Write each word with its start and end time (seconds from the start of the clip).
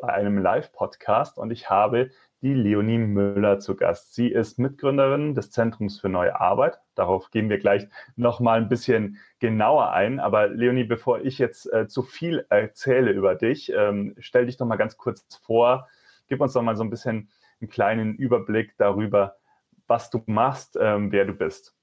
bei 0.00 0.08
einem 0.08 0.38
Live-Podcast 0.38 1.38
und 1.38 1.50
ich 1.50 1.70
habe 1.70 2.10
die 2.42 2.54
Leonie 2.54 2.98
Müller 2.98 3.58
zu 3.58 3.76
Gast. 3.76 4.14
Sie 4.14 4.28
ist 4.28 4.58
Mitgründerin 4.58 5.34
des 5.34 5.50
Zentrums 5.50 6.00
für 6.00 6.08
neue 6.08 6.40
Arbeit. 6.40 6.78
Darauf 6.94 7.30
gehen 7.30 7.50
wir 7.50 7.58
gleich 7.58 7.86
noch 8.16 8.40
mal 8.40 8.58
ein 8.58 8.68
bisschen 8.68 9.18
genauer 9.40 9.92
ein. 9.92 10.20
Aber 10.20 10.48
Leonie, 10.48 10.84
bevor 10.84 11.20
ich 11.20 11.38
jetzt 11.38 11.70
äh, 11.72 11.86
zu 11.86 12.02
viel 12.02 12.46
erzähle 12.48 13.12
über 13.12 13.34
dich, 13.34 13.70
ähm, 13.74 14.14
stell 14.18 14.46
dich 14.46 14.56
doch 14.56 14.66
mal 14.66 14.76
ganz 14.76 14.96
kurz 14.96 15.24
vor. 15.44 15.88
Gib 16.28 16.40
uns 16.40 16.54
doch 16.54 16.62
mal 16.62 16.76
so 16.76 16.82
ein 16.82 16.90
bisschen 16.90 17.28
einen 17.60 17.68
kleinen 17.68 18.14
Überblick 18.14 18.74
darüber, 18.78 19.36
was 19.86 20.08
du 20.08 20.22
machst, 20.26 20.78
ähm, 20.80 21.12
wer 21.12 21.26
du 21.26 21.34
bist. 21.34 21.74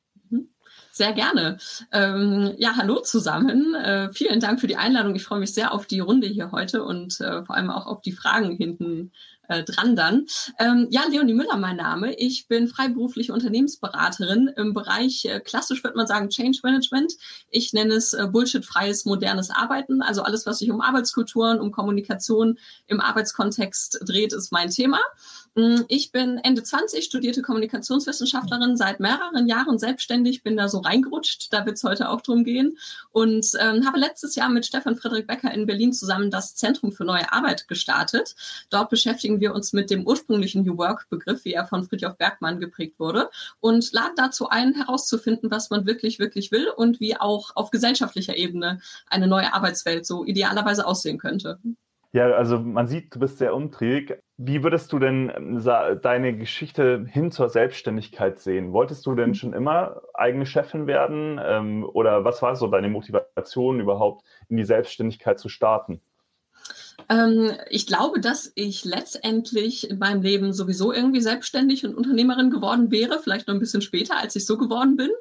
Sehr 0.91 1.13
gerne. 1.13 1.57
Ähm, 1.91 2.55
ja, 2.57 2.75
hallo 2.75 3.01
zusammen. 3.01 3.75
Äh, 3.75 4.11
vielen 4.13 4.39
Dank 4.39 4.59
für 4.59 4.67
die 4.67 4.77
Einladung. 4.77 5.15
Ich 5.15 5.23
freue 5.23 5.39
mich 5.39 5.53
sehr 5.53 5.71
auf 5.71 5.85
die 5.85 5.99
Runde 5.99 6.27
hier 6.27 6.51
heute 6.51 6.83
und 6.83 7.21
äh, 7.21 7.45
vor 7.45 7.55
allem 7.55 7.69
auch 7.69 7.85
auf 7.85 8.01
die 8.01 8.13
Fragen 8.13 8.55
hinten 8.55 9.11
äh, 9.47 9.63
dran 9.63 9.95
dann. 9.95 10.25
Ähm, 10.59 10.87
ja, 10.89 11.03
Leonie 11.09 11.33
Müller 11.33 11.57
mein 11.57 11.77
Name. 11.77 12.13
Ich 12.15 12.47
bin 12.47 12.67
freiberufliche 12.67 13.33
Unternehmensberaterin 13.33 14.51
im 14.55 14.73
Bereich, 14.73 15.25
äh, 15.25 15.39
klassisch 15.39 15.83
würde 15.83 15.97
man 15.97 16.07
sagen, 16.07 16.29
Change 16.29 16.59
Management. 16.63 17.13
Ich 17.49 17.73
nenne 17.73 17.93
es 17.93 18.13
äh, 18.13 18.27
bullshitfreies 18.27 19.05
modernes 19.05 19.49
Arbeiten. 19.49 20.01
Also 20.01 20.23
alles, 20.23 20.45
was 20.45 20.59
sich 20.59 20.71
um 20.71 20.81
Arbeitskulturen, 20.81 21.59
um 21.59 21.71
Kommunikation 21.71 22.57
im 22.87 22.99
Arbeitskontext 22.99 23.99
dreht, 24.05 24.33
ist 24.33 24.51
mein 24.51 24.69
Thema. 24.69 24.99
Mm, 25.55 25.81
ich 25.87 26.11
bin 26.11 26.37
Ende 26.43 26.63
20, 26.63 27.03
studierte 27.03 27.41
Kommunikationswissenschaftlerin, 27.41 28.77
seit 28.77 28.99
mehreren 28.99 29.47
Jahren 29.47 29.79
selbstständig, 29.79 30.43
bin 30.43 30.57
da 30.57 30.66
so 30.69 30.79
reingerutscht, 30.79 31.51
da 31.51 31.65
wird 31.65 31.77
es 31.77 31.83
heute 31.83 32.09
auch 32.09 32.21
drum 32.21 32.43
gehen 32.43 32.77
und 33.11 33.45
ähm, 33.59 33.85
habe 33.85 33.99
letztes 33.99 34.35
Jahr 34.35 34.49
mit 34.49 34.65
Stefan 34.65 34.95
Friedrich 34.95 35.27
Becker 35.27 35.51
in 35.53 35.65
Berlin 35.65 35.93
zusammen 35.93 36.31
das 36.31 36.55
Zentrum 36.55 36.91
für 36.91 37.05
neue 37.05 37.31
Arbeit 37.31 37.67
gestartet. 37.67 38.35
Dort 38.69 38.89
beschäftigen 38.89 39.39
wir 39.39 39.53
uns 39.53 39.73
mit 39.73 39.89
dem 39.89 40.05
ursprünglichen 40.05 40.63
New 40.63 40.77
Work-Begriff, 40.77 41.45
wie 41.45 41.53
er 41.53 41.65
von 41.65 41.83
Friedhof 41.83 42.17
Bergmann 42.17 42.59
geprägt 42.59 42.99
wurde 42.99 43.29
und 43.59 43.91
laden 43.93 44.15
dazu 44.15 44.49
ein, 44.49 44.73
herauszufinden, 44.73 45.51
was 45.51 45.69
man 45.69 45.85
wirklich, 45.85 46.19
wirklich 46.19 46.51
will 46.51 46.67
und 46.69 46.99
wie 46.99 47.17
auch 47.17 47.55
auf 47.55 47.71
gesellschaftlicher 47.71 48.35
Ebene 48.35 48.79
eine 49.07 49.27
neue 49.27 49.53
Arbeitswelt 49.53 50.05
so 50.05 50.25
idealerweise 50.25 50.85
aussehen 50.85 51.17
könnte. 51.17 51.59
Ja, 52.17 52.31
also 52.31 52.59
man 52.59 52.87
sieht, 52.87 53.13
du 53.13 53.19
bist 53.19 53.37
sehr 53.37 53.53
umtriebig. 53.53 54.17
Wie 54.37 54.63
würdest 54.63 54.91
du 54.91 54.97
denn 54.97 55.31
ähm, 55.35 55.61
deine 56.01 56.35
Geschichte 56.35 57.05
hin 57.07 57.29
zur 57.29 57.47
Selbstständigkeit 57.49 58.39
sehen? 58.39 58.73
Wolltest 58.73 59.05
du 59.05 59.13
denn 59.13 59.35
schon 59.35 59.53
immer 59.53 60.01
eigene 60.15 60.47
Chefin 60.47 60.87
werden? 60.87 61.39
Ähm, 61.43 61.85
oder 61.85 62.25
was 62.25 62.41
war 62.41 62.55
so 62.55 62.65
deine 62.69 62.89
Motivation 62.89 63.79
überhaupt 63.79 64.25
in 64.49 64.57
die 64.57 64.63
Selbstständigkeit 64.63 65.37
zu 65.37 65.47
starten? 65.47 66.01
Ähm, 67.09 67.51
ich 67.69 67.87
glaube, 67.87 68.19
dass 68.19 68.51
ich 68.55 68.83
letztendlich 68.83 69.89
in 69.89 69.99
meinem 69.99 70.21
Leben 70.21 70.53
sowieso 70.53 70.91
irgendwie 70.91 71.21
selbstständig 71.21 71.85
und 71.85 71.95
Unternehmerin 71.95 72.51
geworden 72.51 72.91
wäre, 72.91 73.19
vielleicht 73.19 73.47
noch 73.47 73.55
ein 73.55 73.59
bisschen 73.59 73.81
später, 73.81 74.17
als 74.17 74.35
ich 74.35 74.45
so 74.45 74.57
geworden 74.57 74.97
bin. 74.97 75.11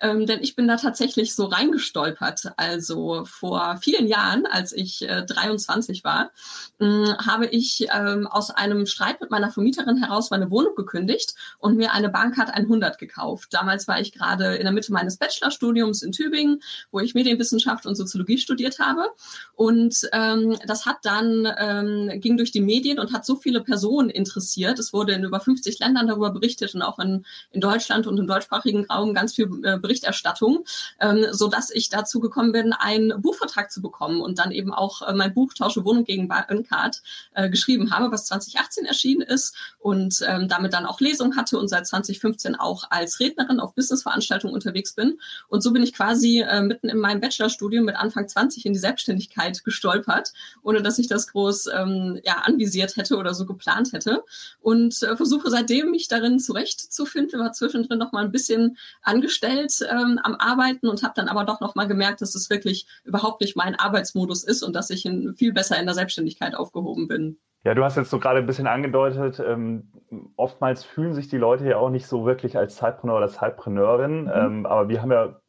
Ähm, 0.00 0.26
denn 0.26 0.42
ich 0.42 0.56
bin 0.56 0.66
da 0.66 0.76
tatsächlich 0.76 1.34
so 1.34 1.44
reingestolpert. 1.44 2.52
Also 2.56 3.24
vor 3.26 3.78
vielen 3.80 4.08
Jahren, 4.08 4.46
als 4.46 4.72
ich 4.72 5.02
äh, 5.08 5.24
23 5.24 6.02
war, 6.04 6.30
mh, 6.78 6.86
hm, 6.86 7.26
habe 7.26 7.46
ich 7.46 7.86
ähm, 7.92 8.26
aus 8.26 8.50
einem 8.50 8.86
Streit 8.86 9.20
mit 9.20 9.30
meiner 9.30 9.50
Vermieterin 9.50 9.96
heraus 9.96 10.30
meine 10.30 10.50
Wohnung 10.50 10.74
gekündigt 10.74 11.34
und 11.58 11.76
mir 11.76 11.92
eine 11.92 12.08
Bahncard 12.08 12.50
100 12.50 12.98
gekauft. 12.98 13.52
Damals 13.52 13.86
war 13.86 14.00
ich 14.00 14.12
gerade 14.12 14.56
in 14.56 14.64
der 14.64 14.72
Mitte 14.72 14.92
meines 14.92 15.16
Bachelorstudiums 15.16 16.02
in 16.02 16.12
Tübingen, 16.12 16.62
wo 16.90 17.00
ich 17.00 17.14
Medienwissenschaft 17.14 17.86
und 17.86 17.94
Soziologie 17.94 18.38
studiert 18.38 18.78
habe. 18.78 19.10
Und 19.54 20.08
ähm, 20.12 20.56
das 20.66 20.86
hat 20.86 20.98
dann 21.02 21.35
ähm, 21.58 22.20
ging 22.20 22.36
durch 22.36 22.52
die 22.52 22.60
Medien 22.60 22.98
und 22.98 23.12
hat 23.12 23.26
so 23.26 23.36
viele 23.36 23.60
Personen 23.60 24.08
interessiert. 24.08 24.78
Es 24.78 24.92
wurde 24.92 25.12
in 25.12 25.24
über 25.24 25.40
50 25.40 25.78
Ländern 25.78 26.06
darüber 26.06 26.30
berichtet 26.30 26.74
und 26.74 26.82
auch 26.82 26.98
in, 26.98 27.26
in 27.50 27.60
Deutschland 27.60 28.06
und 28.06 28.18
im 28.18 28.26
deutschsprachigen 28.26 28.86
Raum 28.86 29.12
ganz 29.12 29.34
viel 29.34 29.48
äh, 29.64 29.78
Berichterstattung, 29.78 30.64
ähm, 31.00 31.26
so 31.32 31.48
dass 31.48 31.70
ich 31.70 31.88
dazu 31.88 32.20
gekommen 32.20 32.52
bin, 32.52 32.72
einen 32.72 33.20
Buchvertrag 33.20 33.70
zu 33.70 33.82
bekommen 33.82 34.20
und 34.20 34.38
dann 34.38 34.52
eben 34.52 34.72
auch 34.72 35.02
äh, 35.02 35.12
mein 35.12 35.34
Buch 35.34 35.52
Tausche 35.52 35.84
Wohnung 35.84 36.04
gegen 36.04 36.28
Bahncard 36.28 37.02
äh, 37.34 37.50
geschrieben 37.50 37.90
habe, 37.90 38.12
was 38.12 38.26
2018 38.26 38.84
erschienen 38.84 39.22
ist 39.22 39.54
und 39.78 40.24
ähm, 40.26 40.48
damit 40.48 40.72
dann 40.72 40.86
auch 40.86 41.00
Lesungen 41.00 41.36
hatte 41.36 41.58
und 41.58 41.68
seit 41.68 41.86
2015 41.86 42.54
auch 42.54 42.84
als 42.90 43.20
Rednerin 43.20 43.60
auf 43.60 43.74
Businessveranstaltungen 43.74 44.54
unterwegs 44.54 44.94
bin. 44.94 45.18
Und 45.48 45.62
so 45.62 45.72
bin 45.72 45.82
ich 45.82 45.92
quasi 45.92 46.40
äh, 46.40 46.60
mitten 46.60 46.88
in 46.88 46.98
meinem 46.98 47.20
Bachelorstudium 47.20 47.84
mit 47.84 47.96
Anfang 47.96 48.28
20 48.28 48.66
in 48.66 48.72
die 48.72 48.78
Selbstständigkeit 48.78 49.64
gestolpert, 49.64 50.32
ohne 50.62 50.82
dass 50.82 50.98
ich 50.98 51.08
das 51.08 51.25
groß 51.32 51.68
ähm, 51.74 52.20
ja, 52.24 52.42
anvisiert 52.44 52.96
hätte 52.96 53.16
oder 53.16 53.34
so 53.34 53.46
geplant 53.46 53.92
hätte. 53.92 54.24
Und 54.60 55.02
äh, 55.02 55.16
versuche 55.16 55.50
seitdem, 55.50 55.90
mich 55.90 56.08
darin 56.08 56.38
zurechtzufinden. 56.38 57.40
War 57.40 57.52
zwischendrin 57.52 57.98
noch 57.98 58.12
mal 58.12 58.24
ein 58.24 58.32
bisschen 58.32 58.76
angestellt 59.02 59.80
ähm, 59.90 60.18
am 60.22 60.34
Arbeiten 60.36 60.88
und 60.88 61.02
habe 61.02 61.14
dann 61.16 61.28
aber 61.28 61.44
doch 61.44 61.60
noch 61.60 61.74
mal 61.74 61.86
gemerkt, 61.86 62.20
dass 62.20 62.34
es 62.34 62.50
wirklich 62.50 62.86
überhaupt 63.04 63.40
nicht 63.40 63.56
mein 63.56 63.74
Arbeitsmodus 63.74 64.44
ist 64.44 64.62
und 64.62 64.74
dass 64.74 64.90
ich 64.90 65.04
in, 65.06 65.34
viel 65.34 65.52
besser 65.52 65.78
in 65.78 65.86
der 65.86 65.94
Selbstständigkeit 65.94 66.54
aufgehoben 66.54 67.08
bin. 67.08 67.38
Ja, 67.66 67.74
du 67.74 67.82
hast 67.82 67.96
jetzt 67.96 68.10
so 68.10 68.20
gerade 68.20 68.38
ein 68.38 68.46
bisschen 68.46 68.68
angedeutet, 68.68 69.42
ähm, 69.44 69.90
oftmals 70.36 70.84
fühlen 70.84 71.14
sich 71.14 71.26
die 71.26 71.36
Leute 71.36 71.64
ja 71.66 71.78
auch 71.78 71.90
nicht 71.90 72.06
so 72.06 72.24
wirklich 72.24 72.56
als 72.56 72.76
Zeitpreneur 72.76 73.16
oder 73.16 73.28
Zeitpreneurin, 73.28 74.22
mhm. 74.22 74.30
ähm, 74.32 74.66
aber 74.66 74.88
wir 74.88 75.02
haben 75.02 75.10
ja 75.10 75.40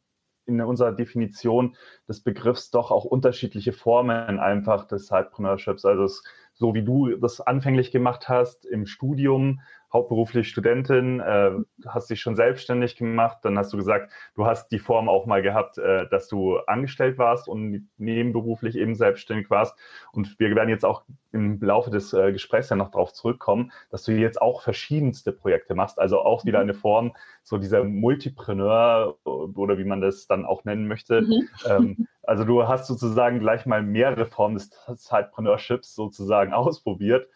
in 0.48 0.60
unserer 0.60 0.92
Definition 0.92 1.76
des 2.08 2.20
Begriffs 2.20 2.70
doch 2.70 2.90
auch 2.90 3.04
unterschiedliche 3.04 3.72
Formen 3.72 4.38
einfach 4.38 4.86
des 4.86 5.06
Sideprenerships. 5.06 5.84
Also 5.84 6.04
es, 6.04 6.22
so 6.54 6.74
wie 6.74 6.82
du 6.82 7.16
das 7.16 7.40
anfänglich 7.40 7.90
gemacht 7.90 8.28
hast 8.28 8.66
im 8.66 8.86
Studium, 8.86 9.60
hauptberuflich 9.92 10.48
Studentin, 10.48 11.20
äh, 11.20 11.52
hast 11.86 12.10
dich 12.10 12.20
schon 12.20 12.36
selbstständig 12.36 12.96
gemacht, 12.96 13.38
dann 13.42 13.58
hast 13.58 13.72
du 13.72 13.76
gesagt, 13.76 14.12
du 14.34 14.44
hast 14.44 14.68
die 14.68 14.78
Form 14.78 15.08
auch 15.08 15.26
mal 15.26 15.40
gehabt, 15.40 15.78
äh, 15.78 16.06
dass 16.08 16.28
du 16.28 16.58
angestellt 16.58 17.18
warst 17.18 17.48
und 17.48 17.88
nebenberuflich 17.96 18.76
eben 18.76 18.94
selbstständig 18.94 19.48
warst. 19.50 19.76
Und 20.12 20.38
wir 20.38 20.54
werden 20.54 20.68
jetzt 20.68 20.84
auch 20.84 21.04
im 21.32 21.60
Laufe 21.60 21.90
des 21.90 22.12
äh, 22.12 22.32
Gesprächs 22.32 22.68
ja 22.68 22.76
noch 22.76 22.90
darauf 22.90 23.12
zurückkommen, 23.12 23.72
dass 23.90 24.02
du 24.02 24.12
jetzt 24.12 24.40
auch 24.42 24.62
verschiedenste 24.62 25.32
Projekte 25.32 25.74
machst, 25.74 25.98
also 25.98 26.20
auch 26.20 26.44
wieder 26.44 26.60
eine 26.60 26.74
Form, 26.74 27.14
so 27.42 27.56
dieser 27.56 27.84
Multipreneur 27.84 29.16
oder 29.24 29.78
wie 29.78 29.84
man 29.84 30.00
das 30.00 30.26
dann 30.26 30.44
auch 30.44 30.64
nennen 30.64 30.86
möchte. 30.86 31.22
Mhm. 31.22 31.48
Ähm, 31.66 32.08
also 32.22 32.44
du 32.44 32.68
hast 32.68 32.86
sozusagen 32.86 33.40
gleich 33.40 33.64
mal 33.64 33.82
mehrere 33.82 34.26
Formen 34.26 34.56
des 34.56 34.70
Sidepreneurships 34.96 35.94
sozusagen 35.94 36.52
ausprobiert. 36.54 37.28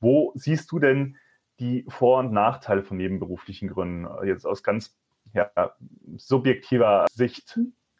Wo 0.00 0.30
siehst 0.36 0.70
du 0.70 0.78
denn 0.78 1.16
die 1.60 1.84
Vor- 1.88 2.20
und 2.20 2.32
Nachteile 2.32 2.82
von 2.82 2.96
nebenberuflichen 2.96 3.68
Gründen, 3.68 4.06
jetzt 4.26 4.46
aus 4.46 4.62
ganz 4.62 4.96
ja, 5.32 5.50
subjektiver 6.16 7.06
Sicht? 7.12 7.58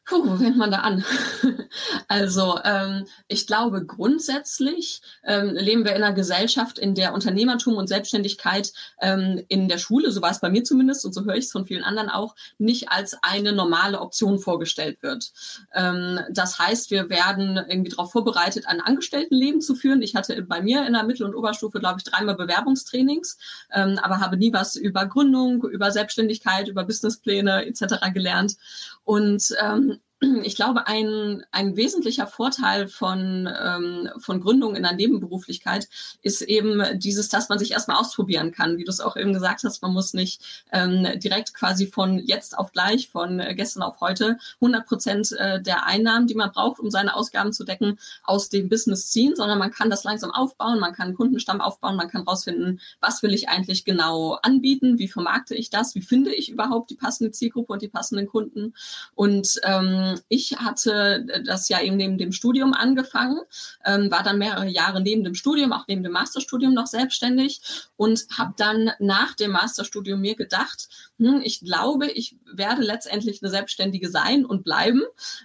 Puh, 0.09 0.27
wo 0.27 0.37
fängt 0.37 0.57
man 0.57 0.71
da 0.71 0.79
an? 0.79 1.05
also 2.09 2.59
ähm, 2.65 3.05
ich 3.27 3.47
glaube, 3.47 3.85
grundsätzlich 3.85 5.03
ähm, 5.23 5.51
leben 5.51 5.85
wir 5.85 5.95
in 5.95 6.03
einer 6.03 6.15
Gesellschaft, 6.15 6.79
in 6.79 6.95
der 6.95 7.13
Unternehmertum 7.13 7.77
und 7.77 7.89
Selbstständigkeit 7.89 8.73
ähm, 9.03 9.45
in 9.49 9.69
der 9.69 9.77
Schule, 9.77 10.11
so 10.11 10.23
war 10.23 10.31
es 10.31 10.41
bei 10.41 10.49
mir 10.49 10.65
zumindest 10.65 11.05
und 11.05 11.13
so 11.13 11.27
höre 11.27 11.35
ich 11.35 11.45
es 11.45 11.53
von 11.53 11.67
vielen 11.67 11.85
anderen 11.85 12.09
auch, 12.09 12.37
nicht 12.57 12.91
als 12.91 13.19
eine 13.21 13.53
normale 13.53 14.01
Option 14.01 14.39
vorgestellt 14.39 15.03
wird. 15.03 15.31
Ähm, 15.75 16.21
das 16.31 16.59
heißt, 16.59 16.91
wir 16.91 17.11
werden 17.11 17.59
irgendwie 17.69 17.91
darauf 17.91 18.11
vorbereitet, 18.11 18.67
ein 18.67 18.81
Angestelltenleben 18.81 19.61
zu 19.61 19.75
führen. 19.75 20.01
Ich 20.01 20.15
hatte 20.15 20.41
bei 20.41 20.63
mir 20.63 20.87
in 20.87 20.95
der 20.95 21.03
Mittel- 21.03 21.27
und 21.27 21.35
Oberstufe, 21.35 21.81
glaube 21.81 21.99
ich, 21.99 22.05
dreimal 22.05 22.35
Bewerbungstrainings, 22.35 23.37
ähm, 23.75 23.99
aber 24.03 24.21
habe 24.21 24.39
nie 24.39 24.55
was 24.55 24.75
über 24.75 25.05
Gründung, 25.05 25.65
über 25.65 25.91
Selbstständigkeit, 25.91 26.69
über 26.69 26.85
Businesspläne 26.85 27.67
etc. 27.67 28.11
gelernt. 28.15 28.57
Und 29.05 29.55
ähm, 29.63 29.98
ich 30.43 30.57
glaube, 30.57 30.87
ein, 30.87 31.45
ein 31.53 31.77
wesentlicher 31.77 32.27
Vorteil 32.27 32.89
von, 32.89 33.49
ähm, 33.49 34.11
von 34.19 34.41
Gründung 34.41 34.75
in 34.75 34.83
der 34.83 34.95
Nebenberuflichkeit 34.95 35.89
ist 36.23 36.43
eben 36.43 36.83
dieses, 36.99 37.29
dass 37.29 37.49
man 37.49 37.59
sich 37.59 37.71
erstmal 37.71 37.99
ausprobieren 37.99 38.51
kann. 38.51 38.79
Wie 38.79 38.85
du 38.85 38.91
es 38.91 39.01
auch 39.01 39.17
eben 39.17 39.33
gesagt 39.33 39.63
hast, 39.63 39.81
man 39.81 39.93
muss 39.93 40.15
nicht 40.15 40.43
ähm, 40.73 41.07
direkt 41.21 41.55
quasi 41.55 41.87
von 41.87 42.19
jetzt 42.19 42.59
auf 42.59 42.73
gleich, 42.73 43.09
von 43.09 43.39
gestern 43.55 43.83
auf 43.83 44.01
heute 44.01 44.39
100 44.57 44.87
Prozent 44.87 45.33
äh, 45.33 45.63
der 45.63 45.87
Einnahmen, 45.87 46.27
die 46.27 46.35
man 46.35 46.51
braucht, 46.51 46.81
um 46.81 46.91
seine 46.91 47.15
Ausgaben 47.15 47.53
zu 47.53 47.65
decken, 47.65 47.99
aus 48.25 48.49
dem 48.49 48.69
Business 48.69 49.11
ziehen, 49.11 49.37
sondern 49.37 49.59
man 49.59 49.71
kann 49.71 49.91
das 49.91 50.03
langsam 50.03 50.33
aufbauen, 50.33 50.81
man 50.81 50.95
kann 50.95 51.09
einen 51.09 51.17
Kundenstamm 51.17 51.61
aufbauen, 51.61 51.97
man 51.97 52.09
kann 52.09 52.23
rausfinden, 52.23 52.81
was 53.01 53.23
will 53.23 53.33
ich 53.33 53.49
eigentlich 53.49 53.85
genau 53.85 54.39
anbieten, 54.43 54.99
wie 54.99 55.09
vermarkte 55.09 55.55
ich 55.55 55.71
das, 55.71 55.95
wie 55.95 56.03
finde 56.03 56.35
ich 56.35 56.51
überhaupt 56.51 56.91
die 56.91 56.97
passende 56.97 57.31
Zielgruppe 57.31 57.73
und 57.73 57.83
die 57.83 57.89
passenden 57.89 58.27
Kunden. 58.27 58.75
Und 59.15 59.61
ähm, 59.63 60.08
ich 60.29 60.59
hatte 60.59 61.27
das 61.45 61.69
ja 61.69 61.81
eben 61.81 61.97
neben 61.97 62.19
dem 62.19 62.33
Studium 62.33 62.75
angefangen, 62.75 63.41
ähm, 63.85 64.11
war 64.11 64.23
dann 64.23 64.39
mehrere 64.39 64.67
Jahre 64.67 65.01
neben 65.01 65.25
dem 65.25 65.35
Studium, 65.35 65.73
auch 65.73 65.85
neben 65.89 66.03
dem 66.03 66.13
Masterstudium 66.13 66.75
noch 66.75 66.87
selbstständig 66.87 67.61
und 67.97 68.27
habe 68.37 68.55
dann 68.57 68.91
nach 68.99 69.35
dem 69.35 69.53
Masterstudium 69.53 70.21
mir 70.21 70.37
gedacht, 70.37 70.89
hm, 71.19 71.41
ich 71.43 71.61
glaube, 71.61 72.07
ich 72.07 72.37
werde 72.47 72.83
letztendlich 72.83 73.43
eine 73.43 73.51
Selbstständige 73.51 74.09
sein 74.09 74.45
und 74.45 74.63
bleiben, 74.63 75.03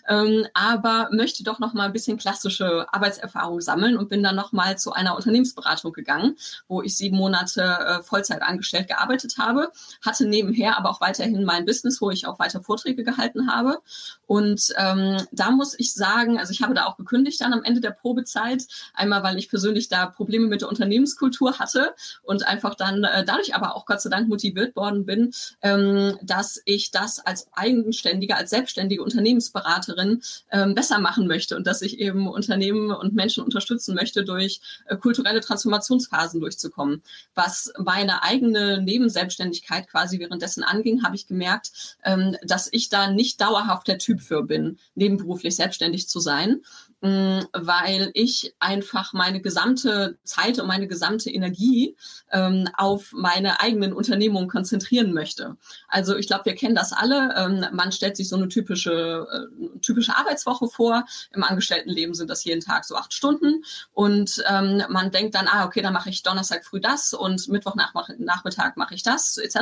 ähm, 0.07 0.45
aber 0.53 1.09
möchte 1.11 1.43
doch 1.43 1.59
noch 1.59 1.73
mal 1.73 1.85
ein 1.85 1.93
bisschen 1.93 2.17
klassische 2.17 2.85
Arbeitserfahrung 2.93 3.59
sammeln 3.59 3.97
und 3.97 4.09
bin 4.09 4.21
dann 4.21 4.35
noch 4.35 4.51
mal 4.51 4.77
zu 4.77 4.93
einer 4.93 5.15
Unternehmensberatung 5.15 5.91
gegangen, 5.91 6.35
wo 6.67 6.81
ich 6.83 6.95
sieben 6.95 7.17
Monate 7.17 7.61
äh, 7.61 8.03
Vollzeit 8.03 8.43
angestellt 8.43 8.87
gearbeitet 8.87 9.37
habe, 9.39 9.71
hatte 10.05 10.27
nebenher 10.27 10.77
aber 10.77 10.91
auch 10.91 11.01
weiterhin 11.01 11.43
mein 11.43 11.65
Business, 11.65 12.01
wo 12.01 12.11
ich 12.11 12.27
auch 12.27 12.37
weiter 12.37 12.61
Vorträge 12.61 13.03
gehalten 13.03 13.51
habe 13.51 13.79
und 14.27 14.52
ähm, 14.77 15.17
da 15.31 15.51
muss 15.51 15.77
ich 15.77 15.93
sagen, 15.93 16.39
also 16.39 16.51
ich 16.51 16.61
habe 16.61 16.73
da 16.73 16.85
auch 16.85 16.97
gekündigt 16.97 17.41
dann 17.41 17.53
am 17.53 17.63
Ende 17.63 17.81
der 17.81 17.91
Probezeit, 17.91 18.65
einmal 18.93 19.23
weil 19.23 19.37
ich 19.37 19.49
persönlich 19.49 19.89
da 19.89 20.05
Probleme 20.05 20.47
mit 20.47 20.61
der 20.61 20.69
Unternehmenskultur 20.69 21.59
hatte 21.59 21.93
und 22.23 22.47
einfach 22.47 22.75
dann 22.75 23.03
äh, 23.03 23.23
dadurch 23.25 23.55
aber 23.55 23.75
auch 23.75 23.85
Gott 23.85 24.01
sei 24.01 24.09
Dank 24.09 24.27
motiviert 24.27 24.75
worden 24.75 25.05
bin, 25.05 25.33
ähm, 25.61 26.17
dass 26.21 26.61
ich 26.65 26.91
das 26.91 27.19
als 27.19 27.47
eigenständige, 27.53 28.35
als 28.35 28.49
selbstständige 28.49 29.03
Unternehmensberaterin 29.03 30.21
ähm, 30.51 30.75
besser 30.75 30.99
machen 30.99 31.27
möchte 31.27 31.55
und 31.55 31.67
dass 31.67 31.81
ich 31.81 31.99
eben 31.99 32.27
Unternehmen 32.27 32.91
und 32.91 33.13
Menschen 33.13 33.43
unterstützen 33.43 33.95
möchte, 33.95 34.23
durch 34.23 34.61
äh, 34.85 34.97
kulturelle 34.97 35.41
Transformationsphasen 35.41 36.39
durchzukommen. 36.39 37.01
Was 37.35 37.71
meine 37.77 38.23
eigene 38.23 38.81
Nebenselbstständigkeit 38.81 39.87
quasi 39.89 40.19
währenddessen 40.19 40.63
anging, 40.63 41.03
habe 41.03 41.15
ich 41.15 41.27
gemerkt, 41.27 41.71
ähm, 42.03 42.35
dass 42.43 42.69
ich 42.71 42.89
da 42.89 43.09
nicht 43.11 43.41
dauerhaft 43.41 43.87
der 43.87 43.97
Typ 43.97 44.21
für 44.21 44.42
bin, 44.47 44.77
nebenberuflich 44.95 45.55
selbstständig 45.55 46.07
zu 46.07 46.19
sein. 46.19 46.61
Mm, 47.05 47.41
weil 47.51 48.11
ich 48.13 48.55
einfach 48.59 49.11
meine 49.11 49.41
gesamte 49.41 50.17
Zeit 50.23 50.57
und 50.57 50.67
meine 50.67 50.87
gesamte 50.87 51.29
Energie 51.29 51.97
ähm, 52.31 52.69
auf 52.77 53.11
meine 53.11 53.59
eigenen 53.59 53.91
Unternehmungen 53.91 54.47
konzentrieren 54.47 55.13
möchte. 55.13 55.57
Also 55.89 56.15
ich 56.15 56.27
glaube, 56.27 56.45
wir 56.45 56.55
kennen 56.55 56.75
das 56.75 56.93
alle. 56.93 57.35
Ähm, 57.35 57.65
man 57.73 57.91
stellt 57.91 58.15
sich 58.15 58.29
so 58.29 58.37
eine 58.37 58.47
typische, 58.47 59.27
äh, 59.29 59.79
typische 59.79 60.15
Arbeitswoche 60.15 60.69
vor. 60.69 61.03
Im 61.33 61.43
Angestelltenleben 61.43 62.15
sind 62.15 62.29
das 62.29 62.45
jeden 62.45 62.61
Tag 62.61 62.85
so 62.85 62.95
acht 62.95 63.11
Stunden. 63.11 63.65
Und 63.91 64.41
ähm, 64.47 64.83
man 64.87 65.11
denkt 65.11 65.35
dann, 65.35 65.49
ah, 65.49 65.65
okay, 65.65 65.81
dann 65.81 65.91
mache 65.91 66.09
ich 66.09 66.23
Donnerstag 66.23 66.63
früh 66.63 66.79
das 66.79 67.13
und 67.13 67.49
Mittwochnachmittag 67.49 68.77
mache 68.77 68.95
ich 68.95 69.03
das, 69.03 69.37
etc. 69.37 69.57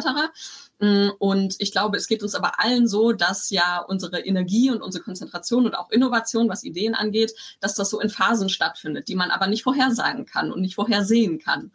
Mm, 0.78 1.10
und 1.18 1.56
ich 1.58 1.72
glaube, 1.72 1.98
es 1.98 2.06
geht 2.06 2.22
uns 2.22 2.36
aber 2.36 2.60
allen 2.60 2.88
so, 2.88 3.14
dass 3.14 3.50
ja 3.50 3.80
unsere 3.80 4.20
Energie 4.20 4.70
und 4.70 4.84
unsere 4.84 5.04
Konzentration 5.04 5.66
und 5.66 5.74
auch 5.74 5.90
Innovation, 5.90 6.48
was 6.48 6.64
Ideen 6.64 6.94
angeht, 6.94 7.31
dass 7.60 7.76
das 7.76 7.90
so 7.90 8.00
in 8.00 8.10
Phasen 8.10 8.50
stattfindet, 8.50 9.08
die 9.08 9.16
man 9.16 9.32
aber 9.32 9.48
nicht 9.48 9.64
vorhersagen 9.64 10.26
kann 10.26 10.52
und 10.52 10.62
nicht 10.62 10.76
vorhersehen 10.76 11.40
kann. 11.40 11.72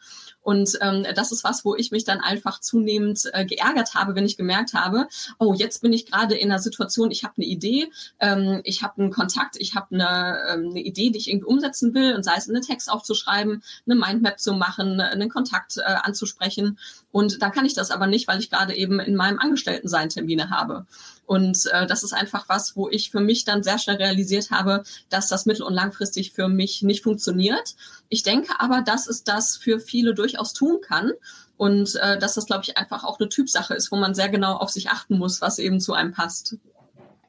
Und 0.46 0.78
ähm, 0.80 1.04
das 1.16 1.32
ist 1.32 1.42
was, 1.42 1.64
wo 1.64 1.74
ich 1.74 1.90
mich 1.90 2.04
dann 2.04 2.20
einfach 2.20 2.60
zunehmend 2.60 3.28
äh, 3.32 3.44
geärgert 3.44 3.94
habe, 3.94 4.14
wenn 4.14 4.24
ich 4.24 4.36
gemerkt 4.36 4.74
habe, 4.74 5.08
oh, 5.40 5.54
jetzt 5.54 5.82
bin 5.82 5.92
ich 5.92 6.06
gerade 6.06 6.36
in 6.36 6.52
einer 6.52 6.60
Situation, 6.60 7.10
ich 7.10 7.24
habe 7.24 7.34
eine 7.36 7.46
Idee, 7.46 7.90
ähm, 8.20 8.60
ich 8.62 8.84
habe 8.84 9.02
einen 9.02 9.10
Kontakt, 9.10 9.56
ich 9.58 9.74
habe 9.74 9.92
eine, 9.92 10.38
ähm, 10.48 10.70
eine 10.70 10.82
Idee, 10.82 11.10
die 11.10 11.18
ich 11.18 11.28
irgendwie 11.28 11.48
umsetzen 11.48 11.94
will, 11.94 12.14
und 12.14 12.22
sei 12.22 12.36
es 12.36 12.48
einen 12.48 12.62
Text 12.62 12.88
aufzuschreiben, 12.88 13.60
eine 13.86 13.94
Mindmap 13.96 14.38
zu 14.38 14.52
machen, 14.52 15.00
einen 15.00 15.28
Kontakt 15.28 15.78
äh, 15.78 15.82
anzusprechen. 15.82 16.78
Und 17.10 17.42
dann 17.42 17.50
kann 17.50 17.66
ich 17.66 17.74
das 17.74 17.90
aber 17.90 18.06
nicht, 18.06 18.28
weil 18.28 18.38
ich 18.38 18.48
gerade 18.48 18.76
eben 18.76 19.00
in 19.00 19.16
meinem 19.16 19.40
Angestelltensein 19.40 20.10
Termine 20.10 20.50
habe. 20.50 20.86
Und 21.26 21.66
äh, 21.72 21.86
das 21.86 22.02
ist 22.02 22.12
einfach 22.12 22.48
was, 22.48 22.76
wo 22.76 22.88
ich 22.88 23.10
für 23.10 23.20
mich 23.20 23.44
dann 23.44 23.62
sehr 23.62 23.78
schnell 23.78 23.96
realisiert 23.96 24.50
habe, 24.50 24.84
dass 25.10 25.28
das 25.28 25.44
mittel- 25.44 25.64
und 25.64 25.74
langfristig 25.74 26.32
für 26.32 26.48
mich 26.48 26.82
nicht 26.82 27.02
funktioniert. 27.02 27.74
Ich 28.08 28.22
denke 28.22 28.54
aber, 28.58 28.82
dass 28.82 29.08
es 29.08 29.24
das 29.24 29.56
für 29.56 29.80
viele 29.80 30.14
durchaus 30.14 30.52
tun 30.52 30.78
kann. 30.80 31.12
Und 31.56 31.96
äh, 32.02 32.18
dass 32.18 32.34
das, 32.34 32.46
glaube 32.46 32.64
ich, 32.64 32.76
einfach 32.76 33.04
auch 33.04 33.18
eine 33.18 33.28
Typsache 33.28 33.74
ist, 33.74 33.90
wo 33.90 33.96
man 33.96 34.14
sehr 34.14 34.28
genau 34.28 34.56
auf 34.56 34.70
sich 34.70 34.90
achten 34.90 35.18
muss, 35.18 35.40
was 35.40 35.58
eben 35.58 35.80
zu 35.80 35.94
einem 35.94 36.12
passt. 36.12 36.56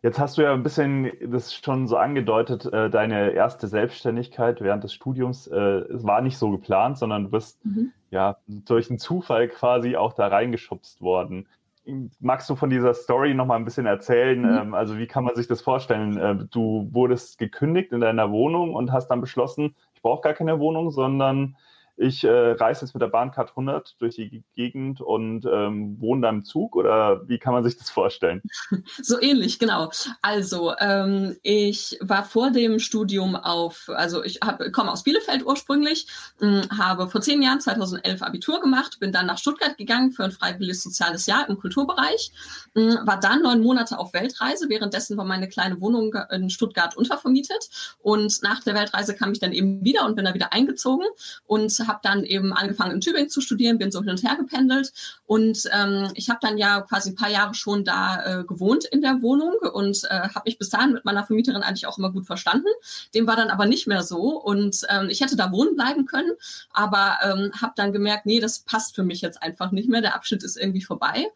Jetzt 0.04 0.20
hast 0.20 0.38
du 0.38 0.44
ja 0.44 0.54
ein 0.54 0.64
bisschen 0.64 1.12
das 1.32 1.54
schon 1.54 1.88
so 1.88 1.98
angedeutet, 1.98 2.66
äh, 2.66 2.90
deine 2.90 3.32
erste 3.32 3.68
Selbstständigkeit 3.68 4.62
während 4.62 4.84
des 4.84 4.94
Studiums, 4.94 5.48
äh, 5.48 5.56
es 5.56 6.04
war 6.04 6.22
nicht 6.22 6.38
so 6.38 6.52
geplant, 6.52 6.98
sondern 6.98 7.24
du 7.24 7.30
bist 7.32 7.66
mhm. 7.66 7.92
ja 8.12 8.38
durch 8.48 8.90
einen 8.90 9.00
Zufall 9.00 9.48
quasi 9.48 9.96
auch 9.96 10.14
da 10.14 10.28
reingeschubst 10.28 11.02
worden 11.02 11.48
magst 12.20 12.50
du 12.50 12.56
von 12.56 12.70
dieser 12.70 12.94
Story 12.94 13.34
noch 13.34 13.46
mal 13.46 13.56
ein 13.56 13.66
bisschen 13.66 13.86
erzählen? 13.86 14.42
Mhm. 14.42 14.58
Ähm, 14.58 14.74
also 14.74 14.98
wie 14.98 15.08
kann 15.08 15.24
man 15.24 15.36
sich 15.36 15.48
das 15.48 15.62
vorstellen? 15.62 16.18
Äh, 16.18 16.46
du 16.52 16.90
wurdest 16.92 17.38
gekündigt 17.38 17.92
in 17.92 18.02
deiner 18.02 18.32
Wohnung 18.32 18.74
und 18.74 18.92
hast 18.92 19.08
dann 19.08 19.22
beschlossen, 19.22 19.76
ich 19.94 20.02
brauche 20.02 20.22
gar 20.22 20.34
keine 20.34 20.60
Wohnung, 20.60 20.92
sondern 20.92 21.56
ich 21.98 22.24
äh, 22.24 22.52
reise 22.52 22.86
jetzt 22.86 22.94
mit 22.94 23.02
der 23.02 23.08
Bahncard 23.08 23.50
100 23.50 23.96
durch 24.00 24.16
die 24.16 24.44
Gegend 24.56 25.02
und 25.02 25.46
ähm, 25.52 26.00
wohne 26.00 26.22
da 26.22 26.30
im 26.30 26.46
Zug 26.46 26.76
oder 26.76 27.28
wie 27.28 27.40
kann 27.40 27.54
man 27.54 27.64
sich 27.64 27.78
das 27.78 27.90
vorstellen? 27.90 28.42
So 29.02 29.22
ähnlich, 29.22 29.60
genau. 29.60 29.92
Also 30.22 30.74
ähm, 30.80 31.38
ich 31.42 31.98
war 32.02 32.24
vor 32.24 32.52
dem 32.52 32.80
Studium 32.80 33.36
auf, 33.36 33.90
also 33.94 34.24
ich 34.24 34.40
komme 34.72 34.92
aus 34.92 35.04
Bielefeld 35.04 35.46
ursprünglich, 35.46 36.08
mh, 36.40 36.78
habe 36.78 37.10
vor 37.10 37.22
zehn 37.22 37.42
Jahren, 37.42 37.60
2011 37.60 38.22
Abitur 38.22 38.60
gemacht, 38.60 39.00
bin 39.00 39.12
dann 39.12 39.26
nach 39.26 39.38
Stuttgart 39.38 39.78
gegangen 39.78 40.12
für 40.12 40.24
ein 40.24 40.32
freiwilliges 40.32 40.84
soziales 40.84 41.26
Jahr 41.26 41.48
im 41.50 41.58
Kulturbereich, 41.58 42.32
mh, 42.76 43.06
war 43.06 43.20
dann 43.20 43.42
neun 43.42 43.62
Monate 43.62 43.98
auf 43.98 44.14
Weltreise, 44.14 44.70
währenddessen 44.70 45.18
war 45.18 45.26
meine 45.26 45.48
kleine 45.48 45.80
Wohnung 45.82 46.14
in 46.32 46.50
Stuttgart 46.50 46.96
untervermietet 46.96 47.96
und 48.00 48.42
nach 48.44 48.64
der 48.64 48.76
Weltreise 48.76 49.16
kam 49.16 49.32
ich 49.32 49.40
dann 49.40 49.54
eben 49.54 49.84
wieder 49.84 50.06
und 50.06 50.16
bin 50.16 50.26
da 50.26 50.34
wieder 50.34 50.54
eingezogen 50.54 51.08
und 51.46 51.87
habe 51.88 52.00
dann 52.04 52.24
eben 52.24 52.54
angefangen 52.54 52.94
in 52.94 53.02
Tübingen 53.02 53.30
zu 53.30 53.42
studieren, 53.42 53.78
bin 53.78 53.92
so 53.92 54.00
hin 54.02 54.10
und 54.10 54.24
her 54.24 54.36
gependelt 54.36 54.94
und 55.26 55.64
ähm, 55.72 56.10
ich 56.16 56.30
habe 56.30 56.40
dann 56.42 56.58
ja 56.58 56.82
quasi 56.82 57.12
ein 57.12 57.16
paar 57.16 57.30
Jahre 57.30 57.54
schon 57.54 57.84
da 57.84 58.42
äh, 58.42 58.44
gewohnt 58.44 58.86
in 58.86 59.02
der 59.02 59.22
Wohnung 59.22 59.56
und 59.74 60.04
äh, 60.10 60.30
habe 60.30 60.44
mich 60.46 60.58
bis 60.58 60.70
dahin 60.70 60.94
mit 60.94 61.06
meiner 61.06 61.26
Vermieterin 61.26 61.64
eigentlich 61.64 61.88
auch 61.88 61.98
immer 61.98 62.12
gut 62.12 62.26
verstanden. 62.26 62.68
Dem 63.14 63.28
war 63.28 63.36
dann 63.36 63.50
aber 63.50 63.66
nicht 63.66 63.88
mehr 63.88 64.04
so 64.04 64.40
und 64.42 64.86
ähm, 64.90 65.10
ich 65.10 65.22
hätte 65.22 65.36
da 65.36 65.52
wohnen 65.52 65.76
bleiben 65.76 66.06
können, 66.06 66.32
aber 66.72 67.18
ähm, 67.24 67.52
habe 67.60 67.74
dann 67.76 67.94
gemerkt, 67.94 68.26
nee, 68.26 68.40
das 68.40 68.60
passt 68.60 68.96
für 68.96 69.04
mich 69.04 69.22
jetzt 69.22 69.42
einfach 69.42 69.72
nicht 69.72 69.90
mehr. 69.90 70.02
Der 70.02 70.16
Abschnitt 70.16 70.44
ist 70.44 70.58
irgendwie 70.58 70.82
vorbei. 70.82 71.28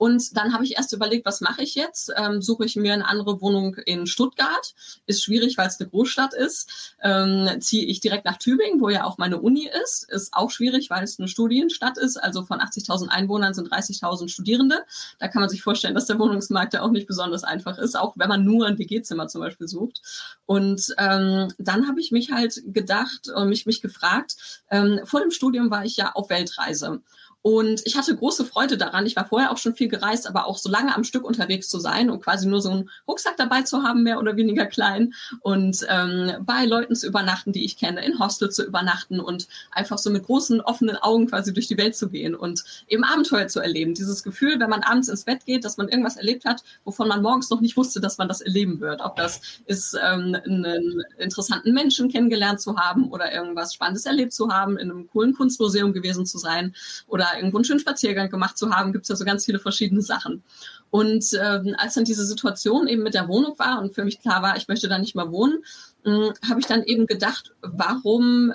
Und 0.00 0.34
dann 0.34 0.54
habe 0.54 0.64
ich 0.64 0.78
erst 0.78 0.94
überlegt, 0.94 1.26
was 1.26 1.42
mache 1.42 1.62
ich 1.62 1.74
jetzt? 1.74 2.10
Ähm, 2.16 2.40
suche 2.40 2.64
ich 2.64 2.74
mir 2.74 2.94
eine 2.94 3.06
andere 3.06 3.42
Wohnung 3.42 3.74
in 3.84 4.06
Stuttgart? 4.06 4.74
Ist 5.04 5.22
schwierig, 5.22 5.58
weil 5.58 5.68
es 5.68 5.78
eine 5.78 5.90
Großstadt 5.90 6.32
ist. 6.32 6.94
Ähm, 7.02 7.60
ziehe 7.60 7.84
ich 7.84 8.00
direkt 8.00 8.24
nach 8.24 8.38
Tübingen, 8.38 8.80
wo 8.80 8.88
ja 8.88 9.04
auch 9.04 9.18
meine 9.18 9.42
Uni 9.42 9.68
ist. 9.82 10.10
Ist 10.10 10.32
auch 10.32 10.50
schwierig, 10.50 10.88
weil 10.88 11.04
es 11.04 11.18
eine 11.18 11.28
Studienstadt 11.28 11.98
ist. 11.98 12.16
Also 12.16 12.44
von 12.46 12.60
80.000 12.60 13.08
Einwohnern 13.08 13.52
sind 13.52 13.70
30.000 13.70 14.30
Studierende. 14.30 14.86
Da 15.18 15.28
kann 15.28 15.40
man 15.40 15.50
sich 15.50 15.62
vorstellen, 15.62 15.94
dass 15.94 16.06
der 16.06 16.18
Wohnungsmarkt 16.18 16.72
ja 16.72 16.80
auch 16.80 16.92
nicht 16.92 17.06
besonders 17.06 17.44
einfach 17.44 17.76
ist, 17.76 17.94
auch 17.94 18.14
wenn 18.16 18.30
man 18.30 18.42
nur 18.42 18.66
ein 18.66 18.78
WG-Zimmer 18.78 19.28
zum 19.28 19.42
Beispiel 19.42 19.68
sucht. 19.68 20.00
Und 20.46 20.94
ähm, 20.96 21.52
dann 21.58 21.86
habe 21.86 22.00
ich 22.00 22.10
mich 22.10 22.32
halt 22.32 22.62
gedacht 22.68 23.28
und 23.28 23.50
mich, 23.50 23.66
mich 23.66 23.82
gefragt, 23.82 24.64
ähm, 24.70 25.00
vor 25.04 25.20
dem 25.20 25.30
Studium 25.30 25.70
war 25.70 25.84
ich 25.84 25.98
ja 25.98 26.12
auf 26.12 26.30
Weltreise. 26.30 27.02
Und 27.42 27.80
ich 27.86 27.96
hatte 27.96 28.14
große 28.14 28.44
Freude 28.44 28.76
daran. 28.76 29.06
Ich 29.06 29.16
war 29.16 29.26
vorher 29.26 29.50
auch 29.50 29.56
schon 29.56 29.74
viel 29.74 29.88
gereist, 29.88 30.28
aber 30.28 30.46
auch 30.46 30.58
so 30.58 30.68
lange 30.68 30.94
am 30.94 31.04
Stück 31.04 31.24
unterwegs 31.24 31.68
zu 31.68 31.78
sein 31.78 32.10
und 32.10 32.22
quasi 32.22 32.46
nur 32.46 32.60
so 32.60 32.70
einen 32.70 32.90
Rucksack 33.08 33.38
dabei 33.38 33.62
zu 33.62 33.82
haben, 33.82 34.02
mehr 34.02 34.18
oder 34.18 34.36
weniger 34.36 34.66
klein 34.66 35.14
und 35.40 35.86
ähm, 35.88 36.32
bei 36.42 36.66
Leuten 36.66 36.94
zu 36.94 37.06
übernachten, 37.06 37.52
die 37.52 37.64
ich 37.64 37.78
kenne, 37.78 38.04
in 38.04 38.18
Hostel 38.18 38.50
zu 38.50 38.64
übernachten 38.64 39.20
und 39.20 39.48
einfach 39.70 39.96
so 39.96 40.10
mit 40.10 40.24
großen 40.24 40.60
offenen 40.60 40.96
Augen 40.96 41.28
quasi 41.28 41.54
durch 41.54 41.66
die 41.66 41.78
Welt 41.78 41.96
zu 41.96 42.10
gehen 42.10 42.34
und 42.34 42.62
eben 42.88 43.04
Abenteuer 43.04 43.48
zu 43.48 43.60
erleben. 43.60 43.94
Dieses 43.94 44.22
Gefühl, 44.22 44.60
wenn 44.60 44.68
man 44.70 44.82
abends 44.82 45.08
ins 45.08 45.24
Bett 45.24 45.46
geht, 45.46 45.64
dass 45.64 45.78
man 45.78 45.88
irgendwas 45.88 46.16
erlebt 46.16 46.44
hat, 46.44 46.62
wovon 46.84 47.08
man 47.08 47.22
morgens 47.22 47.48
noch 47.48 47.62
nicht 47.62 47.76
wusste, 47.78 48.00
dass 48.00 48.18
man 48.18 48.28
das 48.28 48.42
erleben 48.42 48.80
wird. 48.80 49.00
Ob 49.00 49.16
das 49.16 49.40
ist, 49.64 49.94
ähm, 49.94 50.36
einen 50.44 51.02
interessanten 51.16 51.72
Menschen 51.72 52.10
kennengelernt 52.10 52.60
zu 52.60 52.76
haben 52.76 53.10
oder 53.10 53.32
irgendwas 53.32 53.72
Spannendes 53.72 54.04
erlebt 54.04 54.34
zu 54.34 54.50
haben, 54.50 54.76
in 54.76 54.90
einem 54.90 55.08
coolen 55.08 55.34
Kunstmuseum 55.34 55.94
gewesen 55.94 56.26
zu 56.26 56.36
sein 56.36 56.74
oder 57.06 57.29
irgendwo 57.36 57.58
einen 57.58 57.64
schönen 57.64 57.80
Spaziergang 57.80 58.30
gemacht 58.30 58.58
zu 58.58 58.70
haben, 58.70 58.92
gibt 58.92 59.04
es 59.04 59.08
ja 59.08 59.16
so 59.16 59.24
ganz 59.24 59.44
viele 59.44 59.58
verschiedene 59.58 60.02
Sachen. 60.02 60.42
Und 60.90 61.24
ähm, 61.40 61.74
als 61.78 61.94
dann 61.94 62.04
diese 62.04 62.24
Situation 62.24 62.88
eben 62.88 63.02
mit 63.02 63.14
der 63.14 63.28
Wohnung 63.28 63.58
war 63.58 63.80
und 63.80 63.94
für 63.94 64.04
mich 64.04 64.20
klar 64.20 64.42
war, 64.42 64.56
ich 64.56 64.68
möchte 64.68 64.88
da 64.88 64.98
nicht 64.98 65.14
mehr 65.14 65.30
wohnen, 65.30 65.64
hm, 66.04 66.32
habe 66.48 66.60
ich 66.60 66.66
dann 66.66 66.82
eben 66.84 67.06
gedacht, 67.06 67.52
warum 67.62 68.52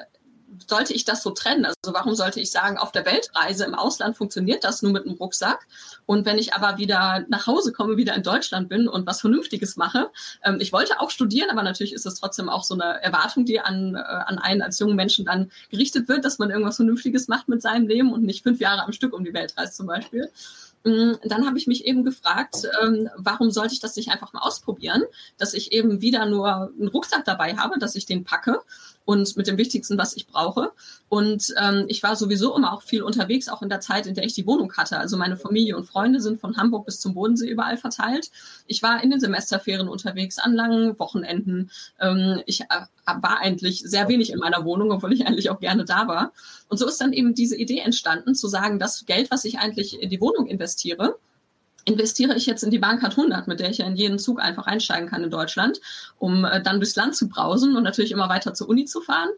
sollte 0.67 0.93
ich 0.93 1.05
das 1.05 1.23
so 1.23 1.31
trennen? 1.31 1.65
Also 1.65 1.93
warum 1.93 2.15
sollte 2.15 2.39
ich 2.39 2.51
sagen, 2.51 2.77
auf 2.77 2.91
der 2.91 3.05
Weltreise 3.05 3.65
im 3.65 3.75
Ausland 3.75 4.17
funktioniert 4.17 4.63
das 4.63 4.81
nur 4.81 4.91
mit 4.91 5.05
einem 5.05 5.15
Rucksack? 5.15 5.67
Und 6.05 6.25
wenn 6.25 6.37
ich 6.37 6.53
aber 6.53 6.77
wieder 6.77 7.25
nach 7.29 7.47
Hause 7.47 7.71
komme, 7.71 7.97
wieder 7.97 8.15
in 8.15 8.23
Deutschland 8.23 8.69
bin 8.69 8.87
und 8.87 9.05
was 9.05 9.21
Vernünftiges 9.21 9.75
mache, 9.75 10.09
ähm, 10.43 10.57
ich 10.59 10.73
wollte 10.73 10.99
auch 10.99 11.11
studieren, 11.11 11.49
aber 11.49 11.63
natürlich 11.63 11.93
ist 11.93 12.05
es 12.05 12.19
trotzdem 12.19 12.49
auch 12.49 12.63
so 12.63 12.73
eine 12.73 13.01
Erwartung, 13.01 13.45
die 13.45 13.59
an, 13.59 13.95
äh, 13.95 13.99
an 13.99 14.37
einen 14.37 14.61
als 14.61 14.79
jungen 14.79 14.95
Menschen 14.95 15.25
dann 15.25 15.51
gerichtet 15.69 16.07
wird, 16.07 16.25
dass 16.25 16.39
man 16.39 16.49
irgendwas 16.49 16.77
Vernünftiges 16.77 17.27
macht 17.27 17.47
mit 17.47 17.61
seinem 17.61 17.87
Leben 17.87 18.13
und 18.13 18.23
nicht 18.23 18.43
fünf 18.43 18.59
Jahre 18.59 18.83
am 18.83 18.91
Stück 18.91 19.13
um 19.13 19.23
die 19.23 19.33
Welt 19.33 19.57
reist 19.57 19.75
zum 19.75 19.87
Beispiel. 19.87 20.29
Mm, 20.85 21.13
dann 21.23 21.47
habe 21.47 21.57
ich 21.57 21.65
mich 21.65 21.85
eben 21.85 22.03
gefragt, 22.03 22.67
ähm, 22.81 23.09
warum 23.17 23.49
sollte 23.49 23.73
ich 23.73 23.79
das 23.79 23.95
nicht 23.95 24.11
einfach 24.11 24.33
mal 24.33 24.41
ausprobieren, 24.41 25.01
dass 25.37 25.55
ich 25.55 25.71
eben 25.71 25.99
wieder 26.01 26.27
nur 26.27 26.71
einen 26.77 26.87
Rucksack 26.87 27.25
dabei 27.25 27.57
habe, 27.57 27.79
dass 27.79 27.95
ich 27.95 28.05
den 28.05 28.23
packe 28.23 28.61
und 29.05 29.37
mit 29.37 29.47
dem 29.47 29.57
Wichtigsten, 29.57 29.97
was 29.97 30.15
ich 30.15 30.27
brauche. 30.27 30.71
Und 31.09 31.53
ähm, 31.61 31.85
ich 31.87 32.01
war 32.03 32.15
sowieso 32.15 32.55
immer 32.55 32.73
auch 32.73 32.81
viel 32.81 33.03
unterwegs, 33.03 33.47
auch 33.47 33.61
in 33.61 33.69
der 33.69 33.79
Zeit, 33.79 34.07
in 34.07 34.15
der 34.15 34.25
ich 34.25 34.33
die 34.33 34.47
Wohnung 34.47 34.73
hatte. 34.73 34.97
Also 34.97 35.15
meine 35.15 35.37
Familie 35.37 35.77
und 35.77 35.85
Freunde 35.85 36.19
sind 36.19 36.41
von 36.41 36.57
Hamburg 36.57 36.85
bis 36.85 36.99
zum 36.99 37.13
Bodensee 37.13 37.47
überall 37.47 37.77
verteilt. 37.77 38.31
Ich 38.65 38.81
war 38.81 39.03
in 39.03 39.11
den 39.11 39.19
Semesterferien 39.19 39.87
unterwegs, 39.87 40.39
an 40.39 40.53
langen 40.53 40.97
Wochenenden. 40.99 41.69
Ähm, 41.99 42.41
ich 42.47 42.61
äh, 42.61 42.65
war 43.05 43.39
eigentlich 43.39 43.81
sehr 43.81 44.07
wenig 44.09 44.31
in 44.31 44.39
meiner 44.39 44.65
Wohnung, 44.65 44.91
obwohl 44.91 45.13
ich 45.13 45.27
eigentlich 45.27 45.51
auch 45.51 45.59
gerne 45.59 45.85
da 45.85 46.07
war. 46.07 46.33
Und 46.67 46.77
so 46.77 46.87
ist 46.87 46.99
dann 46.99 47.13
eben 47.13 47.35
diese 47.35 47.55
Idee 47.55 47.79
entstanden, 47.79 48.33
zu 48.33 48.47
sagen, 48.47 48.79
das 48.79 49.05
Geld, 49.05 49.29
was 49.29 49.45
ich 49.45 49.59
eigentlich 49.59 50.01
in 50.01 50.09
die 50.09 50.19
Wohnung 50.19 50.47
investiere, 50.47 51.17
investiere 51.85 52.35
ich 52.35 52.47
jetzt 52.47 52.63
in 52.63 52.71
die 52.71 52.79
Bahncard 52.79 53.17
100, 53.17 53.47
mit 53.47 53.59
der 53.59 53.69
ich 53.69 53.77
ja 53.77 53.85
in 53.85 53.95
jeden 53.95 54.17
Zug 54.17 54.41
einfach 54.41 54.65
einsteigen 54.65 55.07
kann 55.07 55.23
in 55.23 55.29
Deutschland, 55.29 55.79
um 56.17 56.43
äh, 56.43 56.61
dann 56.61 56.79
durchs 56.79 56.95
Land 56.95 57.15
zu 57.15 57.29
brausen 57.29 57.77
und 57.77 57.83
natürlich 57.83 58.11
immer 58.11 58.27
weiter 58.27 58.53
zur 58.55 58.67
Uni 58.67 58.85
zu 58.85 59.01
fahren. 59.01 59.29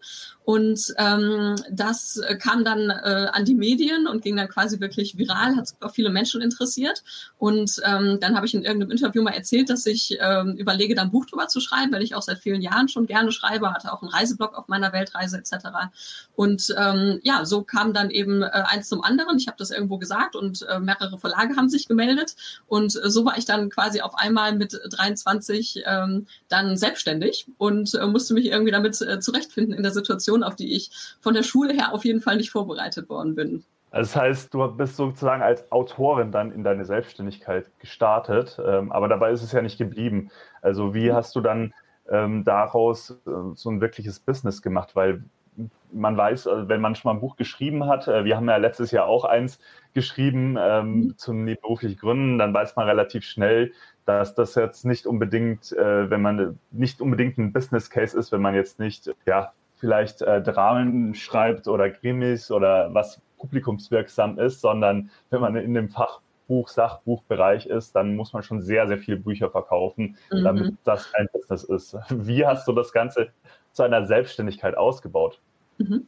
Und 0.48 0.94
ähm, 0.98 1.58
das 1.70 2.22
kam 2.40 2.64
dann 2.64 2.90
äh, 2.90 3.28
an 3.34 3.44
die 3.44 3.54
Medien 3.54 4.08
und 4.08 4.22
ging 4.22 4.38
dann 4.38 4.48
quasi 4.48 4.80
wirklich 4.80 5.18
viral, 5.18 5.58
hat 5.58 5.74
auch 5.82 5.92
viele 5.92 6.10
Menschen 6.10 6.42
interessiert. 6.42 7.04
Und 7.38 7.82
ähm, 7.84 8.20
dann 8.22 8.34
habe 8.34 8.46
ich 8.46 8.54
in 8.54 8.64
irgendeinem 8.64 8.92
Interview 8.92 9.22
mal 9.22 9.34
erzählt, 9.34 9.70
dass 9.70 9.86
ich 9.86 10.18
ähm, 10.22 10.56
überlege, 10.56 10.96
dann 10.96 11.08
ein 11.08 11.12
Buch 11.12 11.26
drüber 11.26 11.50
zu 11.50 11.60
schreiben, 11.60 11.92
weil 11.92 12.02
ich 12.02 12.16
auch 12.16 12.22
seit 12.22 12.40
vielen 12.40 12.62
Jahren 12.62 12.88
schon 12.88 13.08
gerne 13.08 13.34
schreibe, 13.34 13.74
hatte 13.74 13.92
auch 13.92 14.02
einen 14.02 14.12
Reiseblog 14.12 14.58
auf 14.58 14.70
meiner 14.70 14.94
Weltreise 14.94 15.38
etc. 15.38 15.68
Und 16.38 16.74
ähm, 16.78 17.20
ja, 17.24 17.44
so 17.44 17.64
kam 17.64 17.92
dann 17.92 18.10
eben 18.10 18.42
äh, 18.42 18.46
eins 18.68 18.88
zum 18.88 19.04
anderen. 19.04 19.38
Ich 19.38 19.48
habe 19.48 19.58
das 19.58 19.70
irgendwo 19.70 19.98
gesagt 19.98 20.38
und 20.38 20.66
äh, 20.70 20.80
mehrere 20.80 21.18
Verlage 21.18 21.58
haben 21.58 21.68
sich 21.68 21.90
gemeldet. 21.90 22.37
Und 22.68 22.96
äh, 22.96 23.10
so 23.10 23.26
war 23.26 23.38
ich 23.38 23.46
dann 23.46 23.70
quasi 23.70 24.02
auf 24.02 24.16
einmal 24.16 24.56
mit 24.56 24.80
23 24.90 25.84
ähm, 25.86 26.28
dann 26.50 26.78
selbstständig 26.78 27.48
und 27.58 27.94
äh, 27.96 28.06
musste 28.08 28.34
mich 28.34 28.48
irgendwie 28.48 28.72
damit 28.72 29.02
äh, 29.02 29.20
zurechtfinden 29.20 29.74
in 29.74 29.84
der 29.84 29.92
Situation 29.92 30.44
auf 30.44 30.56
die 30.56 30.76
ich 30.76 30.92
von 31.20 31.34
der 31.34 31.44
Schule 31.44 31.74
her 31.74 31.94
auf 31.94 32.06
jeden 32.06 32.22
Fall 32.22 32.38
nicht 32.38 32.52
vorbereitet 32.52 33.10
worden 33.10 33.36
bin. 33.36 33.64
Also 33.92 34.14
das 34.14 34.16
heißt, 34.16 34.54
du 34.54 34.68
bist 34.68 34.98
sozusagen 34.98 35.42
als 35.42 35.72
Autorin 35.72 36.32
dann 36.32 36.52
in 36.52 36.64
deine 36.64 36.86
Selbstständigkeit 36.86 37.72
gestartet, 37.80 38.60
ähm, 38.64 38.92
aber 38.92 39.08
dabei 39.08 39.32
ist 39.32 39.44
es 39.44 39.54
ja 39.54 39.62
nicht 39.62 39.78
geblieben. 39.78 40.30
Also 40.62 40.94
wie 40.94 41.14
hast 41.14 41.36
du 41.36 41.42
dann 41.42 41.74
ähm, 42.10 42.44
daraus 42.44 43.12
äh, 43.12 43.32
so 43.56 43.70
ein 43.70 43.80
wirkliches 43.80 44.20
Business 44.20 44.62
gemacht? 44.62 44.96
Weil 44.96 45.24
man 45.92 46.18
weiß, 46.18 46.48
also 46.48 46.70
wenn 46.70 46.82
man 46.82 46.96
schon 46.96 47.10
mal 47.10 47.16
ein 47.18 47.22
Buch 47.22 47.38
geschrieben 47.38 47.88
hat, 47.88 48.08
äh, 48.08 48.26
wir 48.26 48.36
haben 48.36 48.50
ja 48.50 48.58
letztes 48.58 48.92
Jahr 48.92 49.06
auch 49.06 49.24
eins 49.24 49.60
geschrieben 49.98 50.58
ähm, 50.60 50.94
mhm. 50.94 51.18
zum 51.18 51.46
beruflichen 51.46 52.00
Gründen, 52.00 52.38
dann 52.38 52.54
weiß 52.54 52.76
man 52.76 52.86
relativ 52.86 53.24
schnell, 53.24 53.72
dass 54.06 54.36
das 54.36 54.54
jetzt 54.54 54.86
nicht 54.86 55.08
unbedingt, 55.08 55.72
äh, 55.72 56.08
wenn 56.12 56.22
man 56.22 56.60
nicht 56.70 57.02
unbedingt 57.02 57.40
ein 57.40 57.52
Business 57.52 57.90
Case 57.90 58.16
ist, 58.16 58.32
wenn 58.32 58.42
man 58.44 58.54
jetzt 58.54 58.78
nicht 58.78 59.12
ja 59.26 59.54
vielleicht 59.78 60.22
äh, 60.22 60.40
Dramen 60.44 61.16
schreibt 61.16 61.68
oder 61.68 61.90
Krimis 61.90 62.52
oder 62.52 62.94
was 62.94 63.20
publikumswirksam 63.40 64.38
ist, 64.38 64.62
sondern 64.62 65.10
wenn 65.32 65.42
man 65.42 65.56
in 65.56 65.74
dem 65.74 65.90
Fachbuch, 65.90 66.68
Sachbuchbereich 66.68 67.66
ist, 67.66 67.96
dann 67.96 68.16
muss 68.16 68.34
man 68.34 68.44
schon 68.44 68.62
sehr, 68.62 68.88
sehr 68.88 69.00
viele 69.00 69.18
Bücher 69.18 69.50
verkaufen, 69.50 70.16
mhm. 70.32 70.44
damit 70.44 70.76
das 70.84 71.12
ein 71.16 71.28
Business 71.34 71.64
ist. 71.64 71.98
Wie 72.10 72.46
hast 72.46 72.68
du 72.68 72.74
das 72.74 72.92
Ganze 72.94 73.30
zu 73.72 73.82
einer 73.82 74.06
Selbstständigkeit 74.06 74.78
ausgebaut? 74.78 75.42
Mhm. 75.80 76.06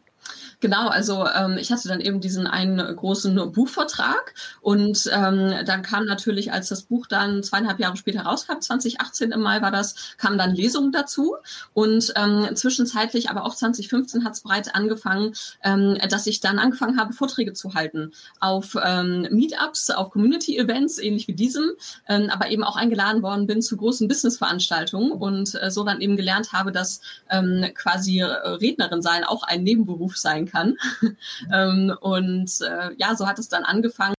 Genau, 0.61 0.89
also 0.89 1.25
ähm, 1.25 1.57
ich 1.57 1.71
hatte 1.71 1.87
dann 1.87 2.01
eben 2.01 2.19
diesen 2.19 2.45
einen 2.45 2.95
großen 2.95 3.51
Buchvertrag 3.53 4.33
und 4.61 5.09
ähm, 5.13 5.53
dann 5.65 5.83
kam 5.83 6.05
natürlich, 6.05 6.51
als 6.51 6.67
das 6.67 6.83
Buch 6.83 7.07
dann 7.07 7.43
zweieinhalb 7.43 7.79
Jahre 7.79 7.95
später 7.95 8.23
rauskam, 8.23 8.59
2018 8.59 9.31
im 9.31 9.41
Mai 9.41 9.61
war 9.61 9.71
das, 9.71 10.15
kamen 10.17 10.37
dann 10.37 10.53
Lesungen 10.53 10.91
dazu. 10.91 11.35
Und 11.73 12.11
ähm, 12.17 12.49
zwischenzeitlich, 12.55 13.29
aber 13.29 13.45
auch 13.45 13.55
2015 13.55 14.25
hat 14.25 14.33
es 14.33 14.41
bereits 14.41 14.67
angefangen, 14.67 15.33
ähm, 15.63 15.97
dass 16.09 16.27
ich 16.27 16.41
dann 16.41 16.59
angefangen 16.59 16.99
habe, 16.99 17.13
Vorträge 17.13 17.53
zu 17.53 17.73
halten 17.73 18.11
auf 18.41 18.75
ähm, 18.83 19.27
Meetups, 19.31 19.91
auf 19.91 20.09
Community-Events, 20.09 20.99
ähnlich 20.99 21.27
wie 21.29 21.33
diesem, 21.33 21.71
ähm, 22.07 22.29
aber 22.29 22.49
eben 22.49 22.63
auch 22.63 22.75
eingeladen 22.75 23.21
worden 23.21 23.47
bin 23.47 23.61
zu 23.61 23.77
großen 23.77 24.09
Business-Veranstaltungen 24.09 25.11
und 25.13 25.55
äh, 25.61 25.71
so 25.71 25.85
dann 25.85 26.01
eben 26.01 26.17
gelernt 26.17 26.51
habe, 26.51 26.73
dass 26.73 26.99
ähm, 27.29 27.65
quasi 27.75 28.19
äh, 28.19 28.25
Rednerin 28.25 29.01
sein 29.01 29.23
auch 29.23 29.43
ein 29.43 29.63
Nebenberuf 29.63 30.08
sein 30.17 30.45
kann. 30.45 30.75
ähm, 31.53 31.95
und 32.01 32.51
äh, 32.61 32.91
ja, 32.97 33.15
so 33.15 33.27
hat 33.27 33.39
es 33.39 33.49
dann 33.49 33.63
angefangen 33.63 34.13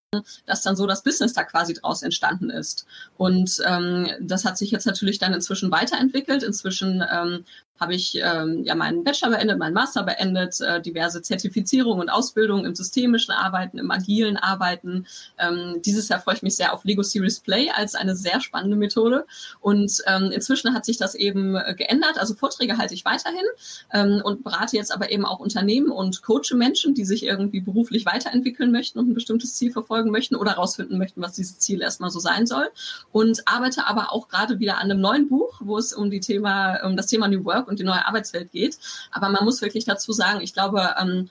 dass 0.44 0.62
dann 0.62 0.74
so 0.74 0.88
das 0.88 1.04
Business 1.04 1.34
da 1.34 1.44
quasi 1.44 1.74
draus 1.74 2.02
entstanden 2.02 2.50
ist. 2.50 2.84
Und 3.16 3.62
ähm, 3.64 4.08
das 4.20 4.44
hat 4.44 4.58
sich 4.58 4.72
jetzt 4.72 4.86
natürlich 4.86 5.18
dann 5.20 5.32
inzwischen 5.32 5.70
weiterentwickelt. 5.70 6.42
Inzwischen 6.42 7.04
ähm, 7.12 7.44
habe 7.80 7.94
ich 7.94 8.20
ähm, 8.22 8.62
ja 8.64 8.74
meinen 8.74 9.02
Bachelor 9.04 9.30
beendet, 9.30 9.58
meinen 9.58 9.72
Master 9.72 10.02
beendet, 10.02 10.60
äh, 10.60 10.82
diverse 10.82 11.22
Zertifizierungen 11.22 12.02
und 12.02 12.10
Ausbildungen 12.10 12.66
im 12.66 12.74
systemischen 12.74 13.32
Arbeiten, 13.32 13.78
im 13.78 13.90
agilen 13.90 14.36
Arbeiten. 14.36 15.06
Ähm, 15.38 15.80
dieses 15.82 16.08
Jahr 16.08 16.20
freue 16.20 16.34
ich 16.34 16.42
mich 16.42 16.56
sehr 16.56 16.74
auf 16.74 16.84
Lego 16.84 17.02
Series 17.02 17.40
Play 17.40 17.70
als 17.70 17.94
eine 17.94 18.14
sehr 18.14 18.40
spannende 18.42 18.76
Methode. 18.76 19.24
Und 19.60 20.02
ähm, 20.06 20.30
inzwischen 20.30 20.74
hat 20.74 20.84
sich 20.84 20.98
das 20.98 21.14
eben 21.14 21.56
äh, 21.56 21.74
geändert. 21.74 22.18
Also 22.18 22.34
Vorträge 22.34 22.76
halte 22.76 22.92
ich 22.92 23.06
weiterhin 23.06 23.46
ähm, 23.94 24.20
und 24.22 24.44
berate 24.44 24.76
jetzt 24.76 24.92
aber 24.92 25.10
eben 25.10 25.24
auch 25.24 25.40
Unternehmen 25.40 25.90
und 25.90 26.20
coache 26.20 26.54
Menschen, 26.54 26.92
die 26.92 27.06
sich 27.06 27.24
irgendwie 27.24 27.62
beruflich 27.62 28.04
weiterentwickeln 28.04 28.72
möchten 28.72 28.98
und 28.98 29.08
ein 29.08 29.14
bestimmtes 29.14 29.54
Ziel 29.54 29.72
verfolgen 29.72 30.10
möchten 30.10 30.36
oder 30.36 30.52
herausfinden 30.52 30.98
möchten, 30.98 31.22
was 31.22 31.32
dieses 31.32 31.58
Ziel 31.58 31.80
erstmal 31.80 32.10
so 32.10 32.20
sein 32.20 32.46
soll. 32.46 32.68
Und 33.10 33.48
arbeite 33.48 33.86
aber 33.86 34.12
auch 34.12 34.28
gerade 34.28 34.58
wieder 34.58 34.76
an 34.76 34.90
einem 34.90 35.00
neuen 35.00 35.28
Buch, 35.28 35.62
wo 35.64 35.78
es 35.78 35.94
um 35.94 36.10
die 36.10 36.20
Thema, 36.20 36.84
um 36.84 36.94
das 36.94 37.06
Thema 37.06 37.26
New 37.26 37.44
Work 37.46 37.69
und 37.70 37.78
die 37.78 37.84
neue 37.84 38.04
Arbeitswelt 38.06 38.52
geht. 38.52 38.78
Aber 39.10 39.28
man 39.30 39.44
muss 39.44 39.62
wirklich 39.62 39.84
dazu 39.84 40.12
sagen, 40.12 40.40
ich 40.40 40.52
glaube, 40.52 40.94
ähm, 41.00 41.30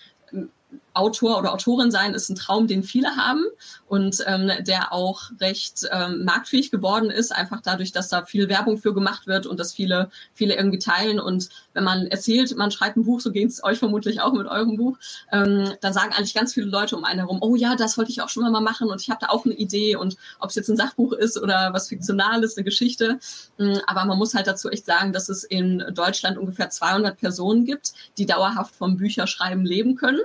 Autor 0.93 1.37
oder 1.37 1.53
Autorin 1.53 1.91
sein 1.91 2.13
ist 2.13 2.29
ein 2.29 2.35
Traum, 2.35 2.67
den 2.67 2.83
viele 2.83 3.15
haben 3.15 3.45
und 3.87 4.23
ähm, 4.25 4.51
der 4.61 4.91
auch 4.91 5.31
recht 5.39 5.87
ähm, 5.91 6.25
marktfähig 6.25 6.71
geworden 6.71 7.09
ist, 7.09 7.33
einfach 7.33 7.61
dadurch, 7.61 7.91
dass 7.91 8.09
da 8.09 8.25
viel 8.25 8.49
Werbung 8.49 8.77
für 8.77 8.93
gemacht 8.93 9.25
wird 9.25 9.45
und 9.45 9.59
dass 9.59 9.73
viele, 9.73 10.09
viele 10.33 10.55
irgendwie 10.55 10.79
teilen. 10.79 11.19
Und 11.19 11.49
wenn 11.73 11.83
man 11.83 12.07
erzählt, 12.07 12.55
man 12.57 12.71
schreibt 12.71 12.97
ein 12.97 13.05
Buch, 13.05 13.21
so 13.21 13.31
geht 13.31 13.49
es 13.49 13.63
euch 13.63 13.79
vermutlich 13.79 14.21
auch 14.21 14.33
mit 14.33 14.47
eurem 14.47 14.77
Buch, 14.77 14.97
ähm, 15.31 15.73
dann 15.81 15.93
sagen 15.93 16.11
eigentlich 16.13 16.33
ganz 16.33 16.53
viele 16.53 16.67
Leute 16.67 16.97
um 16.97 17.03
einen 17.03 17.19
herum, 17.19 17.39
oh 17.41 17.55
ja, 17.55 17.75
das 17.75 17.97
wollte 17.97 18.11
ich 18.11 18.21
auch 18.21 18.29
schon 18.29 18.49
mal 18.51 18.61
machen 18.61 18.89
und 18.89 19.01
ich 19.01 19.09
habe 19.09 19.19
da 19.21 19.29
auch 19.29 19.45
eine 19.45 19.55
Idee 19.55 19.95
und 19.95 20.17
ob 20.39 20.49
es 20.49 20.55
jetzt 20.55 20.69
ein 20.69 20.77
Sachbuch 20.77 21.13
ist 21.13 21.41
oder 21.41 21.71
was 21.71 21.87
Fiktionales, 21.87 22.57
eine 22.57 22.63
Geschichte. 22.63 23.19
Ähm, 23.57 23.79
aber 23.87 24.05
man 24.05 24.17
muss 24.17 24.33
halt 24.33 24.47
dazu 24.47 24.69
echt 24.69 24.85
sagen, 24.85 25.13
dass 25.13 25.29
es 25.29 25.43
in 25.43 25.83
Deutschland 25.93 26.37
ungefähr 26.37 26.69
200 26.69 27.17
Personen 27.17 27.65
gibt, 27.65 27.93
die 28.17 28.25
dauerhaft 28.25 28.75
vom 28.75 28.97
Bücherschreiben 28.97 29.65
leben 29.65 29.95
können. 29.95 30.19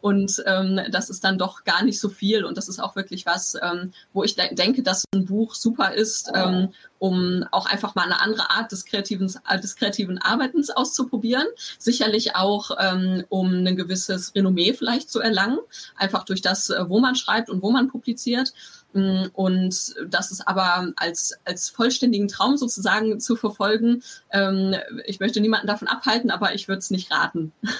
Und 0.00 0.42
ähm, 0.46 0.80
das 0.90 1.10
ist 1.10 1.24
dann 1.24 1.38
doch 1.38 1.64
gar 1.64 1.82
nicht 1.82 2.00
so 2.00 2.08
viel. 2.08 2.44
Und 2.44 2.56
das 2.56 2.68
ist 2.68 2.80
auch 2.80 2.96
wirklich 2.96 3.26
was, 3.26 3.56
ähm, 3.60 3.92
wo 4.12 4.24
ich 4.24 4.34
de 4.34 4.54
denke, 4.54 4.82
dass 4.82 5.04
ein 5.14 5.26
Buch 5.26 5.54
super 5.54 5.92
ist, 5.92 6.30
ähm, 6.34 6.70
um 6.98 7.44
auch 7.50 7.66
einfach 7.66 7.94
mal 7.94 8.04
eine 8.04 8.20
andere 8.20 8.50
Art 8.50 8.72
des 8.72 8.84
kreativen, 8.84 9.32
des 9.62 9.76
kreativen 9.76 10.18
Arbeitens 10.18 10.70
auszuprobieren. 10.70 11.46
Sicherlich 11.78 12.36
auch, 12.36 12.70
ähm, 12.78 13.24
um 13.28 13.64
ein 13.64 13.76
gewisses 13.76 14.34
Renommee 14.34 14.72
vielleicht 14.72 15.10
zu 15.10 15.20
erlangen, 15.20 15.58
einfach 15.96 16.24
durch 16.24 16.42
das, 16.42 16.70
äh, 16.70 16.88
wo 16.88 17.00
man 17.00 17.14
schreibt 17.14 17.50
und 17.50 17.62
wo 17.62 17.70
man 17.70 17.88
publiziert. 17.88 18.52
Mm, 18.92 19.26
und 19.32 19.94
das 20.08 20.30
ist 20.30 20.46
aber 20.46 20.92
als, 20.96 21.38
als 21.44 21.70
vollständigen 21.70 22.28
Traum 22.28 22.56
sozusagen 22.56 23.20
zu 23.20 23.36
verfolgen. 23.36 24.02
Ähm, 24.30 24.74
ich 25.04 25.20
möchte 25.20 25.40
niemanden 25.40 25.66
davon 25.66 25.88
abhalten, 25.88 26.30
aber 26.30 26.54
ich 26.54 26.68
würde 26.68 26.78
es 26.78 26.90
nicht 26.90 27.10
raten. 27.10 27.52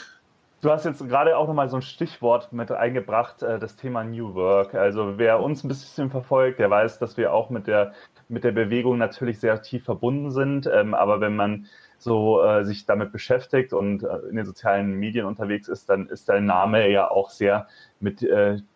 Du 0.63 0.71
hast 0.71 0.85
jetzt 0.85 1.07
gerade 1.09 1.39
auch 1.39 1.47
nochmal 1.49 1.71
so 1.71 1.77
ein 1.77 1.83
Stichwort 1.83 2.53
mit 2.53 2.71
eingebracht, 2.71 3.43
äh, 3.43 3.59
das 3.59 3.77
Thema 3.77 4.05
New 4.05 4.35
Work. 4.35 4.75
Also 4.75 5.17
wer 5.17 5.43
uns 5.43 5.65
ein 5.65 5.69
bisschen 5.69 6.11
verfolgt, 6.11 6.59
der 6.59 6.69
weiß, 6.69 6.99
dass 6.99 7.17
wir 7.17 7.33
auch 7.33 7.49
mit 7.49 7.67
der, 7.67 7.95
mit 8.29 8.45
der 8.45 8.53
Bewegung 8.53 8.99
natürlich 8.99 9.41
sehr 9.41 9.63
tief 9.63 9.85
verbunden 9.85 10.31
sind. 10.31 10.67
Ähm, 10.71 10.93
aber 10.93 11.23
wenn 11.23 11.35
man 11.35 11.67
so 11.97 12.43
äh, 12.43 12.63
sich 12.67 12.85
damit 12.85 13.11
beschäftigt 13.11 13.73
und 13.73 14.03
äh, 14.03 14.19
in 14.29 14.37
den 14.37 14.45
sozialen 14.45 14.93
Medien 14.97 15.25
unterwegs 15.25 15.67
ist, 15.67 15.89
dann 15.89 16.09
ist 16.11 16.29
dein 16.29 16.45
Name 16.45 16.91
ja 16.91 17.11
auch 17.11 17.31
sehr 17.31 17.67
mit, 18.01 18.27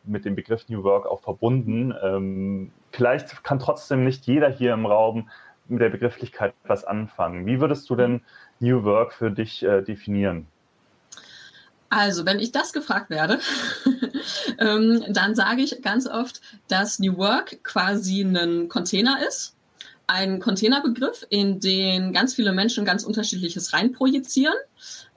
mit 0.05 0.25
dem 0.25 0.35
Begriff 0.37 0.69
New 0.69 0.85
Work 0.85 1.07
auch 1.07 1.21
verbunden. 1.21 1.95
Ähm, 2.03 2.73
vielleicht 2.93 3.45
kann 3.45 3.59
trotzdem 3.59 4.05
nicht 4.05 4.27
jeder 4.27 4.49
hier 4.49 4.73
im 4.73 4.87
Raum 4.87 5.29
mit 5.69 5.83
der 5.83 5.91
Begrifflichkeit 5.91 6.55
was 6.67 6.85
anfangen. 6.85 7.45
Wie 7.45 7.61
würdest 7.61 7.89
du 7.91 7.97
denn 7.97 8.23
New 8.61 8.85
Work 8.85 9.13
für 9.13 9.31
dich 9.31 9.61
definieren? 9.61 10.47
Also, 11.89 12.27
wenn 12.27 12.41
ich 12.41 12.53
das 12.53 12.73
gefragt 12.73 13.11
werde, 13.11 13.39
ähm, 14.59 15.05
dann 15.09 15.35
sage 15.35 15.63
ich 15.63 15.83
ganz 15.83 16.07
oft, 16.07 16.41
dass 16.69 16.99
New 16.99 17.17
Work 17.17 17.63
quasi 17.63 18.23
ein 18.23 18.69
Container 18.69 19.19
ist, 19.27 19.55
ein 20.07 20.39
Containerbegriff, 20.39 21.25
in 21.31 21.61
den 21.61 22.13
ganz 22.13 22.35
viele 22.35 22.53
Menschen 22.53 22.85
ganz 22.85 23.05
unterschiedliches 23.05 23.73
reinprojizieren. 23.73 24.55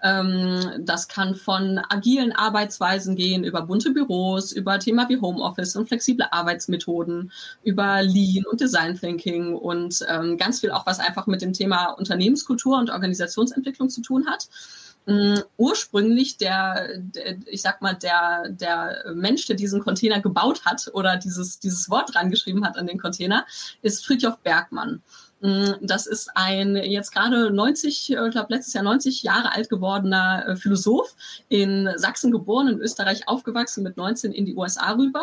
Ähm, 0.01 0.61
das 0.79 1.07
kann 1.07 1.35
von 1.35 1.81
agilen 1.89 2.31
Arbeitsweisen 2.31 3.15
gehen, 3.15 3.43
über 3.43 3.63
bunte 3.63 3.91
Büros, 3.91 4.51
über 4.51 4.79
Thema 4.79 5.09
wie 5.09 5.19
Homeoffice 5.19 5.75
und 5.75 5.87
flexible 5.87 6.27
Arbeitsmethoden, 6.31 7.31
über 7.63 8.01
Lean 8.01 8.45
und 8.49 8.61
Design 8.61 8.97
Thinking 8.97 9.55
und 9.55 10.05
ähm, 10.07 10.37
ganz 10.37 10.61
viel 10.61 10.71
auch, 10.71 10.85
was 10.85 10.99
einfach 10.99 11.27
mit 11.27 11.41
dem 11.41 11.53
Thema 11.53 11.87
Unternehmenskultur 11.87 12.77
und 12.77 12.89
Organisationsentwicklung 12.89 13.89
zu 13.89 14.01
tun 14.01 14.27
hat 14.27 14.47
mh, 15.07 15.43
ursprünglich 15.57 16.37
der, 16.37 16.99
der, 16.99 17.37
ich 17.47 17.61
sag 17.61 17.81
mal, 17.81 17.93
der, 17.93 18.49
der 18.49 19.13
Mensch, 19.15 19.47
der 19.47 19.55
diesen 19.55 19.81
Container 19.81 20.21
gebaut 20.21 20.65
hat 20.65 20.91
oder 20.93 21.17
dieses, 21.17 21.59
dieses 21.59 21.89
Wort 21.89 22.13
dran 22.13 22.29
geschrieben 22.29 22.63
hat 22.65 22.77
an 22.77 22.87
den 22.87 22.99
Container, 22.99 23.45
ist 23.81 24.05
Friedhof 24.05 24.37
Bergmann. 24.39 25.01
Das 25.81 26.07
ist 26.07 26.31
ein 26.33 26.75
jetzt 26.75 27.11
gerade 27.11 27.51
90, 27.51 28.09
ich 28.09 28.31
glaube 28.31 28.47
letztes 28.49 28.73
Jahr 28.73 28.83
90 28.83 29.21
Jahre 29.21 29.53
alt 29.53 29.69
gewordener 29.69 30.47
äh, 30.47 30.55
Philosoph, 30.55 31.15
in 31.47 31.87
Sachsen 31.95 32.31
geboren, 32.31 32.67
in 32.67 32.79
Österreich 32.79 33.27
aufgewachsen, 33.27 33.83
mit 33.83 33.97
19 33.97 34.31
in 34.31 34.45
die 34.45 34.55
USA 34.55 34.93
rüber 34.93 35.21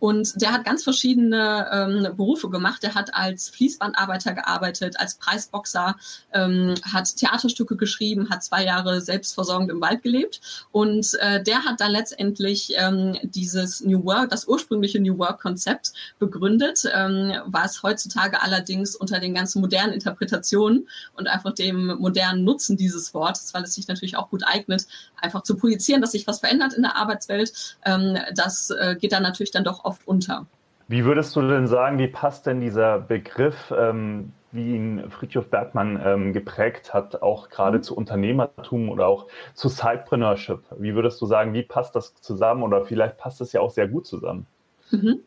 und 0.00 0.40
der 0.40 0.52
hat 0.52 0.64
ganz 0.64 0.82
verschiedene 0.82 1.68
ähm, 1.70 2.16
Berufe 2.16 2.48
gemacht. 2.48 2.82
Der 2.82 2.94
hat 2.94 3.14
als 3.14 3.50
Fließbandarbeiter 3.50 4.32
gearbeitet, 4.32 4.98
als 4.98 5.14
Preisboxer, 5.14 5.94
ähm, 6.32 6.74
hat 6.90 7.14
Theaterstücke 7.16 7.76
geschrieben, 7.76 8.30
hat 8.30 8.42
zwei 8.42 8.64
Jahre 8.64 9.02
selbstversorgend 9.02 9.70
im 9.70 9.80
Wald 9.80 10.02
gelebt. 10.02 10.40
Und 10.72 11.14
äh, 11.20 11.42
der 11.42 11.64
hat 11.66 11.80
dann 11.80 11.92
letztendlich 11.92 12.72
ähm, 12.76 13.18
dieses 13.22 13.82
New 13.82 14.02
Work, 14.04 14.30
das 14.30 14.48
ursprüngliche 14.48 15.00
New 15.00 15.18
Work-Konzept 15.18 15.92
begründet, 16.18 16.82
ähm, 16.92 17.34
was 17.44 17.82
heutzutage 17.82 18.40
allerdings 18.42 18.96
unter 18.96 19.20
den 19.20 19.34
ganzen 19.34 19.60
modernen 19.60 19.92
Interpretationen 19.92 20.88
und 21.14 21.28
einfach 21.28 21.52
dem 21.52 21.98
modernen 21.98 22.44
Nutzen 22.44 22.78
dieses 22.78 23.12
Wortes, 23.12 23.52
weil 23.52 23.64
es 23.64 23.74
sich 23.74 23.86
natürlich 23.86 24.16
auch 24.16 24.30
gut 24.30 24.44
eignet, 24.46 24.86
einfach 25.20 25.42
zu 25.42 25.56
projizieren, 25.56 26.00
dass 26.00 26.12
sich 26.12 26.26
was 26.26 26.40
verändert 26.40 26.72
in 26.72 26.82
der 26.82 26.96
Arbeitswelt. 26.96 27.76
Ähm, 27.84 28.16
das 28.34 28.70
äh, 28.70 28.96
geht 28.98 29.12
dann 29.12 29.22
natürlich 29.22 29.50
dann 29.50 29.64
doch 29.64 29.89
oft 29.90 30.06
unter. 30.06 30.46
Wie 30.88 31.04
würdest 31.04 31.36
du 31.36 31.42
denn 31.42 31.66
sagen, 31.66 31.98
wie 31.98 32.08
passt 32.08 32.46
denn 32.46 32.60
dieser 32.60 32.98
Begriff, 32.98 33.72
ähm, 33.76 34.32
wie 34.52 34.74
ihn 34.74 35.10
Friedhof 35.10 35.48
Bergmann 35.48 36.00
ähm, 36.04 36.32
geprägt 36.32 36.94
hat, 36.94 37.22
auch 37.22 37.48
gerade 37.48 37.78
mhm. 37.78 37.82
zu 37.82 37.96
Unternehmertum 37.96 38.88
oder 38.88 39.06
auch 39.06 39.26
zu 39.54 39.68
Sidepreneurship? 39.68 40.62
Wie 40.78 40.94
würdest 40.94 41.20
du 41.20 41.26
sagen, 41.26 41.52
wie 41.54 41.62
passt 41.62 41.94
das 41.94 42.14
zusammen 42.14 42.62
oder 42.62 42.84
vielleicht 42.84 43.18
passt 43.18 43.40
es 43.40 43.52
ja 43.52 43.60
auch 43.60 43.70
sehr 43.70 43.88
gut 43.88 44.06
zusammen? 44.06 44.46
Mhm. 44.90 45.20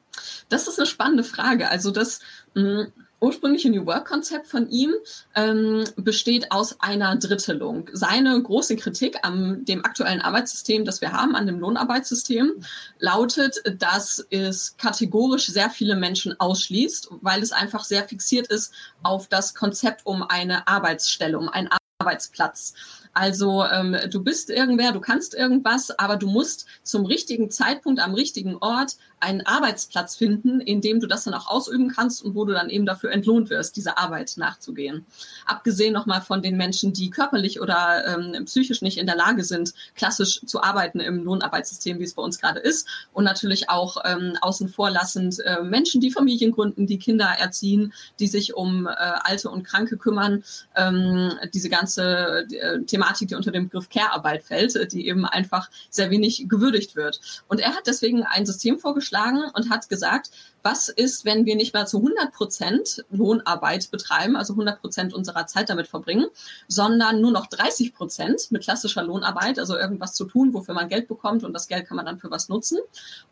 Das 0.49 0.67
ist 0.67 0.79
eine 0.79 0.85
spannende 0.85 1.23
Frage. 1.23 1.69
Also 1.69 1.91
das 1.91 2.19
mh, 2.55 2.83
mm, 2.83 2.93
ursprüngliche 3.23 3.69
New 3.69 3.85
Work-Konzept 3.85 4.47
von 4.47 4.69
ihm 4.69 4.93
ähm, 5.33 5.85
besteht 5.95 6.51
aus 6.51 6.79
einer 6.81 7.15
Drittelung. 7.15 7.89
Seine 7.93 8.41
große 8.41 8.75
Kritik 8.75 9.17
am 9.23 9.63
dem 9.65 9.85
aktuellen 9.85 10.21
Arbeitssystem, 10.21 10.83
das 10.83 10.99
wir 11.01 11.13
haben, 11.13 11.35
an 11.35 11.47
dem 11.47 11.59
Lohnarbeitssystem, 11.59 12.51
lautet, 12.99 13.63
dass 13.79 14.25
es 14.29 14.75
kategorisch 14.77 15.47
sehr 15.47 15.69
viele 15.69 15.95
Menschen 15.95 16.39
ausschließt, 16.39 17.09
weil 17.21 17.41
es 17.41 17.53
einfach 17.53 17.85
sehr 17.85 18.03
fixiert 18.03 18.47
ist 18.47 18.73
auf 19.03 19.27
das 19.27 19.55
Konzept 19.55 20.05
um 20.05 20.23
eine 20.23 20.67
Arbeitsstelle, 20.67 21.39
um 21.39 21.47
einen 21.47 21.69
Arbeitsplatz. 21.99 22.73
Also 23.13 23.63
ähm, 23.65 23.95
du 24.09 24.23
bist 24.23 24.49
irgendwer, 24.49 24.91
du 24.91 24.99
kannst 24.99 25.35
irgendwas, 25.35 25.97
aber 25.99 26.17
du 26.17 26.27
musst 26.27 26.65
zum 26.83 27.05
richtigen 27.05 27.51
Zeitpunkt 27.51 28.01
am 28.01 28.13
richtigen 28.13 28.57
Ort 28.57 28.97
einen 29.23 29.45
Arbeitsplatz 29.45 30.15
finden, 30.15 30.59
in 30.59 30.81
dem 30.81 30.99
du 30.99 31.07
das 31.07 31.23
dann 31.23 31.33
auch 31.33 31.47
ausüben 31.47 31.89
kannst 31.89 32.23
und 32.23 32.35
wo 32.35 32.43
du 32.43 32.53
dann 32.53 32.69
eben 32.69 32.85
dafür 32.85 33.11
entlohnt 33.11 33.49
wirst, 33.49 33.77
diese 33.77 33.97
Arbeit 33.97 34.33
nachzugehen. 34.35 35.05
Abgesehen 35.45 35.93
nochmal 35.93 36.21
von 36.21 36.41
den 36.41 36.57
Menschen, 36.57 36.91
die 36.91 37.09
körperlich 37.09 37.61
oder 37.61 38.05
ähm, 38.05 38.45
psychisch 38.45 38.81
nicht 38.81 38.97
in 38.97 39.05
der 39.05 39.15
Lage 39.15 39.43
sind, 39.45 39.73
klassisch 39.95 40.41
zu 40.45 40.61
arbeiten 40.61 40.99
im 40.99 41.23
Lohnarbeitssystem, 41.23 41.99
wie 41.99 42.03
es 42.03 42.13
bei 42.13 42.21
uns 42.21 42.39
gerade 42.39 42.59
ist. 42.59 42.87
Und 43.13 43.23
natürlich 43.23 43.69
auch 43.69 43.97
ähm, 44.03 44.37
außen 44.41 44.67
vor 44.67 44.89
lassend 44.89 45.39
äh, 45.39 45.61
Menschen, 45.61 46.01
die 46.01 46.11
Familien 46.11 46.51
gründen, 46.51 46.85
die 46.85 46.99
Kinder 46.99 47.29
erziehen, 47.39 47.93
die 48.19 48.27
sich 48.27 48.55
um 48.55 48.87
äh, 48.87 48.91
Alte 48.91 49.49
und 49.49 49.63
Kranke 49.63 49.97
kümmern. 49.97 50.43
Ähm, 50.75 51.31
diese 51.53 51.69
ganze 51.69 52.45
äh, 52.51 52.83
Thematik, 53.03 53.27
die 53.29 53.35
unter 53.35 53.51
dem 53.51 53.65
Begriff 53.65 53.89
Care-Arbeit 53.89 54.43
fällt, 54.43 54.91
die 54.91 55.07
eben 55.07 55.25
einfach 55.25 55.69
sehr 55.89 56.09
wenig 56.09 56.45
gewürdigt 56.47 56.95
wird. 56.95 57.19
Und 57.47 57.59
er 57.59 57.75
hat 57.75 57.87
deswegen 57.87 58.23
ein 58.23 58.45
System 58.45 58.79
vorgeschlagen, 58.79 59.43
und 59.53 59.69
hat 59.69 59.89
gesagt, 59.89 60.31
was 60.63 60.87
ist, 60.87 61.25
wenn 61.25 61.45
wir 61.45 61.55
nicht 61.55 61.73
mehr 61.73 61.85
zu 61.85 61.97
100 61.97 62.31
Prozent 62.31 63.05
Lohnarbeit 63.11 63.91
betreiben, 63.91 64.35
also 64.35 64.53
100 64.53 64.79
Prozent 64.79 65.13
unserer 65.13 65.45
Zeit 65.45 65.69
damit 65.69 65.87
verbringen, 65.87 66.27
sondern 66.67 67.19
nur 67.19 67.31
noch 67.31 67.47
30 67.47 67.93
Prozent 67.93 68.51
mit 68.51 68.63
klassischer 68.63 69.03
Lohnarbeit, 69.03 69.59
also 69.59 69.77
irgendwas 69.77 70.13
zu 70.13 70.25
tun, 70.25 70.53
wofür 70.53 70.73
man 70.73 70.87
Geld 70.87 71.07
bekommt 71.07 71.43
und 71.43 71.53
das 71.53 71.67
Geld 71.67 71.87
kann 71.87 71.97
man 71.97 72.05
dann 72.05 72.19
für 72.19 72.31
was 72.31 72.47
nutzen. 72.47 72.79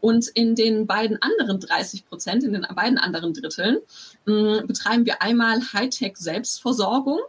Und 0.01 0.27
in 0.27 0.55
den 0.55 0.87
beiden 0.87 1.17
anderen 1.21 1.59
30 1.59 2.05
Prozent, 2.07 2.43
in 2.43 2.53
den 2.53 2.65
beiden 2.75 2.97
anderen 2.97 3.33
Dritteln, 3.33 3.77
mh, 4.25 4.63
betreiben 4.65 5.05
wir 5.05 5.21
einmal 5.21 5.61
Hightech-Selbstversorgung 5.73 7.19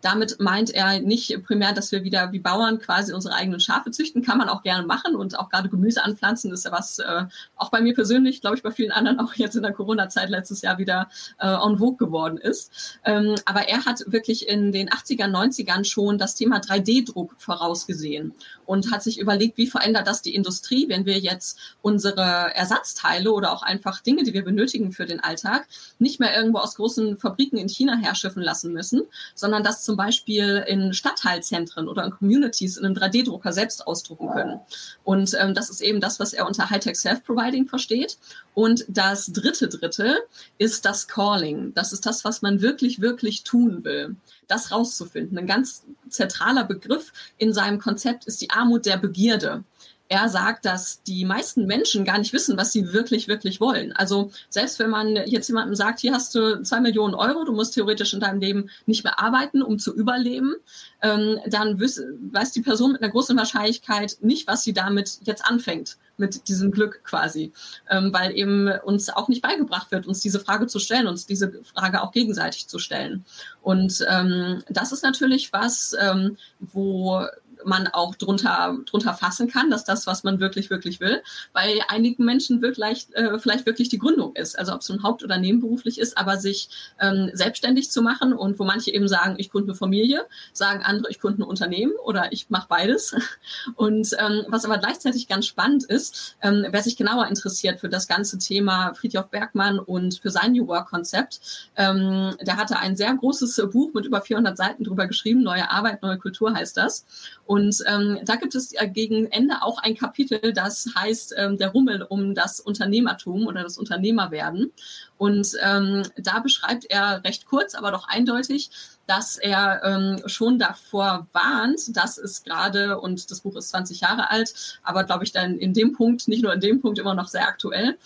damit 0.00 0.38
meint 0.38 0.70
er 0.70 1.00
nicht 1.00 1.42
primär, 1.44 1.72
dass 1.72 1.90
wir 1.92 2.04
wieder 2.04 2.32
wie 2.32 2.38
Bauern 2.38 2.78
quasi 2.78 3.12
unsere 3.12 3.34
eigenen 3.34 3.60
Schafe 3.60 3.90
züchten. 3.90 4.22
Kann 4.22 4.38
man 4.38 4.48
auch 4.48 4.62
gerne 4.62 4.86
machen 4.86 5.16
und 5.16 5.38
auch 5.38 5.50
gerade 5.50 5.68
Gemüse 5.68 6.04
anpflanzen 6.04 6.52
ist 6.52 6.64
ja 6.64 6.72
was, 6.72 6.98
äh, 6.98 7.24
auch 7.56 7.70
bei 7.70 7.80
mir 7.80 7.94
persönlich, 7.94 8.40
glaube 8.40 8.56
ich, 8.56 8.62
bei 8.62 8.70
vielen 8.70 8.92
anderen 8.92 9.18
auch 9.20 9.34
jetzt 9.34 9.56
in 9.56 9.62
der 9.62 9.72
Corona-Zeit 9.72 10.30
letztes 10.30 10.62
Jahr 10.62 10.78
wieder 10.78 11.08
äh, 11.38 11.46
en 11.46 11.78
vogue 11.78 11.96
geworden 11.96 12.38
ist. 12.38 12.98
Ähm, 13.04 13.34
aber 13.44 13.68
er 13.68 13.84
hat 13.84 14.04
wirklich 14.06 14.48
in 14.48 14.72
den 14.72 14.88
80er, 14.88 15.26
90ern 15.26 15.84
schon 15.84 16.18
das 16.18 16.34
Thema 16.34 16.58
3D-Druck 16.58 17.34
vorausgesehen 17.38 18.34
und 18.66 18.92
hat 18.92 19.02
sich 19.02 19.18
überlegt, 19.18 19.56
wie 19.56 19.66
verändert 19.66 20.06
das 20.06 20.22
die 20.22 20.34
Industrie, 20.34 20.88
wenn 20.88 21.06
wir 21.06 21.18
jetzt 21.18 21.58
unsere 21.82 22.54
Ersatzteile 22.54 23.32
oder 23.32 23.52
auch 23.52 23.62
einfach 23.62 24.00
Dinge, 24.00 24.22
die 24.22 24.34
wir 24.34 24.44
benötigen 24.44 24.92
für 24.92 25.06
den 25.06 25.20
Alltag, 25.20 25.66
nicht 25.98 26.20
mehr 26.20 26.36
irgendwo 26.36 26.58
aus 26.58 26.76
großen 26.76 27.16
Fabriken 27.16 27.56
in 27.56 27.68
China 27.68 27.96
herschiffen 27.96 28.42
lassen 28.42 28.72
müssen, 28.72 29.02
sondern 29.34 29.64
das 29.64 29.87
zum 29.88 29.96
Beispiel 29.96 30.62
in 30.68 30.92
Stadtteilzentren 30.92 31.88
oder 31.88 32.04
in 32.04 32.10
Communities 32.10 32.76
in 32.76 32.84
einem 32.84 32.94
3D-Drucker 32.94 33.54
selbst 33.54 33.86
ausdrucken 33.86 34.28
können. 34.28 34.60
Und 35.02 35.34
ähm, 35.40 35.54
das 35.54 35.70
ist 35.70 35.80
eben 35.80 35.98
das, 35.98 36.20
was 36.20 36.34
er 36.34 36.46
unter 36.46 36.68
Hightech 36.68 36.96
Self-Providing 36.98 37.66
versteht. 37.68 38.18
Und 38.52 38.84
das 38.86 39.32
dritte 39.32 39.66
Drittel 39.66 40.18
ist 40.58 40.84
das 40.84 41.08
Calling. 41.08 41.72
Das 41.72 41.94
ist 41.94 42.04
das, 42.04 42.22
was 42.26 42.42
man 42.42 42.60
wirklich, 42.60 43.00
wirklich 43.00 43.44
tun 43.44 43.82
will. 43.82 44.14
Das 44.46 44.72
rauszufinden. 44.72 45.38
Ein 45.38 45.46
ganz 45.46 45.84
zentraler 46.10 46.64
Begriff 46.64 47.14
in 47.38 47.54
seinem 47.54 47.78
Konzept 47.78 48.26
ist 48.26 48.42
die 48.42 48.50
Armut 48.50 48.84
der 48.84 48.98
Begierde 48.98 49.64
er 50.08 50.28
sagt, 50.28 50.64
dass 50.64 51.02
die 51.02 51.24
meisten 51.24 51.66
Menschen 51.66 52.04
gar 52.04 52.18
nicht 52.18 52.32
wissen, 52.32 52.56
was 52.56 52.72
sie 52.72 52.92
wirklich, 52.92 53.28
wirklich 53.28 53.60
wollen. 53.60 53.92
Also 53.92 54.30
selbst 54.48 54.78
wenn 54.78 54.88
man 54.88 55.16
jetzt 55.26 55.48
jemandem 55.48 55.74
sagt, 55.74 56.00
hier 56.00 56.14
hast 56.14 56.34
du 56.34 56.62
zwei 56.62 56.80
Millionen 56.80 57.14
Euro, 57.14 57.44
du 57.44 57.52
musst 57.52 57.74
theoretisch 57.74 58.14
in 58.14 58.20
deinem 58.20 58.40
Leben 58.40 58.70
nicht 58.86 59.04
mehr 59.04 59.20
arbeiten, 59.20 59.62
um 59.62 59.78
zu 59.78 59.94
überleben, 59.94 60.54
ähm, 61.02 61.38
dann 61.46 61.78
weiß 61.78 62.52
die 62.52 62.62
Person 62.62 62.92
mit 62.92 63.02
einer 63.02 63.12
großen 63.12 63.36
Wahrscheinlichkeit 63.36 64.16
nicht, 64.20 64.46
was 64.48 64.62
sie 64.62 64.72
damit 64.72 65.18
jetzt 65.22 65.44
anfängt, 65.44 65.98
mit 66.16 66.48
diesem 66.48 66.70
Glück 66.70 67.04
quasi. 67.04 67.52
Ähm, 67.90 68.12
weil 68.12 68.36
eben 68.36 68.68
uns 68.84 69.10
auch 69.10 69.28
nicht 69.28 69.42
beigebracht 69.42 69.90
wird, 69.90 70.06
uns 70.06 70.20
diese 70.20 70.40
Frage 70.40 70.66
zu 70.66 70.78
stellen, 70.78 71.06
uns 71.06 71.26
diese 71.26 71.52
Frage 71.74 72.02
auch 72.02 72.12
gegenseitig 72.12 72.66
zu 72.66 72.78
stellen. 72.78 73.26
Und 73.60 74.04
ähm, 74.08 74.62
das 74.68 74.92
ist 74.92 75.02
natürlich 75.02 75.52
was, 75.52 75.94
ähm, 76.00 76.38
wo 76.60 77.26
man 77.64 77.88
auch 77.88 78.14
drunter, 78.14 78.78
drunter 78.86 79.14
fassen 79.14 79.48
kann, 79.48 79.70
dass 79.70 79.84
das, 79.84 80.06
was 80.06 80.24
man 80.24 80.40
wirklich, 80.40 80.70
wirklich 80.70 81.00
will, 81.00 81.22
weil 81.52 81.80
einigen 81.88 82.24
Menschen 82.24 82.62
wirklich, 82.62 83.08
äh, 83.14 83.38
vielleicht 83.38 83.66
wirklich 83.66 83.88
die 83.88 83.98
Gründung 83.98 84.34
ist, 84.36 84.58
also 84.58 84.72
ob 84.72 84.80
es 84.80 84.90
ein 84.90 85.02
Haupt- 85.02 85.24
oder 85.24 85.38
nebenberuflich 85.38 85.98
ist, 85.98 86.16
aber 86.16 86.38
sich 86.38 86.68
ähm, 87.00 87.30
selbstständig 87.32 87.90
zu 87.90 88.02
machen 88.02 88.32
und 88.32 88.58
wo 88.58 88.64
manche 88.64 88.92
eben 88.92 89.08
sagen, 89.08 89.36
ich 89.38 89.50
gründe 89.50 89.70
eine 89.70 89.78
Familie, 89.78 90.26
sagen 90.52 90.82
andere, 90.84 91.10
ich 91.10 91.20
gründe 91.20 91.42
ein 91.42 91.48
Unternehmen 91.48 91.92
oder 92.04 92.32
ich 92.32 92.50
mache 92.50 92.68
beides. 92.68 93.14
Und 93.76 94.14
ähm, 94.18 94.44
was 94.48 94.64
aber 94.64 94.78
gleichzeitig 94.78 95.28
ganz 95.28 95.46
spannend 95.46 95.84
ist, 95.84 96.36
ähm, 96.42 96.66
wer 96.70 96.82
sich 96.82 96.96
genauer 96.96 97.26
interessiert 97.26 97.80
für 97.80 97.88
das 97.88 98.06
ganze 98.08 98.38
Thema 98.38 98.94
Friedhof 98.94 99.28
Bergmann 99.30 99.78
und 99.78 100.18
für 100.18 100.30
sein 100.30 100.52
New 100.52 100.66
Work-Konzept, 100.66 101.40
ähm, 101.76 102.34
der 102.40 102.56
hatte 102.56 102.78
ein 102.78 102.96
sehr 102.96 103.14
großes 103.14 103.62
Buch 103.70 103.92
mit 103.94 104.06
über 104.06 104.20
400 104.20 104.56
Seiten 104.56 104.84
drüber 104.84 105.06
geschrieben, 105.06 105.42
Neue 105.42 105.70
Arbeit, 105.70 106.02
neue 106.02 106.18
Kultur 106.18 106.52
heißt 106.52 106.76
das. 106.76 107.06
Und 107.48 107.82
ähm, 107.86 108.18
da 108.26 108.36
gibt 108.36 108.54
es 108.54 108.74
äh, 108.74 108.86
gegen 108.86 109.24
Ende 109.32 109.62
auch 109.62 109.78
ein 109.78 109.96
Kapitel, 109.96 110.52
das 110.52 110.86
heißt 110.94 111.34
ähm, 111.38 111.56
der 111.56 111.70
Rummel 111.70 112.02
um 112.02 112.34
das 112.34 112.60
Unternehmertum 112.60 113.46
oder 113.46 113.62
das 113.62 113.78
Unternehmerwerden. 113.78 114.70
Und 115.16 115.56
ähm, 115.62 116.02
da 116.18 116.40
beschreibt 116.40 116.84
er 116.90 117.24
recht 117.24 117.46
kurz, 117.46 117.74
aber 117.74 117.90
doch 117.90 118.06
eindeutig, 118.06 118.68
dass 119.06 119.38
er 119.38 119.80
ähm, 119.82 120.22
schon 120.26 120.58
davor 120.58 121.26
warnt, 121.32 121.96
dass 121.96 122.18
es 122.18 122.44
gerade, 122.44 123.00
und 123.00 123.30
das 123.30 123.40
Buch 123.40 123.56
ist 123.56 123.70
20 123.70 124.02
Jahre 124.02 124.30
alt, 124.30 124.78
aber 124.82 125.04
glaube 125.04 125.24
ich 125.24 125.32
dann 125.32 125.56
in 125.56 125.72
dem 125.72 125.94
Punkt, 125.94 126.28
nicht 126.28 126.42
nur 126.42 126.52
in 126.52 126.60
dem 126.60 126.82
Punkt 126.82 126.98
immer 126.98 127.14
noch 127.14 127.28
sehr 127.28 127.48
aktuell, 127.48 127.96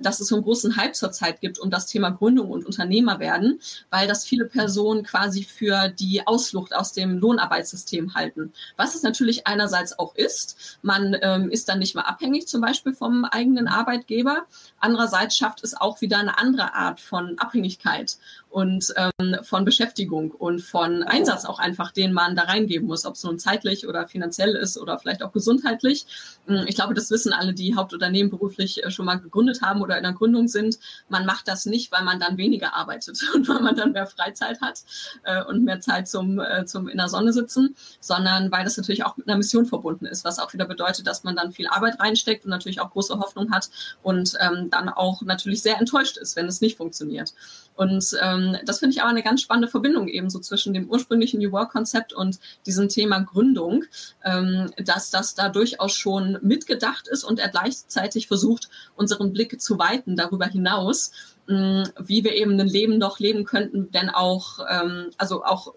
dass 0.00 0.20
es 0.20 0.28
so 0.28 0.36
einen 0.36 0.44
großen 0.44 0.76
Hype 0.76 0.94
zurzeit 0.94 1.40
gibt 1.40 1.58
um 1.58 1.70
das 1.70 1.86
Thema 1.86 2.10
Gründung 2.10 2.50
und 2.50 2.66
Unternehmer 2.66 3.18
werden, 3.18 3.60
weil 3.90 4.06
das 4.06 4.24
viele 4.24 4.44
Personen 4.44 5.02
quasi 5.02 5.44
für 5.44 5.88
die 5.88 6.26
Ausflucht 6.26 6.74
aus 6.74 6.92
dem 6.92 7.18
Lohnarbeitssystem 7.18 8.14
halten. 8.14 8.52
Was 8.76 8.94
es 8.94 9.02
natürlich 9.02 9.46
einerseits 9.46 9.98
auch 9.98 10.14
ist, 10.14 10.78
man 10.82 11.16
ähm, 11.22 11.50
ist 11.50 11.68
dann 11.68 11.78
nicht 11.78 11.94
mehr 11.94 12.08
abhängig 12.08 12.48
zum 12.48 12.60
Beispiel 12.60 12.94
vom 12.94 13.24
eigenen 13.24 13.68
Arbeitgeber. 13.68 14.46
Andererseits 14.78 15.36
schafft 15.36 15.64
es 15.64 15.74
auch 15.74 16.00
wieder 16.00 16.18
eine 16.18 16.38
andere 16.38 16.74
Art 16.74 17.00
von 17.00 17.38
Abhängigkeit 17.38 18.18
und 18.52 18.92
ähm, 18.96 19.36
von 19.42 19.64
Beschäftigung 19.64 20.30
und 20.30 20.60
von 20.60 21.02
Einsatz 21.02 21.46
auch 21.46 21.58
einfach, 21.58 21.90
den 21.90 22.12
man 22.12 22.36
da 22.36 22.42
reingeben 22.42 22.86
muss, 22.86 23.06
ob 23.06 23.14
es 23.14 23.24
nun 23.24 23.38
zeitlich 23.38 23.88
oder 23.88 24.06
finanziell 24.06 24.54
ist 24.54 24.76
oder 24.76 24.98
vielleicht 24.98 25.22
auch 25.22 25.32
gesundheitlich. 25.32 26.06
Hm, 26.46 26.66
ich 26.66 26.74
glaube, 26.74 26.92
das 26.92 27.10
wissen 27.10 27.32
alle, 27.32 27.54
die 27.54 27.74
Hauptunternehmen 27.74 28.30
beruflich 28.30 28.84
äh, 28.84 28.90
schon 28.90 29.06
mal 29.06 29.16
gegründet 29.16 29.62
haben 29.62 29.80
oder 29.80 29.96
in 29.96 30.02
der 30.02 30.12
Gründung 30.12 30.48
sind. 30.48 30.78
Man 31.08 31.24
macht 31.24 31.48
das 31.48 31.64
nicht, 31.64 31.90
weil 31.92 32.04
man 32.04 32.20
dann 32.20 32.36
weniger 32.36 32.74
arbeitet 32.74 33.18
und 33.34 33.48
weil 33.48 33.60
man 33.60 33.74
dann 33.74 33.92
mehr 33.92 34.06
Freizeit 34.06 34.60
hat 34.60 34.82
äh, 35.22 35.42
und 35.44 35.64
mehr 35.64 35.80
Zeit 35.80 36.06
zum, 36.06 36.38
äh, 36.38 36.66
zum 36.66 36.88
in 36.88 36.98
der 36.98 37.08
Sonne 37.08 37.32
sitzen, 37.32 37.74
sondern 38.00 38.52
weil 38.52 38.64
das 38.64 38.76
natürlich 38.76 39.04
auch 39.06 39.16
mit 39.16 39.28
einer 39.28 39.38
Mission 39.38 39.64
verbunden 39.64 40.04
ist, 40.04 40.26
was 40.26 40.38
auch 40.38 40.52
wieder 40.52 40.66
bedeutet, 40.66 41.06
dass 41.06 41.24
man 41.24 41.36
dann 41.36 41.52
viel 41.52 41.68
Arbeit 41.68 41.98
reinsteckt 42.00 42.44
und 42.44 42.50
natürlich 42.50 42.80
auch 42.80 42.90
große 42.90 43.18
Hoffnung 43.18 43.50
hat 43.50 43.70
und 44.02 44.34
ähm, 44.40 44.68
dann 44.70 44.90
auch 44.90 45.22
natürlich 45.22 45.62
sehr 45.62 45.78
enttäuscht 45.78 46.18
ist, 46.18 46.36
wenn 46.36 46.46
es 46.46 46.60
nicht 46.60 46.76
funktioniert. 46.76 47.32
Und 47.74 48.16
ähm, 48.22 48.56
das 48.64 48.78
finde 48.78 48.94
ich 48.94 49.02
aber 49.02 49.10
eine 49.10 49.22
ganz 49.22 49.40
spannende 49.40 49.68
Verbindung 49.68 50.08
eben 50.08 50.30
so 50.30 50.38
zwischen 50.38 50.74
dem 50.74 50.88
ursprünglichen 50.88 51.40
New 51.40 51.52
Work-Konzept 51.52 52.12
und 52.12 52.38
diesem 52.66 52.88
Thema 52.88 53.20
Gründung, 53.20 53.84
ähm, 54.24 54.70
dass 54.76 55.10
das 55.10 55.34
da 55.34 55.48
durchaus 55.48 55.92
schon 55.94 56.38
mitgedacht 56.42 57.08
ist 57.08 57.24
und 57.24 57.38
er 57.38 57.48
gleichzeitig 57.48 58.28
versucht, 58.28 58.68
unseren 58.94 59.32
Blick 59.32 59.60
zu 59.60 59.78
weiten 59.78 60.16
darüber 60.16 60.46
hinaus, 60.46 61.12
mh, 61.46 61.84
wie 61.98 62.24
wir 62.24 62.34
eben 62.34 62.58
ein 62.60 62.68
Leben 62.68 63.00
doch 63.00 63.18
leben 63.18 63.44
könnten, 63.44 63.90
denn 63.90 64.10
auch, 64.10 64.60
ähm, 64.70 65.10
also 65.16 65.44
auch 65.44 65.74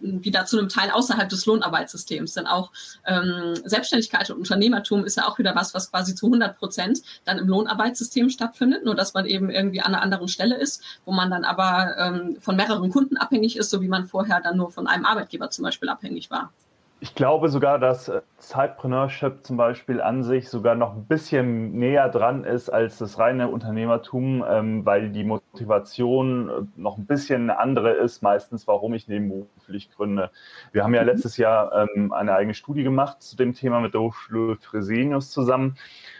wieder 0.00 0.46
zu 0.46 0.58
einem 0.58 0.68
Teil 0.68 0.90
außerhalb 0.90 1.28
des 1.28 1.46
Lohnarbeitssystems. 1.46 2.34
Denn 2.34 2.46
auch 2.46 2.70
ähm, 3.06 3.54
Selbstständigkeit 3.64 4.30
und 4.30 4.38
Unternehmertum 4.38 5.04
ist 5.04 5.16
ja 5.16 5.26
auch 5.26 5.38
wieder 5.38 5.54
was, 5.54 5.74
was 5.74 5.90
quasi 5.90 6.14
zu 6.14 6.26
100 6.26 6.58
Prozent 6.58 7.00
dann 7.24 7.38
im 7.38 7.48
Lohnarbeitssystem 7.48 8.30
stattfindet, 8.30 8.84
nur 8.84 8.94
dass 8.94 9.14
man 9.14 9.26
eben 9.26 9.50
irgendwie 9.50 9.80
an 9.80 9.94
einer 9.94 10.02
anderen 10.02 10.28
Stelle 10.28 10.56
ist, 10.56 10.82
wo 11.04 11.12
man 11.12 11.30
dann 11.30 11.44
aber 11.44 11.96
ähm, 11.98 12.36
von 12.40 12.56
mehreren 12.56 12.90
Kunden 12.90 13.16
abhängig 13.16 13.56
ist, 13.56 13.70
so 13.70 13.80
wie 13.80 13.88
man 13.88 14.06
vorher 14.06 14.40
dann 14.40 14.56
nur 14.56 14.70
von 14.70 14.86
einem 14.86 15.04
Arbeitgeber 15.04 15.50
zum 15.50 15.64
Beispiel 15.64 15.88
abhängig 15.88 16.30
war. 16.30 16.52
Ich 17.00 17.14
glaube 17.14 17.48
sogar, 17.48 17.78
dass 17.78 18.08
äh, 18.08 18.22
Zeitpreneurship 18.38 19.44
zum 19.44 19.56
Beispiel 19.56 20.00
an 20.00 20.24
sich 20.24 20.48
sogar 20.48 20.74
noch 20.74 20.96
ein 20.96 21.04
bisschen 21.04 21.78
näher 21.78 22.08
dran 22.08 22.42
ist 22.42 22.70
als 22.70 22.98
das 22.98 23.20
reine 23.20 23.48
Unternehmertum, 23.48 24.44
ähm, 24.48 24.84
weil 24.84 25.10
die 25.10 25.22
Motivation 25.22 26.48
äh, 26.48 26.52
noch 26.74 26.98
ein 26.98 27.06
bisschen 27.06 27.42
eine 27.42 27.60
andere 27.60 27.92
ist, 27.92 28.20
meistens, 28.22 28.66
warum 28.66 28.94
ich 28.94 29.06
nebenberuflich 29.06 29.92
gründe. 29.92 30.32
Wir 30.72 30.82
haben 30.82 30.92
ja 30.92 31.02
mhm. 31.02 31.08
letztes 31.08 31.36
Jahr 31.36 31.88
ähm, 31.94 32.12
eine 32.12 32.34
eigene 32.34 32.54
Studie 32.54 32.82
gemacht 32.82 33.22
zu 33.22 33.36
dem 33.36 33.54
Thema 33.54 33.80
mit 33.80 33.94
der 33.94 34.00
Hochschule 34.00 34.56
Fresenius 34.56 35.30
zusammen. 35.30 35.76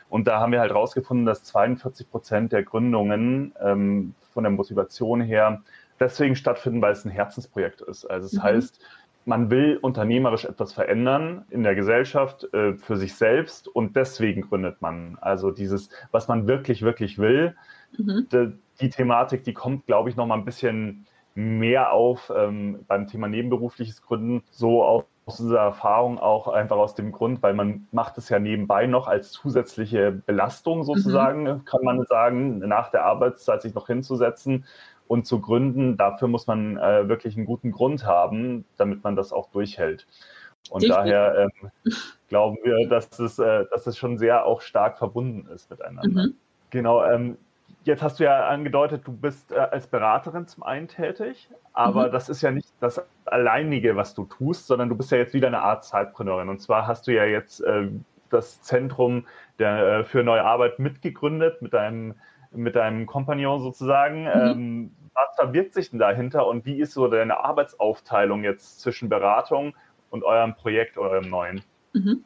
Und 0.08 0.28
da 0.28 0.38
haben 0.38 0.52
wir 0.52 0.60
halt 0.60 0.72
rausgefunden, 0.72 1.26
dass 1.26 1.42
42 1.42 2.08
Prozent 2.08 2.52
der 2.52 2.62
Gründungen 2.62 3.52
ähm, 3.60 4.14
von 4.32 4.44
der 4.44 4.52
Motivation 4.52 5.20
her 5.22 5.60
deswegen 5.98 6.36
stattfinden, 6.36 6.80
weil 6.80 6.92
es 6.92 7.04
ein 7.04 7.10
Herzensprojekt 7.10 7.80
ist. 7.80 8.04
Also 8.04 8.26
es 8.26 8.34
mhm. 8.34 8.42
heißt, 8.44 8.80
man 9.28 9.50
will 9.50 9.76
unternehmerisch 9.76 10.46
etwas 10.46 10.72
verändern 10.72 11.44
in 11.50 11.62
der 11.62 11.74
Gesellschaft 11.74 12.52
äh, 12.54 12.74
für 12.74 12.96
sich 12.96 13.14
selbst 13.14 13.68
und 13.68 13.94
deswegen 13.94 14.40
gründet 14.40 14.80
man. 14.80 15.18
Also 15.20 15.50
dieses, 15.50 15.90
was 16.10 16.28
man 16.28 16.48
wirklich, 16.48 16.80
wirklich 16.80 17.18
will, 17.18 17.54
mhm. 17.96 18.26
die, 18.32 18.52
die, 18.80 18.88
Thematik, 18.88 19.44
die 19.44 19.52
kommt, 19.52 19.86
glaube 19.86 20.08
ich, 20.08 20.16
noch 20.16 20.26
mal 20.26 20.34
ein 20.34 20.46
bisschen 20.46 21.06
mehr 21.34 21.92
auf 21.92 22.32
ähm, 22.34 22.80
beim 22.88 23.06
Thema 23.06 23.28
nebenberufliches 23.28 24.02
Gründen, 24.02 24.42
so 24.50 24.82
auch 24.82 25.04
aus 25.26 25.36
dieser 25.36 25.60
Erfahrung 25.60 26.18
auch 26.18 26.48
einfach 26.48 26.76
aus 26.76 26.94
dem 26.94 27.12
Grund, 27.12 27.42
weil 27.42 27.52
man 27.52 27.86
macht 27.92 28.16
es 28.16 28.30
ja 28.30 28.38
nebenbei 28.38 28.86
noch 28.86 29.08
als 29.08 29.30
zusätzliche 29.30 30.10
Belastung 30.10 30.84
sozusagen, 30.84 31.42
mhm. 31.42 31.64
kann 31.66 31.84
man 31.84 32.02
sagen, 32.06 32.60
nach 32.60 32.90
der 32.90 33.04
Arbeitszeit 33.04 33.60
sich 33.60 33.74
noch 33.74 33.88
hinzusetzen 33.88 34.64
und 35.08 35.26
zu 35.26 35.40
gründen, 35.40 35.96
dafür 35.96 36.28
muss 36.28 36.46
man 36.46 36.76
äh, 36.76 37.08
wirklich 37.08 37.36
einen 37.36 37.46
guten 37.46 37.72
Grund 37.72 38.06
haben, 38.06 38.64
damit 38.76 39.02
man 39.02 39.16
das 39.16 39.32
auch 39.32 39.50
durchhält. 39.50 40.06
Und 40.70 40.82
Definitiv. 40.82 41.12
daher 41.12 41.48
ähm, 41.62 41.70
glauben 42.28 42.58
wir, 42.62 42.88
dass 42.88 43.18
es, 43.18 43.38
äh, 43.38 43.64
dass 43.70 43.86
es 43.86 43.96
schon 43.96 44.18
sehr 44.18 44.44
auch 44.44 44.60
stark 44.60 44.98
verbunden 44.98 45.48
ist 45.52 45.70
miteinander. 45.70 46.26
Mhm. 46.26 46.34
Genau. 46.70 47.02
Ähm, 47.04 47.38
jetzt 47.84 48.02
hast 48.02 48.20
du 48.20 48.24
ja 48.24 48.48
angedeutet, 48.48 49.02
du 49.06 49.12
bist 49.12 49.50
äh, 49.50 49.56
als 49.56 49.86
Beraterin 49.86 50.46
zum 50.46 50.62
einen 50.62 50.88
tätig, 50.88 51.48
aber 51.72 52.08
mhm. 52.08 52.12
das 52.12 52.28
ist 52.28 52.42
ja 52.42 52.50
nicht 52.50 52.68
das 52.80 53.02
alleinige, 53.24 53.96
was 53.96 54.14
du 54.14 54.24
tust, 54.24 54.66
sondern 54.66 54.90
du 54.90 54.94
bist 54.94 55.10
ja 55.10 55.16
jetzt 55.16 55.32
wieder 55.32 55.46
eine 55.46 55.62
Art 55.62 55.84
Zeitpreneurin. 55.84 56.50
Und 56.50 56.60
zwar 56.60 56.86
hast 56.86 57.06
du 57.06 57.14
ja 57.14 57.24
jetzt 57.24 57.60
äh, 57.60 57.88
das 58.28 58.60
Zentrum 58.60 59.26
der, 59.58 60.00
äh, 60.00 60.04
für 60.04 60.22
neue 60.22 60.44
Arbeit 60.44 60.78
mitgegründet 60.78 61.62
mit 61.62 61.72
deinem 61.72 62.14
mit 62.50 62.76
deinem 62.76 63.06
Kompagnon 63.06 63.60
sozusagen. 63.60 64.22
Mhm. 64.22 64.30
Ähm, 64.34 64.90
was 65.18 65.34
verbirgt 65.34 65.74
sich 65.74 65.90
denn 65.90 65.98
dahinter 65.98 66.46
und 66.46 66.64
wie 66.64 66.80
ist 66.80 66.92
so 66.92 67.08
deine 67.08 67.38
Arbeitsaufteilung 67.40 68.44
jetzt 68.44 68.80
zwischen 68.80 69.08
Beratung 69.08 69.74
und 70.10 70.24
eurem 70.24 70.54
Projekt, 70.54 70.96
eurem 70.96 71.28
neuen? 71.28 71.62
Mhm. 71.92 72.24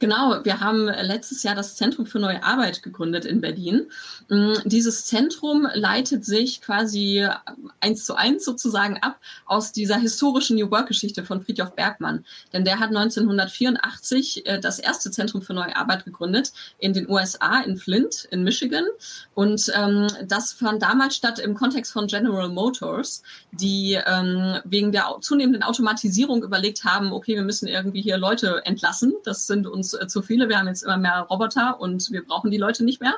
Genau, 0.00 0.42
wir 0.44 0.60
haben 0.60 0.86
letztes 0.86 1.42
Jahr 1.42 1.54
das 1.54 1.76
Zentrum 1.76 2.06
für 2.06 2.18
neue 2.18 2.42
Arbeit 2.42 2.82
gegründet 2.82 3.26
in 3.26 3.42
Berlin. 3.42 3.90
Mm, 4.30 4.54
dieses 4.64 5.04
Zentrum 5.04 5.68
leitet 5.74 6.24
sich 6.24 6.62
quasi 6.62 7.28
eins 7.80 8.06
zu 8.06 8.14
eins 8.14 8.46
sozusagen 8.46 8.96
ab 9.02 9.20
aus 9.44 9.72
dieser 9.72 9.96
historischen 9.98 10.56
New 10.56 10.70
Work-Geschichte 10.70 11.22
von 11.22 11.42
Friedhof 11.42 11.74
Bergmann. 11.74 12.24
Denn 12.54 12.64
der 12.64 12.78
hat 12.80 12.88
1984 12.88 14.46
äh, 14.46 14.58
das 14.58 14.78
erste 14.78 15.10
Zentrum 15.10 15.42
für 15.42 15.52
neue 15.52 15.76
Arbeit 15.76 16.06
gegründet 16.06 16.52
in 16.78 16.94
den 16.94 17.06
USA, 17.06 17.60
in 17.60 17.76
Flint, 17.76 18.26
in 18.30 18.42
Michigan. 18.42 18.86
Und 19.34 19.70
ähm, 19.76 20.06
das 20.24 20.54
fand 20.54 20.82
damals 20.82 21.14
statt 21.14 21.38
im 21.38 21.54
Kontext 21.54 21.92
von 21.92 22.06
General 22.06 22.48
Motors, 22.48 23.22
die 23.52 23.98
ähm, 24.06 24.60
wegen 24.64 24.92
der 24.92 25.18
zunehmenden 25.20 25.62
Automatisierung 25.62 26.42
überlegt 26.42 26.84
haben, 26.84 27.12
okay, 27.12 27.34
wir 27.34 27.44
müssen 27.44 27.68
irgendwie 27.68 28.00
hier 28.00 28.16
Leute 28.16 28.62
entlassen. 28.64 29.12
Das 29.24 29.46
sind 29.46 29.66
uns 29.66 29.89
äh, 29.94 30.06
zu 30.06 30.22
viele. 30.22 30.48
Wir 30.48 30.58
haben 30.58 30.68
jetzt 30.68 30.82
immer 30.82 30.96
mehr 30.96 31.26
Roboter 31.30 31.80
und 31.80 32.10
wir 32.10 32.24
brauchen 32.24 32.50
die 32.50 32.58
Leute 32.58 32.84
nicht 32.84 33.00
mehr. 33.00 33.14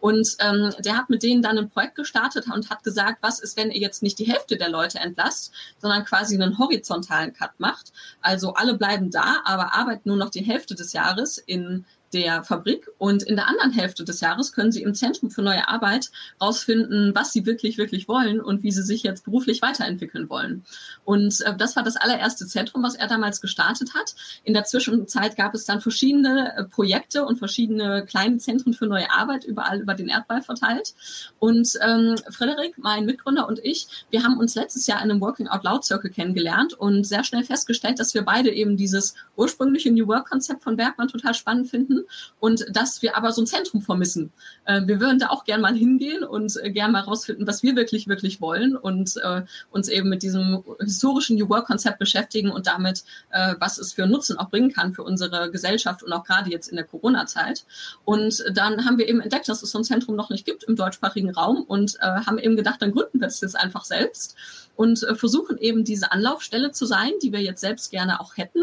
Und 0.00 0.36
ähm, 0.40 0.72
der 0.78 0.96
hat 0.96 1.10
mit 1.10 1.22
denen 1.22 1.42
dann 1.42 1.58
ein 1.58 1.70
Projekt 1.70 1.96
gestartet 1.96 2.46
und 2.52 2.70
hat 2.70 2.84
gesagt, 2.84 3.18
was 3.22 3.40
ist, 3.40 3.56
wenn 3.56 3.70
ihr 3.70 3.80
jetzt 3.80 4.02
nicht 4.02 4.18
die 4.18 4.30
Hälfte 4.30 4.56
der 4.56 4.68
Leute 4.68 4.98
entlasst, 4.98 5.52
sondern 5.78 6.04
quasi 6.04 6.34
einen 6.34 6.58
horizontalen 6.58 7.32
Cut 7.32 7.58
macht. 7.58 7.92
Also 8.20 8.54
alle 8.54 8.74
bleiben 8.74 9.10
da, 9.10 9.42
aber 9.44 9.74
arbeiten 9.74 10.08
nur 10.08 10.18
noch 10.18 10.30
die 10.30 10.44
Hälfte 10.44 10.74
des 10.74 10.92
Jahres 10.92 11.38
in 11.38 11.84
der 12.14 12.44
Fabrik 12.44 12.88
und 12.96 13.24
in 13.24 13.34
der 13.34 13.48
anderen 13.48 13.72
Hälfte 13.72 14.04
des 14.04 14.20
Jahres 14.20 14.52
können 14.52 14.70
Sie 14.70 14.82
im 14.82 14.94
Zentrum 14.94 15.32
für 15.32 15.42
neue 15.42 15.68
Arbeit 15.68 16.10
rausfinden, 16.40 17.12
was 17.12 17.32
Sie 17.32 17.44
wirklich, 17.44 17.76
wirklich 17.76 18.06
wollen 18.06 18.40
und 18.40 18.62
wie 18.62 18.70
Sie 18.70 18.84
sich 18.84 19.02
jetzt 19.02 19.24
beruflich 19.24 19.60
weiterentwickeln 19.62 20.30
wollen. 20.30 20.64
Und 21.04 21.40
äh, 21.40 21.56
das 21.56 21.74
war 21.74 21.82
das 21.82 21.96
allererste 21.96 22.46
Zentrum, 22.46 22.84
was 22.84 22.94
er 22.94 23.08
damals 23.08 23.40
gestartet 23.40 23.94
hat. 23.94 24.14
In 24.44 24.54
der 24.54 24.64
Zwischenzeit 24.64 25.36
gab 25.36 25.54
es 25.54 25.64
dann 25.64 25.80
verschiedene 25.80 26.56
äh, 26.56 26.64
Projekte 26.64 27.24
und 27.24 27.38
verschiedene 27.38 28.06
kleine 28.06 28.38
Zentren 28.38 28.74
für 28.74 28.86
neue 28.86 29.10
Arbeit 29.10 29.44
überall 29.44 29.80
über 29.80 29.94
den 29.94 30.06
Erdball 30.06 30.40
verteilt. 30.40 30.94
Und 31.40 31.72
ähm, 31.82 32.14
Frederik, 32.30 32.78
mein 32.78 33.06
Mitgründer 33.06 33.48
und 33.48 33.58
ich, 33.58 33.88
wir 34.10 34.22
haben 34.22 34.38
uns 34.38 34.54
letztes 34.54 34.86
Jahr 34.86 35.02
in 35.02 35.10
einem 35.10 35.20
Working 35.20 35.48
Out 35.48 35.64
Loud 35.64 35.84
Circle 35.84 36.10
kennengelernt 36.10 36.74
und 36.74 37.04
sehr 37.04 37.24
schnell 37.24 37.42
festgestellt, 37.42 37.98
dass 37.98 38.14
wir 38.14 38.22
beide 38.22 38.52
eben 38.52 38.76
dieses 38.76 39.16
ursprüngliche 39.34 39.90
New 39.90 40.06
Work 40.06 40.28
Konzept 40.28 40.62
von 40.62 40.76
Bergmann 40.76 41.08
total 41.08 41.34
spannend 41.34 41.68
finden 41.68 42.03
und 42.40 42.64
dass 42.70 43.02
wir 43.02 43.16
aber 43.16 43.32
so 43.32 43.42
ein 43.42 43.46
Zentrum 43.46 43.82
vermissen. 43.82 44.32
Äh, 44.64 44.82
wir 44.86 45.00
würden 45.00 45.18
da 45.18 45.28
auch 45.28 45.44
gern 45.44 45.60
mal 45.60 45.74
hingehen 45.74 46.24
und 46.24 46.56
äh, 46.62 46.70
gern 46.70 46.92
mal 46.92 47.00
rausfinden, 47.00 47.46
was 47.46 47.62
wir 47.62 47.76
wirklich, 47.76 48.08
wirklich 48.08 48.40
wollen 48.40 48.76
und 48.76 49.16
äh, 49.22 49.42
uns 49.70 49.88
eben 49.88 50.08
mit 50.08 50.22
diesem 50.22 50.64
historischen 50.80 51.36
New 51.36 51.48
Work 51.48 51.66
Konzept 51.66 51.98
beschäftigen 51.98 52.50
und 52.50 52.66
damit, 52.66 53.04
äh, 53.30 53.54
was 53.58 53.78
es 53.78 53.92
für 53.92 54.06
Nutzen 54.06 54.38
auch 54.38 54.50
bringen 54.50 54.72
kann 54.72 54.94
für 54.94 55.02
unsere 55.02 55.50
Gesellschaft 55.50 56.02
und 56.02 56.12
auch 56.12 56.24
gerade 56.24 56.50
jetzt 56.50 56.68
in 56.68 56.76
der 56.76 56.84
Corona-Zeit. 56.84 57.64
Und 58.04 58.44
dann 58.52 58.84
haben 58.84 58.98
wir 58.98 59.08
eben 59.08 59.20
entdeckt, 59.20 59.48
dass 59.48 59.62
es 59.62 59.70
so 59.70 59.78
ein 59.78 59.84
Zentrum 59.84 60.16
noch 60.16 60.30
nicht 60.30 60.44
gibt 60.44 60.64
im 60.64 60.76
deutschsprachigen 60.76 61.30
Raum 61.30 61.62
und 61.62 61.96
äh, 62.00 62.06
haben 62.06 62.38
eben 62.38 62.56
gedacht, 62.56 62.80
dann 62.82 62.92
gründen 62.92 63.20
wir 63.20 63.26
das 63.26 63.40
jetzt 63.40 63.56
einfach 63.56 63.84
selbst 63.84 64.36
und 64.76 65.02
äh, 65.02 65.14
versuchen 65.14 65.58
eben 65.58 65.84
diese 65.84 66.12
Anlaufstelle 66.12 66.72
zu 66.72 66.86
sein, 66.86 67.12
die 67.22 67.32
wir 67.32 67.40
jetzt 67.40 67.60
selbst 67.60 67.90
gerne 67.90 68.20
auch 68.20 68.36
hätten 68.36 68.62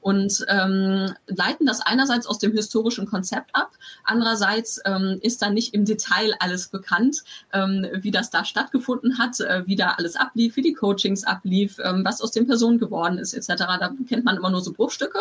und 0.00 0.44
ähm, 0.48 1.14
leiten 1.26 1.66
das 1.66 1.80
einerseits 1.80 2.26
aus 2.26 2.38
dem 2.38 2.52
historischen 2.52 3.06
Konzept 3.06 3.54
ab, 3.54 3.70
andererseits 4.04 4.80
ähm, 4.84 5.18
ist 5.22 5.42
dann 5.42 5.54
nicht 5.54 5.74
im 5.74 5.84
Detail 5.84 6.34
alles 6.40 6.68
bekannt, 6.68 7.22
ähm, 7.52 7.86
wie 7.94 8.10
das 8.10 8.30
da 8.30 8.44
stattgefunden 8.44 9.18
hat, 9.18 9.40
äh, 9.40 9.62
wie 9.66 9.76
da 9.76 9.94
alles 9.98 10.16
ablief, 10.16 10.56
wie 10.56 10.62
die 10.62 10.74
Coachings 10.74 11.24
ablief, 11.24 11.78
ähm, 11.82 12.02
was 12.04 12.20
aus 12.20 12.32
den 12.32 12.46
Personen 12.46 12.78
geworden 12.78 13.18
ist 13.18 13.34
etc. 13.34 13.54
Da 13.56 13.92
kennt 14.08 14.24
man 14.24 14.36
immer 14.36 14.50
nur 14.50 14.62
so 14.62 14.72
Bruchstücke 14.72 15.18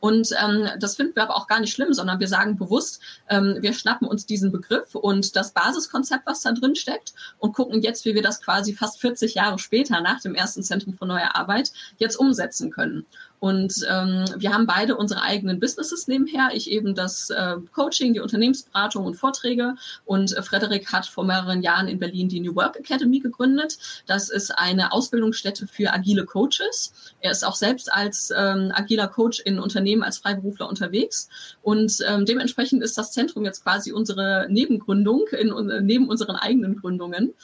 und 0.00 0.30
ähm, 0.42 0.68
das 0.78 0.96
finden 0.96 1.16
wir 1.16 1.22
aber 1.24 1.36
auch 1.36 1.46
gar 1.46 1.60
nicht 1.60 1.72
schlimm, 1.72 1.92
sondern 1.92 2.20
wir 2.20 2.28
sagen 2.28 2.56
bewusst, 2.56 3.00
ähm, 3.28 3.58
wir 3.60 3.74
schnappen 3.74 4.08
uns 4.08 4.26
diesen 4.26 4.50
Begriff 4.50 4.94
und 4.94 5.36
das 5.36 5.52
Basiskonzept, 5.52 6.26
was 6.26 6.40
da 6.40 6.52
drin 6.52 6.74
steckt 6.74 7.12
und 7.38 7.52
gucken 7.52 7.82
jetzt, 7.82 8.04
wie 8.04 8.14
wir 8.14 8.22
das 8.22 8.40
quasi 8.40 8.74
fast 8.74 9.00
40 9.00 9.34
Jahre 9.34 9.58
später 9.58 9.73
später 9.74 10.00
nach 10.00 10.20
dem 10.20 10.36
ersten 10.36 10.62
Zentrum 10.62 10.94
für 10.94 11.04
neue 11.04 11.34
Arbeit 11.34 11.72
jetzt 11.98 12.14
umsetzen 12.14 12.70
können. 12.70 13.06
Und 13.40 13.74
ähm, 13.90 14.24
wir 14.38 14.54
haben 14.54 14.66
beide 14.66 14.96
unsere 14.96 15.20
eigenen 15.20 15.60
Businesses 15.60 16.08
nebenher. 16.08 16.50
Ich 16.54 16.70
eben 16.70 16.94
das 16.94 17.28
äh, 17.28 17.56
Coaching, 17.74 18.14
die 18.14 18.20
Unternehmensberatung 18.20 19.04
und 19.04 19.16
Vorträge. 19.16 19.74
Und 20.06 20.34
äh, 20.34 20.42
Frederik 20.42 20.90
hat 20.92 21.04
vor 21.04 21.24
mehreren 21.24 21.60
Jahren 21.60 21.88
in 21.88 21.98
Berlin 21.98 22.30
die 22.30 22.40
New 22.40 22.54
Work 22.54 22.76
Academy 22.76 23.18
gegründet. 23.18 23.76
Das 24.06 24.30
ist 24.30 24.50
eine 24.56 24.92
Ausbildungsstätte 24.92 25.66
für 25.66 25.92
agile 25.92 26.24
Coaches. 26.24 26.94
Er 27.20 27.32
ist 27.32 27.44
auch 27.44 27.56
selbst 27.56 27.92
als 27.92 28.32
ähm, 28.34 28.72
agiler 28.72 29.08
Coach 29.08 29.40
in 29.40 29.58
Unternehmen 29.58 30.04
als 30.04 30.18
Freiberufler 30.18 30.68
unterwegs. 30.68 31.28
Und 31.60 31.98
ähm, 32.08 32.24
dementsprechend 32.24 32.82
ist 32.82 32.96
das 32.96 33.12
Zentrum 33.12 33.44
jetzt 33.44 33.62
quasi 33.62 33.92
unsere 33.92 34.46
Nebengründung 34.48 35.26
in, 35.32 35.52
neben 35.84 36.08
unseren 36.08 36.36
eigenen 36.36 36.76
Gründungen. 36.76 37.34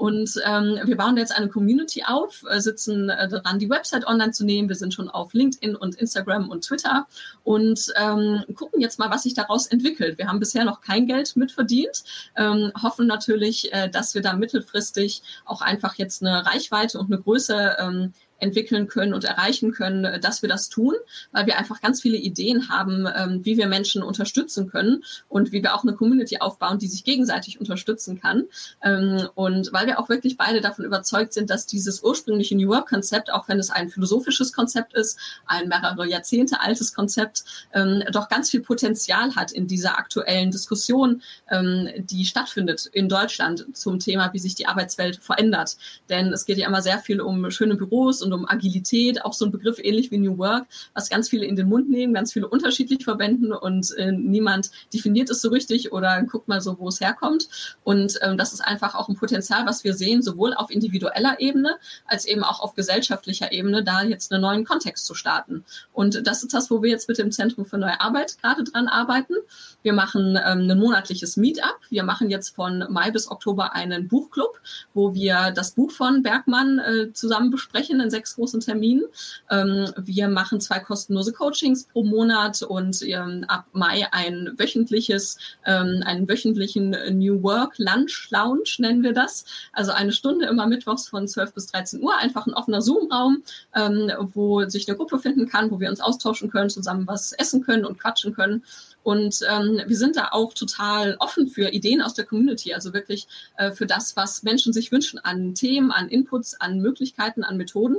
Und 0.00 0.40
ähm, 0.46 0.78
wir 0.84 0.96
bauen 0.96 1.18
jetzt 1.18 1.36
eine 1.36 1.48
Community 1.48 2.02
auf, 2.06 2.42
äh, 2.48 2.58
sitzen 2.58 3.10
äh, 3.10 3.28
daran, 3.28 3.58
die 3.58 3.68
Website 3.68 4.06
online 4.06 4.32
zu 4.32 4.46
nehmen. 4.46 4.66
Wir 4.70 4.76
sind 4.76 4.94
schon 4.94 5.10
auf 5.10 5.34
LinkedIn 5.34 5.76
und 5.76 5.94
Instagram 5.96 6.48
und 6.48 6.64
Twitter 6.64 7.06
und 7.44 7.92
ähm, 7.96 8.42
gucken 8.54 8.80
jetzt 8.80 8.98
mal, 8.98 9.10
was 9.10 9.24
sich 9.24 9.34
daraus 9.34 9.66
entwickelt. 9.66 10.16
Wir 10.16 10.26
haben 10.26 10.40
bisher 10.40 10.64
noch 10.64 10.80
kein 10.80 11.06
Geld 11.06 11.36
mitverdient, 11.36 12.02
ähm, 12.34 12.72
hoffen 12.82 13.06
natürlich, 13.06 13.74
äh, 13.74 13.90
dass 13.90 14.14
wir 14.14 14.22
da 14.22 14.32
mittelfristig 14.32 15.22
auch 15.44 15.60
einfach 15.60 15.96
jetzt 15.96 16.22
eine 16.22 16.46
Reichweite 16.46 16.98
und 16.98 17.12
eine 17.12 17.20
Größe 17.20 17.76
ähm, 17.78 18.14
entwickeln 18.40 18.88
können 18.88 19.14
und 19.14 19.24
erreichen 19.24 19.72
können, 19.72 20.04
äh, 20.04 20.20
dass 20.20 20.42
wir 20.42 20.48
das 20.48 20.68
tun, 20.68 20.94
weil 21.32 21.46
wir 21.46 21.58
einfach 21.58 21.80
ganz 21.80 22.00
viele 22.02 22.16
Ideen 22.16 22.68
haben, 22.68 23.06
ähm, 23.14 23.44
wie 23.44 23.56
wir 23.56 23.66
Menschen 23.66 24.02
unterstützen 24.02 24.68
können 24.68 25.04
und 25.28 25.52
wie 25.52 25.62
wir 25.62 25.74
auch 25.74 25.82
eine 25.82 25.94
Community 25.94 26.38
aufbauen, 26.38 26.78
die 26.78 26.88
sich 26.88 27.04
gegenseitig 27.04 27.60
unterstützen 27.60 28.20
kann. 28.20 28.44
Ähm, 28.82 29.28
und 29.34 29.72
weil 29.72 29.86
wir 29.86 29.98
auch 29.98 30.08
wirklich 30.08 30.36
beide 30.36 30.60
davon 30.60 30.84
überzeugt 30.84 31.32
sind, 31.32 31.50
dass 31.50 31.66
dieses 31.66 32.02
ursprüngliche 32.02 32.56
New 32.56 32.68
Work-Konzept, 32.68 33.32
auch 33.32 33.48
wenn 33.48 33.58
es 33.58 33.70
ein 33.70 33.88
philosophisches 33.88 34.52
Konzept 34.52 34.94
ist, 34.94 35.18
ein 35.46 35.68
mehrere 35.68 36.08
Jahrzehnte 36.08 36.60
altes 36.60 36.94
Konzept, 36.94 37.44
ähm, 37.74 38.02
doch 38.12 38.28
ganz 38.28 38.50
viel 38.50 38.60
Potenzial 38.60 39.34
hat 39.36 39.52
in 39.52 39.66
dieser 39.66 39.98
aktuellen 39.98 40.50
Diskussion, 40.50 41.22
die 41.50 42.24
stattfindet 42.24 42.86
in 42.86 43.08
Deutschland 43.08 43.76
zum 43.76 43.98
Thema, 43.98 44.32
wie 44.32 44.38
sich 44.38 44.54
die 44.54 44.66
Arbeitswelt 44.66 45.16
verändert. 45.16 45.76
Denn 46.08 46.32
es 46.32 46.44
geht 46.44 46.58
ja 46.58 46.66
immer 46.66 46.82
sehr 46.82 46.98
viel 46.98 47.20
um 47.20 47.50
schöne 47.50 47.76
Büros 47.76 48.22
und 48.22 48.29
und 48.32 48.40
um 48.40 48.48
Agilität, 48.48 49.24
auch 49.24 49.32
so 49.32 49.44
ein 49.44 49.50
Begriff 49.50 49.78
ähnlich 49.78 50.10
wie 50.10 50.18
New 50.18 50.38
Work, 50.38 50.66
was 50.94 51.08
ganz 51.08 51.28
viele 51.28 51.46
in 51.46 51.56
den 51.56 51.68
Mund 51.68 51.90
nehmen, 51.90 52.14
ganz 52.14 52.32
viele 52.32 52.48
unterschiedlich 52.48 53.04
verwenden 53.04 53.52
und 53.52 53.96
äh, 53.96 54.12
niemand 54.12 54.70
definiert 54.92 55.30
es 55.30 55.40
so 55.40 55.48
richtig 55.48 55.92
oder 55.92 56.22
guckt 56.22 56.48
mal 56.48 56.60
so, 56.60 56.78
wo 56.78 56.88
es 56.88 57.00
herkommt. 57.00 57.48
Und 57.84 58.18
ähm, 58.22 58.36
das 58.36 58.52
ist 58.52 58.60
einfach 58.60 58.94
auch 58.94 59.08
ein 59.08 59.16
Potenzial, 59.16 59.66
was 59.66 59.84
wir 59.84 59.94
sehen, 59.94 60.22
sowohl 60.22 60.54
auf 60.54 60.70
individueller 60.70 61.40
Ebene 61.40 61.76
als 62.06 62.24
eben 62.24 62.44
auch 62.44 62.60
auf 62.60 62.74
gesellschaftlicher 62.74 63.52
Ebene, 63.52 63.82
da 63.82 64.02
jetzt 64.02 64.32
einen 64.32 64.42
neuen 64.42 64.64
Kontext 64.64 65.06
zu 65.06 65.14
starten. 65.14 65.64
Und 65.92 66.26
das 66.26 66.42
ist 66.42 66.54
das, 66.54 66.70
wo 66.70 66.82
wir 66.82 66.90
jetzt 66.90 67.08
mit 67.08 67.18
dem 67.18 67.32
Zentrum 67.32 67.64
für 67.64 67.78
neue 67.78 68.00
Arbeit 68.00 68.38
gerade 68.40 68.64
dran 68.64 68.88
arbeiten. 68.88 69.34
Wir 69.82 69.92
machen 69.92 70.36
ähm, 70.36 70.70
ein 70.70 70.78
monatliches 70.78 71.36
Meetup. 71.36 71.78
Wir 71.88 72.04
machen 72.04 72.30
jetzt 72.30 72.54
von 72.54 72.86
Mai 72.90 73.10
bis 73.10 73.30
Oktober 73.30 73.72
einen 73.74 74.08
Buchclub, 74.08 74.60
wo 74.94 75.14
wir 75.14 75.50
das 75.52 75.72
Buch 75.72 75.90
von 75.90 76.22
Bergmann 76.22 76.78
äh, 76.78 77.12
zusammen 77.12 77.50
besprechen 77.50 78.00
in 78.00 78.10
sechs 78.20 78.36
großen 78.36 78.60
Terminen. 78.60 79.04
Ähm, 79.50 79.86
wir 79.96 80.28
machen 80.28 80.60
zwei 80.60 80.78
kostenlose 80.78 81.32
Coachings 81.32 81.84
pro 81.84 82.04
Monat 82.04 82.60
und 82.62 83.00
ähm, 83.02 83.44
ab 83.48 83.64
Mai 83.72 84.06
ein 84.12 84.50
wöchentliches, 84.58 85.38
ähm, 85.64 86.02
einen 86.04 86.28
wöchentlichen 86.28 86.90
New 87.18 87.42
Work 87.42 87.78
Lunch 87.78 88.28
Lounge 88.30 88.76
nennen 88.78 89.02
wir 89.02 89.14
das. 89.14 89.46
Also 89.72 89.92
eine 89.92 90.12
Stunde 90.12 90.46
immer 90.46 90.66
mittwochs 90.66 91.08
von 91.08 91.26
12 91.26 91.54
bis 91.54 91.66
13 91.68 92.02
Uhr, 92.02 92.14
einfach 92.18 92.46
ein 92.46 92.52
offener 92.52 92.82
Zoom-Raum, 92.82 93.42
ähm, 93.74 94.12
wo 94.34 94.68
sich 94.68 94.86
eine 94.86 94.98
Gruppe 94.98 95.18
finden 95.18 95.48
kann, 95.48 95.70
wo 95.70 95.80
wir 95.80 95.88
uns 95.88 96.00
austauschen 96.00 96.50
können, 96.50 96.68
zusammen 96.68 97.06
was 97.06 97.32
essen 97.32 97.62
können 97.62 97.86
und 97.86 97.98
quatschen 97.98 98.34
können. 98.34 98.62
Und 99.02 99.40
ähm, 99.50 99.80
wir 99.86 99.96
sind 99.96 100.16
da 100.16 100.28
auch 100.32 100.52
total 100.52 101.16
offen 101.18 101.48
für 101.48 101.70
Ideen 101.70 102.02
aus 102.02 102.14
der 102.14 102.26
Community, 102.26 102.74
also 102.74 102.92
wirklich 102.92 103.26
äh, 103.56 103.70
für 103.70 103.86
das, 103.86 104.16
was 104.16 104.42
Menschen 104.42 104.72
sich 104.72 104.92
wünschen 104.92 105.18
an 105.18 105.54
Themen, 105.54 105.90
an 105.90 106.08
Inputs, 106.08 106.60
an 106.60 106.80
Möglichkeiten, 106.80 107.42
an 107.42 107.56
Methoden 107.56 107.96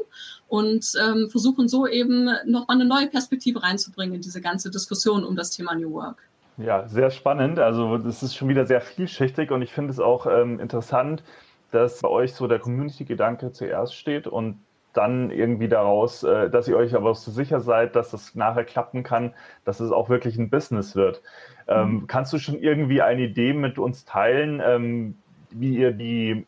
und 0.47 0.93
ähm, 1.03 1.29
versuchen 1.29 1.67
so 1.67 1.87
eben 1.87 2.25
nochmal 2.45 2.77
eine 2.77 2.85
neue 2.85 3.07
Perspektive 3.07 3.63
reinzubringen 3.63 4.15
in 4.15 4.21
diese 4.21 4.41
ganze 4.41 4.69
Diskussion 4.69 5.23
um 5.23 5.35
das 5.35 5.49
Thema 5.51 5.73
New 5.75 5.91
Work. 5.91 6.17
Ja, 6.57 6.87
sehr 6.87 7.09
spannend. 7.09 7.57
Also 7.59 7.97
das 7.97 8.21
ist 8.21 8.35
schon 8.35 8.49
wieder 8.49 8.65
sehr 8.65 8.81
vielschichtig 8.81 9.51
und 9.51 9.61
ich 9.61 9.71
finde 9.71 9.91
es 9.91 9.99
auch 9.99 10.27
ähm, 10.27 10.59
interessant, 10.59 11.23
dass 11.71 12.01
bei 12.01 12.09
euch 12.09 12.33
so 12.33 12.47
der 12.47 12.59
Community-Gedanke 12.59 13.51
zuerst 13.51 13.95
steht 13.95 14.27
und 14.27 14.59
dann 14.93 15.31
irgendwie 15.31 15.67
daraus, 15.67 16.23
äh, 16.23 16.49
dass 16.49 16.67
ihr 16.67 16.77
euch 16.77 16.95
aber 16.95 17.13
so 17.15 17.31
sicher 17.31 17.59
seid, 17.61 17.95
dass 17.95 18.11
das 18.11 18.35
nachher 18.35 18.65
klappen 18.65 19.03
kann, 19.03 19.33
dass 19.63 19.79
es 19.79 19.91
auch 19.91 20.09
wirklich 20.09 20.37
ein 20.37 20.49
Business 20.49 20.95
wird. 20.95 21.21
Ähm, 21.67 21.91
mhm. 21.91 22.07
Kannst 22.07 22.33
du 22.33 22.39
schon 22.39 22.59
irgendwie 22.59 23.01
eine 23.01 23.23
Idee 23.23 23.53
mit 23.53 23.77
uns 23.77 24.05
teilen, 24.05 24.61
ähm, 24.63 25.17
wie 25.49 25.77
ihr 25.77 25.91
die, 25.91 26.45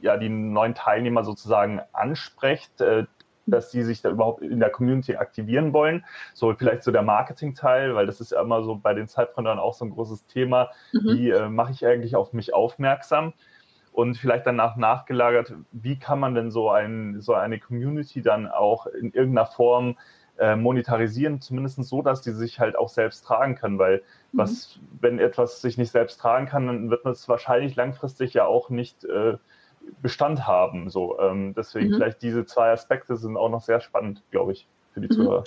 ja, 0.00 0.16
die 0.16 0.28
neuen 0.28 0.74
Teilnehmer 0.74 1.24
sozusagen 1.24 1.80
ansprecht, 1.92 2.80
äh, 2.80 3.04
dass 3.46 3.70
die 3.70 3.82
sich 3.82 4.00
da 4.02 4.10
überhaupt 4.10 4.42
in 4.42 4.60
der 4.60 4.70
Community 4.70 5.16
aktivieren 5.16 5.72
wollen? 5.72 6.04
So 6.32 6.54
vielleicht 6.54 6.84
so 6.84 6.92
der 6.92 7.02
Marketing-Teil, 7.02 7.94
weil 7.94 8.06
das 8.06 8.20
ist 8.20 8.32
ja 8.32 8.40
immer 8.40 8.62
so 8.62 8.76
bei 8.76 8.94
den 8.94 9.08
Zeitgründern 9.08 9.58
auch 9.58 9.74
so 9.74 9.84
ein 9.84 9.90
großes 9.90 10.26
Thema. 10.26 10.70
Mhm. 10.92 11.08
Wie 11.08 11.30
äh, 11.30 11.48
mache 11.48 11.72
ich 11.72 11.84
eigentlich 11.86 12.16
auf 12.16 12.32
mich 12.32 12.54
aufmerksam? 12.54 13.32
Und 13.92 14.16
vielleicht 14.16 14.46
danach 14.46 14.76
nachgelagert, 14.76 15.54
wie 15.70 15.98
kann 15.98 16.18
man 16.18 16.34
denn 16.34 16.50
so, 16.50 16.70
ein, 16.70 17.20
so 17.20 17.34
eine 17.34 17.58
Community 17.58 18.22
dann 18.22 18.48
auch 18.48 18.86
in 18.86 19.12
irgendeiner 19.12 19.46
Form 19.46 19.96
äh, 20.38 20.56
monetarisieren, 20.56 21.40
zumindest 21.40 21.82
so, 21.84 22.00
dass 22.00 22.22
die 22.22 22.32
sich 22.32 22.58
halt 22.58 22.76
auch 22.76 22.88
selbst 22.88 23.24
tragen 23.26 23.54
kann, 23.54 23.78
weil 23.78 23.98
mhm. 24.32 24.38
was, 24.38 24.80
wenn 25.00 25.18
etwas 25.18 25.60
sich 25.60 25.76
nicht 25.76 25.92
selbst 25.92 26.20
tragen 26.20 26.46
kann, 26.46 26.66
dann 26.66 26.90
wird 26.90 27.04
man 27.04 27.12
es 27.12 27.28
wahrscheinlich 27.28 27.76
langfristig 27.76 28.32
ja 28.32 28.46
auch 28.46 28.70
nicht 28.70 29.04
äh, 29.04 29.36
Bestand 30.00 30.46
haben. 30.46 30.88
So, 30.88 31.18
ähm, 31.20 31.54
deswegen 31.54 31.90
mhm. 31.90 31.94
vielleicht 31.94 32.22
diese 32.22 32.46
zwei 32.46 32.70
Aspekte 32.70 33.16
sind 33.16 33.36
auch 33.36 33.50
noch 33.50 33.62
sehr 33.62 33.80
spannend, 33.80 34.22
glaube 34.30 34.52
ich, 34.52 34.68
für 34.94 35.00
die 35.00 35.08
mhm. 35.08 35.12
Zuhörer. 35.12 35.44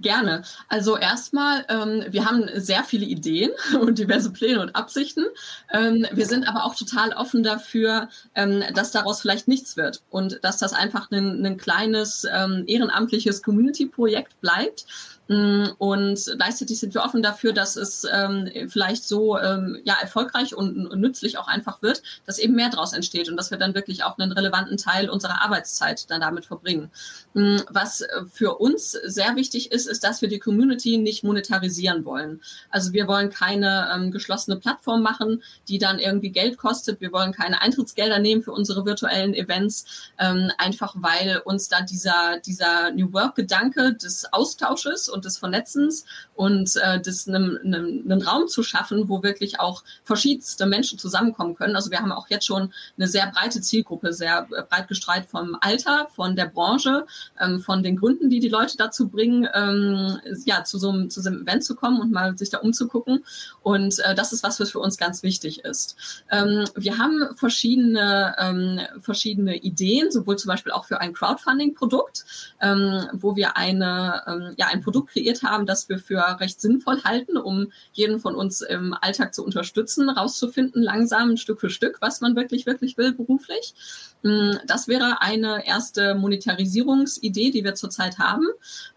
Gerne. 0.00 0.42
Also 0.68 0.96
erstmal, 0.96 1.64
ähm, 1.68 2.04
wir 2.08 2.24
haben 2.24 2.48
sehr 2.54 2.84
viele 2.84 3.06
Ideen 3.06 3.50
und 3.80 3.98
diverse 3.98 4.30
Pläne 4.30 4.60
und 4.60 4.74
Absichten. 4.76 5.24
Ähm, 5.72 6.06
wir 6.12 6.26
sind 6.26 6.48
aber 6.48 6.64
auch 6.64 6.74
total 6.74 7.12
offen 7.12 7.42
dafür, 7.42 8.08
ähm, 8.34 8.62
dass 8.74 8.90
daraus 8.90 9.20
vielleicht 9.20 9.48
nichts 9.48 9.76
wird 9.76 10.02
und 10.10 10.40
dass 10.42 10.58
das 10.58 10.72
einfach 10.72 11.10
ein, 11.10 11.44
ein 11.44 11.56
kleines 11.56 12.26
ähm, 12.32 12.64
ehrenamtliches 12.66 13.42
Community-Projekt 13.42 14.40
bleibt 14.40 14.86
und 15.30 16.18
gleichzeitig 16.38 16.80
sind 16.80 16.92
wir 16.92 17.02
offen 17.02 17.22
dafür, 17.22 17.52
dass 17.52 17.76
es 17.76 18.04
ähm, 18.12 18.50
vielleicht 18.66 19.04
so 19.04 19.38
ähm, 19.38 19.80
ja 19.84 19.94
erfolgreich 20.00 20.56
und, 20.56 20.88
und, 20.88 21.00
nützlich 21.00 21.38
auch 21.38 21.46
einfach 21.46 21.82
wird, 21.82 22.02
dass 22.26 22.40
eben 22.40 22.56
mehr 22.56 22.68
daraus 22.68 22.92
entsteht 22.92 23.28
und 23.28 23.36
dass 23.36 23.52
wir 23.52 23.58
dann 23.58 23.76
wirklich 23.76 24.02
auch 24.02 24.18
einen 24.18 24.32
relevanten 24.32 24.76
Teil 24.76 25.08
unserer 25.08 25.40
Arbeitszeit 25.42 26.10
dann 26.10 26.20
damit 26.20 26.46
verbringen. 26.46 26.90
Mm, 27.34 27.58
was 27.68 28.04
für 28.32 28.56
uns 28.56 28.90
sehr 28.90 29.36
wichtig 29.36 29.70
ist, 29.70 29.86
ist, 29.86 30.02
dass 30.02 30.20
wir 30.20 30.28
die 30.28 30.40
Community 30.40 30.98
nicht 30.98 31.22
monetarisieren 31.22 32.04
wollen. 32.04 32.40
Also 32.68 32.92
wir 32.92 33.06
wollen 33.06 33.30
keine 33.30 33.88
ähm, 33.94 34.10
geschlossene 34.10 34.56
Plattform 34.56 35.00
machen, 35.00 35.44
die 35.68 35.78
dann 35.78 36.00
irgendwie 36.00 36.30
Geld 36.30 36.58
kostet. 36.58 37.00
Wir 37.00 37.12
wollen 37.12 37.30
keine 37.30 37.62
Eintrittsgelder 37.62 38.18
nehmen 38.18 38.42
für 38.42 38.50
unsere 38.50 38.84
virtuellen 38.84 39.34
Events, 39.34 40.10
ähm, 40.18 40.50
einfach 40.58 40.96
weil 40.98 41.40
uns 41.44 41.68
da 41.68 41.82
dieser, 41.82 42.40
dieser 42.44 42.90
New 42.90 43.12
Work-Gedanke 43.12 43.94
des 43.94 44.32
Austausches 44.32 45.08
und 45.08 45.19
des 45.20 45.38
Vernetzens 45.38 46.04
und 46.34 46.76
äh, 46.76 47.00
des 47.00 47.28
einen 47.28 48.22
Raum 48.22 48.48
zu 48.48 48.62
schaffen, 48.62 49.08
wo 49.08 49.22
wirklich 49.22 49.60
auch 49.60 49.84
verschiedenste 50.04 50.66
Menschen 50.66 50.98
zusammenkommen 50.98 51.54
können. 51.54 51.76
Also 51.76 51.90
wir 51.90 52.00
haben 52.00 52.12
auch 52.12 52.28
jetzt 52.28 52.46
schon 52.46 52.72
eine 52.96 53.06
sehr 53.06 53.30
breite 53.30 53.60
Zielgruppe, 53.60 54.12
sehr 54.12 54.48
äh, 54.56 54.62
breit 54.62 54.88
gestreut 54.88 55.26
vom 55.26 55.56
Alter, 55.60 56.08
von 56.14 56.36
der 56.36 56.46
Branche, 56.46 57.06
ähm, 57.40 57.60
von 57.60 57.82
den 57.82 57.96
Gründen, 57.96 58.30
die 58.30 58.40
die 58.40 58.48
Leute 58.48 58.76
dazu 58.76 59.08
bringen, 59.08 59.48
ähm, 59.54 60.18
ja, 60.44 60.64
zu 60.64 60.78
so, 60.78 60.90
einem, 60.90 61.10
zu 61.10 61.20
so 61.20 61.28
einem 61.28 61.42
Event 61.42 61.64
zu 61.64 61.74
kommen 61.74 62.00
und 62.00 62.12
mal 62.12 62.36
sich 62.36 62.50
da 62.50 62.58
umzugucken. 62.58 63.24
Und 63.62 63.98
äh, 64.00 64.14
das 64.14 64.32
ist 64.32 64.42
was, 64.42 64.60
was 64.60 64.70
für 64.70 64.78
uns 64.78 64.96
ganz 64.96 65.22
wichtig 65.22 65.64
ist. 65.64 65.96
Ähm, 66.30 66.64
wir 66.74 66.98
haben 66.98 67.36
verschiedene, 67.36 68.34
ähm, 68.38 68.80
verschiedene 69.00 69.56
Ideen, 69.56 70.10
sowohl 70.10 70.36
zum 70.36 70.48
Beispiel 70.48 70.72
auch 70.72 70.84
für 70.84 71.00
ein 71.00 71.12
Crowdfunding-Produkt, 71.12 72.24
ähm, 72.60 73.08
wo 73.12 73.36
wir 73.36 73.56
eine, 73.56 74.22
ähm, 74.26 74.54
ja, 74.56 74.68
ein 74.68 74.80
Produkt 74.80 75.09
kreiert 75.10 75.42
haben, 75.42 75.66
das 75.66 75.88
wir 75.88 75.98
für 75.98 76.40
recht 76.40 76.60
sinnvoll 76.60 77.02
halten, 77.04 77.36
um 77.36 77.72
jeden 77.92 78.20
von 78.20 78.34
uns 78.34 78.60
im 78.60 78.94
Alltag 79.00 79.34
zu 79.34 79.44
unterstützen, 79.44 80.08
rauszufinden, 80.08 80.82
langsam, 80.82 81.36
Stück 81.36 81.60
für 81.60 81.70
Stück, 81.70 81.98
was 82.00 82.20
man 82.20 82.36
wirklich, 82.36 82.66
wirklich 82.66 82.96
will 82.96 83.12
beruflich. 83.12 83.74
Mm, 84.22 84.52
das 84.66 84.88
wäre 84.88 85.20
eine 85.20 85.66
erste 85.66 86.14
Monetarisierungsidee, 86.14 87.50
die 87.50 87.64
wir 87.64 87.74
zurzeit 87.74 88.18
haben. 88.18 88.46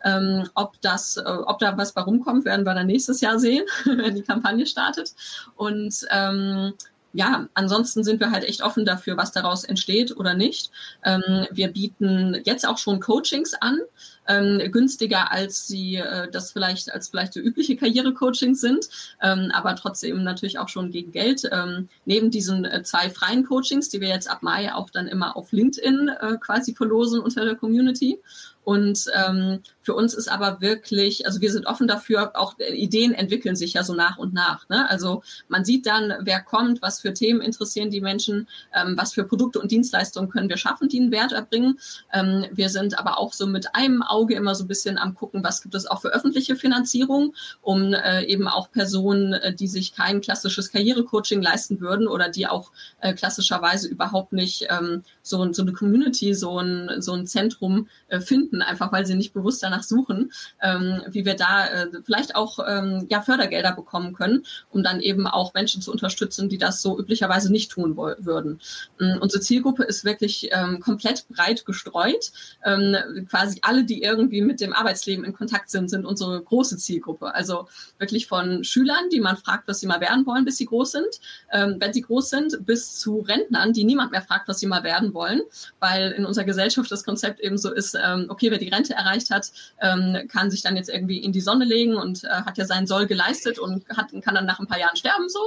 Ähm, 0.04 0.50
ob 0.54 0.80
das, 0.82 1.18
äh, 1.18 1.24
ob 1.24 1.60
da 1.60 1.78
was 1.78 1.94
bei 1.94 2.02
rumkommt, 2.02 2.46
werden 2.46 2.66
wir 2.66 2.74
dann 2.74 2.88
nächstes 2.88 3.22
Jahr 3.22 3.40
sehen, 3.40 3.66
wenn 3.86 4.16
die 4.16 4.24
Kampagne 4.24 4.66
startet. 4.66 5.14
Und 5.56 6.06
ähm, 6.12 6.74
ja, 7.14 7.48
ansonsten 7.54 8.04
sind 8.04 8.20
wir 8.20 8.32
halt 8.32 8.44
echt 8.44 8.64
offen 8.64 8.86
dafür, 8.86 9.18
was 9.18 9.32
daraus 9.32 9.64
entsteht 9.64 10.18
oder 10.18 10.34
nicht. 10.34 10.72
Ähm, 11.04 11.48
wir 11.52 11.68
bieten 11.72 12.42
jetzt 12.44 12.68
auch 12.68 12.80
schon 12.80 13.00
Coachings 13.00 13.54
an, 13.54 13.80
ähm, 14.28 14.62
günstiger 14.72 15.32
als 15.32 15.68
sie 15.68 15.96
äh, 15.96 16.30
das 16.32 16.52
vielleicht 16.52 16.94
als 16.94 17.10
vielleicht 17.10 17.34
so 17.34 17.40
übliche 17.40 17.76
Karrierecoachings 17.76 18.62
sind, 18.62 18.90
ähm, 19.22 19.52
aber 19.54 19.76
trotzdem 19.76 20.24
natürlich 20.24 20.60
auch 20.60 20.70
schon 20.70 20.92
gegen 20.92 21.12
Geld. 21.12 21.44
Ähm, 21.52 21.90
neben 22.06 22.32
diesen 22.32 22.66
äh, 22.66 22.84
zwei 22.84 23.10
freien 23.10 23.46
Coachings, 23.46 23.90
die 23.90 24.02
wir 24.02 24.10
jetzt 24.10 24.30
ab 24.30 24.44
Mai 24.44 24.74
auch 24.74 24.90
dann 24.90 25.08
immer 25.08 25.36
auf 25.36 25.52
LinkedIn 25.52 26.10
äh, 26.10 26.38
quasi 26.40 26.74
verlosen 26.74 27.20
unter 27.20 27.46
der 27.46 27.56
Community. 27.56 28.20
Und 28.64 29.06
ähm, 29.14 29.62
für 29.82 29.94
uns 29.94 30.14
ist 30.14 30.30
aber 30.30 30.62
wirklich, 30.62 31.26
also 31.26 31.42
wir 31.42 31.52
sind 31.52 31.68
offen 31.68 31.88
dafür, 31.88 32.32
auch 32.36 32.56
Ideen 32.60 33.14
entwickeln 33.14 33.56
sich 33.56 33.74
ja 33.74 33.84
so 33.84 33.94
nach 33.94 34.18
und 34.18 34.34
nach. 34.34 34.68
Ne? 34.70 34.90
Also 34.90 35.24
man 35.50 35.66
sieht 35.66 35.86
dann, 35.86 36.14
wer 36.22 36.42
kommt, 36.42 36.82
was 36.82 37.02
für 37.02 37.14
Themen 37.14 37.42
interessieren 37.42 37.90
die 37.90 38.02
Menschen, 38.02 38.48
ähm, 38.74 38.96
was 38.98 39.14
für 39.14 39.26
Produkte 39.26 39.60
und 39.60 39.72
Dienstleistungen 39.72 40.30
können 40.30 40.50
wir 40.50 40.58
schaffen, 40.58 40.88
die 40.88 41.00
einen 41.00 41.12
Wert 41.12 41.34
erbringen. 41.34 41.80
Ähm, 42.14 42.46
wir 42.52 42.70
sind 42.70 42.98
aber 42.98 43.18
auch 43.18 43.34
so 43.34 43.46
mit 43.46 43.76
einem 43.76 44.02
Auge 44.02 44.36
immer 44.36 44.56
so 44.56 44.64
ein 44.64 44.68
bisschen 44.68 44.98
am 44.98 45.16
gucken, 45.16 45.44
was 45.44 45.62
gibt 45.62 45.76
es 45.76 45.86
auch 45.86 46.02
für 46.02 46.14
öffentliche 46.14 46.56
Finanzierung, 46.56 47.36
um 47.62 47.94
äh, 47.94 48.24
eben 48.24 48.48
auch 48.48 48.72
Personen, 48.72 49.34
äh, 49.34 49.54
die 49.54 49.68
sich 49.68 49.94
kein 49.94 50.22
klassisches 50.22 50.72
Karrierecoaching 50.72 51.42
leisten 51.42 51.82
würden 51.82 52.08
oder 52.08 52.30
die 52.30 52.48
auch 52.48 52.72
äh, 53.02 53.14
klassischerweise 53.14 53.88
überhaupt 53.90 54.32
nicht 54.32 54.68
ähm, 54.70 55.04
so, 55.24 55.52
so 55.54 55.62
eine 55.62 55.72
Community, 55.72 56.34
so 56.34 56.60
ein, 56.60 57.02
so 57.02 57.14
ein 57.14 57.26
Zentrum 57.26 57.88
äh, 58.10 58.20
finden, 58.20 58.62
einfach 58.62 58.92
weil 58.92 59.06
sie 59.06 59.16
nicht 59.16 59.34
bewusst 59.34 59.64
danach 59.64 59.84
suchen, 59.84 60.32
ähm, 60.62 61.02
wie 61.08 61.26
wir 61.26 61.36
da 61.36 61.68
äh, 61.68 61.88
vielleicht 62.04 62.36
auch 62.36 62.60
ähm, 62.68 63.08
ja, 63.10 63.22
Fördergelder 63.22 63.72
bekommen 63.72 64.14
können, 64.14 64.46
um 64.70 64.84
dann 64.84 65.00
eben 65.00 65.26
auch 65.26 65.54
Menschen 65.54 65.82
zu 65.82 65.92
unterstützen, 65.92 66.50
die 66.50 66.58
das 66.58 66.82
so 66.82 67.00
üblicherweise 67.00 67.52
nicht 67.52 67.72
tun 67.72 67.96
würden. 67.96 68.60
Ähm, 69.00 69.18
unsere 69.22 69.42
Zielgruppe 69.42 69.84
ist 69.84 70.04
wirklich 70.04 70.50
ähm, 70.52 70.80
komplett 70.82 71.28
breit 71.30 71.66
gestreut. 71.66 72.32
Ähm, 72.66 72.96
quasi 73.30 73.60
alle, 73.62 73.86
die 73.86 74.04
irgendwie 74.04 74.42
mit 74.42 74.60
dem 74.60 74.74
Arbeitsleben 74.74 75.24
in 75.24 75.34
Kontakt 75.34 75.70
sind, 75.70 75.90
sind 75.90 76.06
unsere 76.06 76.42
große 76.42 76.78
Zielgruppe. 76.78 77.34
Also 77.34 77.68
wirklich 77.98 78.28
von 78.28 78.64
Schülern, 78.64 79.10
die 79.12 79.22
man 79.22 79.38
fragt, 79.38 79.68
was 79.68 79.80
sie 79.80 79.88
mal 79.88 80.02
werden 80.02 80.26
wollen, 80.26 80.44
bis 80.44 80.58
sie 80.58 80.66
groß 80.66 80.92
sind, 80.92 81.20
ähm, 81.52 81.78
wenn 81.80 81.94
sie 81.94 82.02
groß 82.02 82.30
sind, 82.30 82.66
bis 82.66 83.00
zu 83.00 83.20
Rentnern, 83.20 83.72
die 83.72 83.86
niemand 83.86 84.12
mehr 84.12 84.22
fragt, 84.22 84.48
was 84.48 84.60
sie 84.60 84.68
mal 84.68 84.84
werden 84.84 85.13
wollen, 85.14 85.42
weil 85.80 86.12
in 86.12 86.26
unserer 86.26 86.46
Gesellschaft 86.46 86.92
das 86.92 87.04
Konzept 87.04 87.40
eben 87.40 87.58
so 87.58 87.72
ist, 87.72 87.96
ähm, 87.96 88.26
okay, 88.30 88.52
wer 88.52 88.58
die 88.58 88.70
Rente 88.70 88.94
erreicht 88.94 89.30
hat, 89.30 89.52
ähm, 89.82 90.28
kann 90.28 90.52
sich 90.52 90.62
dann 90.62 90.76
jetzt 90.76 90.90
irgendwie 90.90 91.18
in 91.18 91.32
die 91.32 91.42
Sonne 91.42 91.66
legen 91.66 91.96
und 91.96 92.24
äh, 92.24 92.30
hat 92.30 92.58
ja 92.58 92.66
seinen 92.66 92.88
Soll 92.88 93.08
geleistet 93.08 93.60
und 93.60 93.88
hat, 93.90 94.12
kann 94.22 94.36
dann 94.36 94.46
nach 94.46 94.60
ein 94.60 94.68
paar 94.68 94.80
Jahren 94.80 94.96
sterben 94.96 95.30
so. 95.30 95.40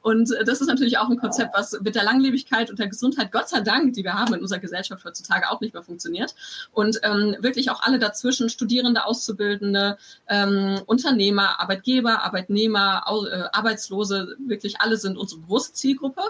Und 0.00 0.32
äh, 0.32 0.44
das 0.44 0.60
ist 0.60 0.66
natürlich 0.68 0.98
auch 0.98 1.08
ein 1.08 1.18
Konzept, 1.18 1.54
was 1.54 1.78
mit 1.80 1.94
der 1.94 2.04
Langlebigkeit 2.04 2.70
und 2.70 2.78
der 2.78 2.88
Gesundheit, 2.88 3.32
Gott 3.32 3.48
sei 3.48 3.60
Dank, 3.60 3.94
die 3.94 4.04
wir 4.04 4.14
haben 4.14 4.34
in 4.34 4.40
unserer 4.40 4.58
Gesellschaft 4.60 5.04
heutzutage 5.04 5.50
auch 5.50 5.60
nicht 5.60 5.74
mehr 5.74 5.82
funktioniert. 5.82 6.34
Und 6.72 7.00
ähm, 7.02 7.36
wirklich 7.40 7.70
auch 7.70 7.82
alle 7.82 7.98
dazwischen, 7.98 8.48
Studierende, 8.48 9.04
Auszubildende, 9.04 9.96
ähm, 10.28 10.80
Unternehmer, 10.86 11.60
Arbeitgeber, 11.60 12.22
Arbeitnehmer, 12.22 13.04
äh, 13.30 13.44
Arbeitslose, 13.52 14.36
wirklich 14.46 14.80
alle 14.80 14.96
sind 14.96 15.16
unsere 15.16 15.40
große 15.42 15.72
Zielgruppe. 15.72 16.22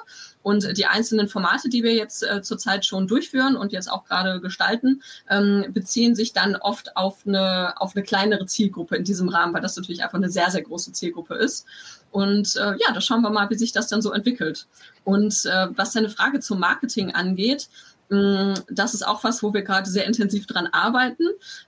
Und 0.42 0.76
die 0.76 0.87
einzelnen 0.87 1.28
Formate, 1.28 1.68
die 1.68 1.83
wir 1.83 1.94
jetzt 1.94 2.22
äh, 2.22 2.42
zurzeit 2.42 2.85
schon 2.85 3.07
durchführen 3.07 3.57
und 3.57 3.72
jetzt 3.72 3.90
auch 3.90 4.05
gerade 4.05 4.40
gestalten, 4.40 5.02
ähm, 5.31 5.66
beziehen 5.70 6.14
sich 6.14 6.33
dann 6.33 6.57
oft 6.57 6.96
auf 6.96 7.26
eine, 7.26 7.81
auf 7.81 7.94
eine 7.94 8.05
kleinere 8.05 8.46
Zielgruppe 8.46 8.96
in 8.96 9.05
diesem 9.05 9.28
Rahmen, 9.28 9.55
weil 9.55 9.62
das 9.62 9.76
natürlich 9.76 10.02
einfach 10.02 10.18
eine 10.18 10.31
sehr, 10.31 10.50
sehr 10.50 10.62
große 10.62 10.92
Zielgruppe 10.92 11.35
ist. 11.35 11.66
Und 12.11 12.57
äh, 12.57 12.76
ja, 12.78 12.92
da 12.92 13.00
schauen 13.00 13.22
wir 13.22 13.31
mal, 13.31 13.48
wie 13.50 13.55
sich 13.55 13.72
das 13.72 13.88
dann 13.88 14.02
so 14.02 14.12
entwickelt. 14.12 14.66
Und 15.05 15.46
äh, 15.46 15.68
was 15.74 15.92
deine 15.92 16.11
Frage 16.11 16.40
zum 16.40 16.61
Marketing 16.61 17.12
angeht, 17.12 17.68
das 18.12 18.92
ist 18.92 19.07
auch 19.07 19.25
was, 19.25 19.42
wo 19.42 19.55
wir 19.55 19.62
gerade 19.62 19.88
sehr 19.88 20.07
intensiv 20.07 20.46
dran 20.46 20.66
arbeiten, 20.66 21.25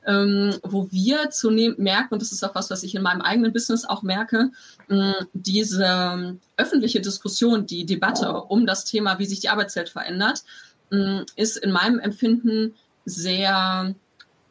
ähm, 0.07 0.55
wo 0.63 0.91
wir 0.91 1.31
zunehmend 1.31 1.79
merken, 1.79 2.15
und 2.15 2.23
das 2.23 2.33
ist 2.33 2.45
auch 2.45 2.55
was, 2.55 2.71
was 2.71 2.83
ich 2.83 2.95
in 2.95 3.03
meinem 3.03 3.23
eigenen 3.23 3.53
Business 3.53 3.87
auch 3.87 4.03
merke, 4.03 4.51
mm, 4.89 5.13
diese 5.33 5.85
ähm, 5.87 6.41
öffentliche 6.59 7.01
Diskussion, 7.01 7.67
die 7.67 7.87
Debatte 7.87 8.43
um 8.43 8.67
das 8.67 8.85
Thema, 8.85 9.19
wie 9.19 9.25
sich 9.25 9.41
die 9.41 9.49
Arbeitswelt 9.49 9.89
verändert, 9.89 10.45
mm, 10.91 11.21
ist 11.37 11.57
in 11.57 11.73
meinem 11.73 11.99
Empfinden 11.99 12.75
sehr 13.07 13.95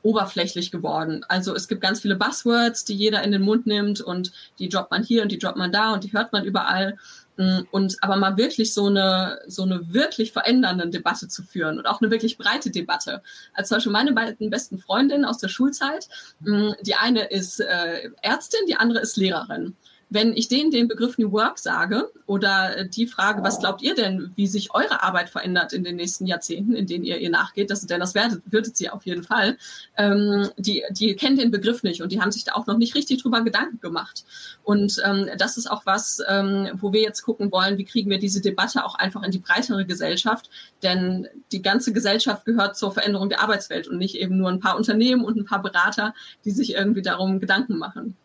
oberflächlich 0.02 0.72
geworden. 0.72 1.24
Also 1.30 1.56
es 1.56 1.68
gibt 1.68 1.82
ganz 1.82 2.02
viele 2.02 2.16
Buzzwords, 2.16 2.86
die 2.86 2.96
jeder 2.96 3.24
in 3.24 3.32
den 3.32 3.42
Mund 3.42 3.68
nimmt 3.68 4.02
und 4.02 4.32
die 4.60 4.68
droppt 4.68 4.92
man 4.92 5.04
hier 5.04 5.22
und 5.22 5.32
die 5.32 5.40
droppt 5.40 5.58
man 5.58 5.72
da 5.72 5.94
und 5.94 6.04
die 6.04 6.12
hört 6.12 6.34
man 6.34 6.44
überall. 6.44 6.98
Mm, 7.38 7.62
und 7.72 7.98
aber 8.02 8.16
mal 8.16 8.38
wirklich 8.38 8.74
so 8.74 8.86
eine, 8.88 9.40
so 9.48 9.64
eine 9.64 9.94
wirklich 9.94 10.32
verändernde 10.32 10.90
Debatte 10.90 11.28
zu 11.28 11.44
führen 11.44 11.80
und 11.80 11.88
auch 11.88 12.02
eine 12.02 12.12
wirklich 12.12 12.38
breite 12.38 12.70
Debatte. 12.70 13.24
Als 13.54 13.70
zum 13.70 13.78
Beispiel 13.78 13.92
meine 13.92 14.14
beiden 14.14 14.50
besten 14.50 14.78
Freundinnen 14.78 15.26
aus 15.26 15.40
der 15.40 15.48
Schulzeit, 15.48 16.08
mm, 16.42 16.72
die 16.82 16.96
eine 16.96 17.26
ist 17.26 17.60
äh, 17.60 18.10
Ärztin, 18.22 18.62
die 18.68 18.76
andere 18.76 19.00
ist 19.00 19.18
Lehrerin 19.18 19.76
wenn 20.14 20.36
ich 20.36 20.48
denen 20.48 20.70
den 20.70 20.88
Begriff 20.88 21.18
New 21.18 21.32
Work 21.32 21.58
sage 21.58 22.10
oder 22.28 22.86
die 22.86 23.08
Frage, 23.08 23.44
was 23.44 23.60
glaubt 23.60 23.82
ihr 23.82 23.96
denn, 23.96 24.32
wie 24.36 24.48
sich 24.48 24.74
eure 24.74 25.02
Arbeit 25.02 25.30
verändert 25.30 25.74
in 25.74 25.84
den 25.84 25.96
nächsten 25.96 26.28
Jahrzehnten, 26.28 26.74
in 26.76 26.86
denen 26.86 27.04
ihr 27.04 27.18
ihr 27.18 27.32
nachgeht, 27.32 27.72
das, 27.72 27.86
denn 27.86 28.00
das 28.00 28.14
werdet, 28.14 28.42
würdet 28.46 28.78
sie 28.78 28.90
auf 28.90 29.06
jeden 29.06 29.24
Fall, 29.24 29.58
ähm, 29.98 30.50
die, 30.58 30.84
die 30.92 31.16
kennen 31.16 31.38
den 31.38 31.52
Begriff 31.52 31.84
nicht 31.84 32.02
und 32.02 32.12
die 32.12 32.22
haben 32.22 32.32
sich 32.32 32.44
da 32.44 32.54
auch 32.54 32.68
noch 32.68 32.78
nicht 32.78 32.96
richtig 32.96 33.22
drüber 33.22 33.42
Gedanken 33.42 33.80
gemacht. 33.80 34.24
Und 34.64 35.02
ähm, 35.04 35.30
das 35.38 35.58
ist 35.58 35.70
auch 35.70 35.86
was, 35.86 36.22
ähm, 36.28 36.70
wo 36.76 36.94
wir 36.94 37.02
jetzt 37.02 37.24
gucken 37.24 37.52
wollen, 37.52 37.78
wie 37.78 37.86
kriegen 37.86 38.10
wir 38.10 38.20
diese 38.20 38.42
Debatte 38.42 38.86
auch 38.86 38.96
einfach 38.96 39.24
in 39.24 39.32
die 39.32 39.40
breitere 39.40 39.86
Gesellschaft, 39.86 40.50
denn 40.84 41.28
die 41.52 41.62
ganze 41.62 41.92
Gesellschaft 41.92 42.46
gehört 42.46 42.78
zur 42.78 42.92
Veränderung 42.92 43.30
der 43.30 43.42
Arbeitswelt 43.42 43.88
und 43.88 43.98
nicht 43.98 44.16
eben 44.16 44.38
nur 44.38 44.50
ein 44.50 44.60
paar 44.60 44.78
Unternehmen 44.78 45.26
und 45.26 45.38
ein 45.38 45.46
paar 45.46 45.62
Berater, 45.62 46.14
die 46.46 46.52
sich 46.52 46.76
irgendwie 46.76 47.02
darum 47.02 47.40
Gedanken 47.40 47.78
machen. 47.78 48.16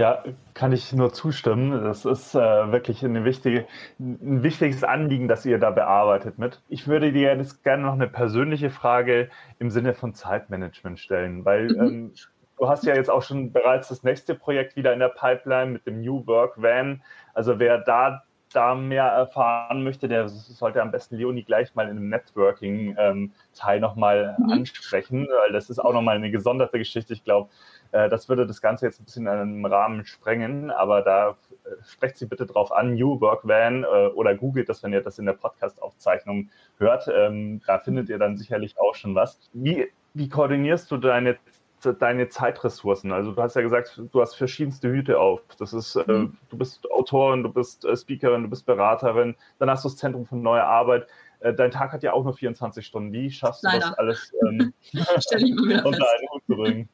Ja, 0.00 0.22
kann 0.54 0.70
ich 0.70 0.92
nur 0.92 1.12
zustimmen. 1.12 1.82
Das 1.82 2.04
ist 2.04 2.32
äh, 2.36 2.38
wirklich 2.38 3.04
eine 3.04 3.24
wichtige, 3.24 3.66
ein 3.98 4.44
wichtiges 4.44 4.84
Anliegen, 4.84 5.26
das 5.26 5.44
ihr 5.44 5.58
da 5.58 5.72
bearbeitet 5.72 6.38
mit. 6.38 6.62
Ich 6.68 6.86
würde 6.86 7.12
dir 7.12 7.34
jetzt 7.36 7.64
gerne 7.64 7.82
noch 7.82 7.94
eine 7.94 8.06
persönliche 8.06 8.70
Frage 8.70 9.28
im 9.58 9.70
Sinne 9.70 9.94
von 9.94 10.14
Zeitmanagement 10.14 11.00
stellen, 11.00 11.44
weil 11.44 11.66
mhm. 11.66 11.80
ähm, 11.80 12.12
du 12.58 12.68
hast 12.68 12.84
ja 12.84 12.94
jetzt 12.94 13.10
auch 13.10 13.22
schon 13.22 13.52
bereits 13.52 13.88
das 13.88 14.04
nächste 14.04 14.36
Projekt 14.36 14.76
wieder 14.76 14.92
in 14.92 15.00
der 15.00 15.08
Pipeline 15.08 15.72
mit 15.72 15.84
dem 15.84 16.00
New 16.00 16.24
Work 16.28 16.62
Van. 16.62 17.02
Also 17.34 17.58
wer 17.58 17.78
da 17.78 18.22
da 18.52 18.74
mehr 18.74 19.04
erfahren 19.04 19.82
möchte, 19.82 20.08
der 20.08 20.28
sollte 20.28 20.82
am 20.82 20.90
besten 20.90 21.16
Leonie 21.16 21.44
gleich 21.44 21.74
mal 21.74 21.84
in 21.84 21.96
einem 21.96 22.08
Networking-Teil 22.08 23.76
ähm, 23.76 23.80
nochmal 23.80 24.36
mhm. 24.38 24.50
ansprechen, 24.50 25.26
weil 25.42 25.52
das 25.52 25.70
ist 25.70 25.78
auch 25.78 25.92
nochmal 25.92 26.16
eine 26.16 26.30
gesonderte 26.30 26.78
Geschichte. 26.78 27.12
Ich 27.12 27.24
glaube, 27.24 27.50
äh, 27.92 28.08
das 28.08 28.28
würde 28.28 28.46
das 28.46 28.60
Ganze 28.60 28.86
jetzt 28.86 29.00
ein 29.00 29.04
bisschen 29.04 29.26
in 29.26 29.32
einem 29.32 29.64
Rahmen 29.64 30.04
sprengen, 30.04 30.70
aber 30.70 31.02
da 31.02 31.30
äh, 31.64 31.84
sprecht 31.86 32.16
sie 32.16 32.26
bitte 32.26 32.46
drauf 32.46 32.72
an, 32.72 32.94
New 32.94 33.20
Work 33.20 33.46
Van 33.46 33.84
äh, 33.84 33.86
oder 33.86 34.34
googelt 34.34 34.68
das, 34.68 34.82
wenn 34.82 34.92
ihr 34.92 35.02
das 35.02 35.18
in 35.18 35.26
der 35.26 35.34
Podcast-Aufzeichnung 35.34 36.50
hört. 36.78 37.08
Ähm, 37.14 37.60
da 37.66 37.78
findet 37.78 38.08
ihr 38.08 38.18
dann 38.18 38.36
sicherlich 38.36 38.78
auch 38.78 38.94
schon 38.94 39.14
was. 39.14 39.38
Wie, 39.52 39.88
wie 40.14 40.28
koordinierst 40.28 40.90
du 40.90 40.96
deine 40.96 41.36
deine 41.80 42.28
Zeitressourcen. 42.28 43.12
Also 43.12 43.32
du 43.32 43.42
hast 43.42 43.56
ja 43.56 43.62
gesagt, 43.62 44.00
du 44.10 44.20
hast 44.20 44.34
verschiedenste 44.34 44.88
Hüte 44.88 45.18
auf. 45.18 45.40
Das 45.58 45.72
ist, 45.72 45.96
äh, 45.96 46.10
mhm. 46.10 46.24
äh, 46.24 46.50
du 46.50 46.58
bist 46.58 46.90
Autorin, 46.90 47.42
du 47.42 47.52
bist 47.52 47.84
äh, 47.84 47.96
Speakerin, 47.96 48.42
du 48.42 48.50
bist 48.50 48.66
Beraterin, 48.66 49.36
dann 49.58 49.70
hast 49.70 49.84
du 49.84 49.88
das 49.88 49.96
Zentrum 49.96 50.26
für 50.26 50.36
neue 50.36 50.64
Arbeit. 50.64 51.06
Äh, 51.40 51.54
dein 51.54 51.70
Tag 51.70 51.92
hat 51.92 52.02
ja 52.02 52.12
auch 52.12 52.24
nur 52.24 52.34
24 52.34 52.84
Stunden. 52.84 53.12
Wie 53.12 53.30
schaffst 53.30 53.62
du 53.62 53.68
Leider. 53.68 53.88
das 53.88 53.98
alles 53.98 54.32
ähm, 54.46 54.72
unter 54.92 55.36
einen 55.36 56.28
Hut 56.30 56.42
zu 56.46 56.56
bringen? 56.56 56.88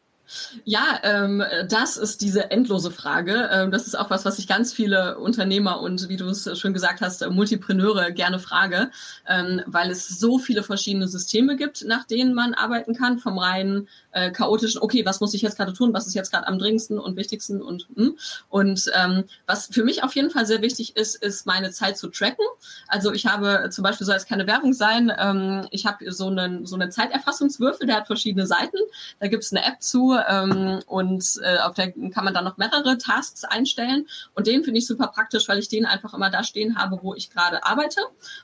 Ja, 0.64 1.00
ähm, 1.02 1.42
das 1.68 1.96
ist 1.98 2.22
diese 2.22 2.50
endlose 2.50 2.90
Frage. 2.90 3.50
Ähm, 3.52 3.70
das 3.70 3.86
ist 3.86 3.94
auch 3.94 4.08
was, 4.08 4.24
was 4.24 4.38
ich 4.38 4.48
ganz 4.48 4.72
viele 4.72 5.18
Unternehmer 5.18 5.80
und, 5.80 6.08
wie 6.08 6.16
du 6.16 6.26
es 6.26 6.58
schon 6.58 6.72
gesagt 6.72 7.02
hast, 7.02 7.28
Multipreneure 7.28 8.10
gerne 8.12 8.38
frage, 8.38 8.90
ähm, 9.28 9.62
weil 9.66 9.90
es 9.90 10.08
so 10.08 10.38
viele 10.38 10.62
verschiedene 10.62 11.08
Systeme 11.08 11.56
gibt, 11.56 11.84
nach 11.84 12.04
denen 12.04 12.34
man 12.34 12.54
arbeiten 12.54 12.94
kann, 12.94 13.18
vom 13.18 13.38
reinen 13.38 13.88
äh, 14.14 14.30
chaotischen, 14.30 14.80
okay, 14.80 15.04
was 15.04 15.20
muss 15.20 15.34
ich 15.34 15.42
jetzt 15.42 15.56
gerade 15.56 15.72
tun, 15.72 15.92
was 15.92 16.06
ist 16.06 16.14
jetzt 16.14 16.30
gerade 16.30 16.46
am 16.46 16.58
dringendsten 16.58 16.98
und 16.98 17.16
wichtigsten 17.16 17.60
und 17.60 17.88
hm? 17.94 18.16
und 18.48 18.90
ähm, 18.94 19.24
was 19.46 19.66
für 19.66 19.84
mich 19.84 20.02
auf 20.02 20.14
jeden 20.14 20.30
Fall 20.30 20.46
sehr 20.46 20.62
wichtig 20.62 20.96
ist, 20.96 21.16
ist 21.16 21.46
meine 21.46 21.72
Zeit 21.72 21.98
zu 21.98 22.08
tracken. 22.08 22.44
Also 22.88 23.12
ich 23.12 23.26
habe 23.26 23.68
zum 23.70 23.82
Beispiel, 23.82 24.06
soll 24.06 24.16
es 24.16 24.26
keine 24.26 24.46
Werbung 24.46 24.72
sein, 24.72 25.12
ähm, 25.18 25.66
ich 25.70 25.84
habe 25.84 26.10
so 26.12 26.28
einen 26.28 26.64
so 26.64 26.76
einen 26.76 26.90
Zeiterfassungswürfel, 26.90 27.86
der 27.86 27.96
hat 27.96 28.06
verschiedene 28.06 28.46
Seiten. 28.46 28.78
Da 29.18 29.26
gibt 29.26 29.42
es 29.42 29.52
eine 29.52 29.64
App 29.64 29.82
zu 29.82 30.16
ähm, 30.28 30.80
und 30.86 31.40
äh, 31.42 31.58
auf 31.58 31.74
der 31.74 31.92
kann 31.92 32.24
man 32.24 32.34
dann 32.34 32.44
noch 32.44 32.56
mehrere 32.56 32.96
Tasks 32.98 33.44
einstellen 33.44 34.06
und 34.34 34.46
den 34.46 34.62
finde 34.62 34.78
ich 34.78 34.86
super 34.86 35.08
praktisch, 35.08 35.48
weil 35.48 35.58
ich 35.58 35.68
den 35.68 35.86
einfach 35.86 36.14
immer 36.14 36.30
da 36.30 36.44
stehen 36.44 36.78
habe, 36.78 37.00
wo 37.02 37.14
ich 37.14 37.30
gerade 37.30 37.64
arbeite 37.64 38.00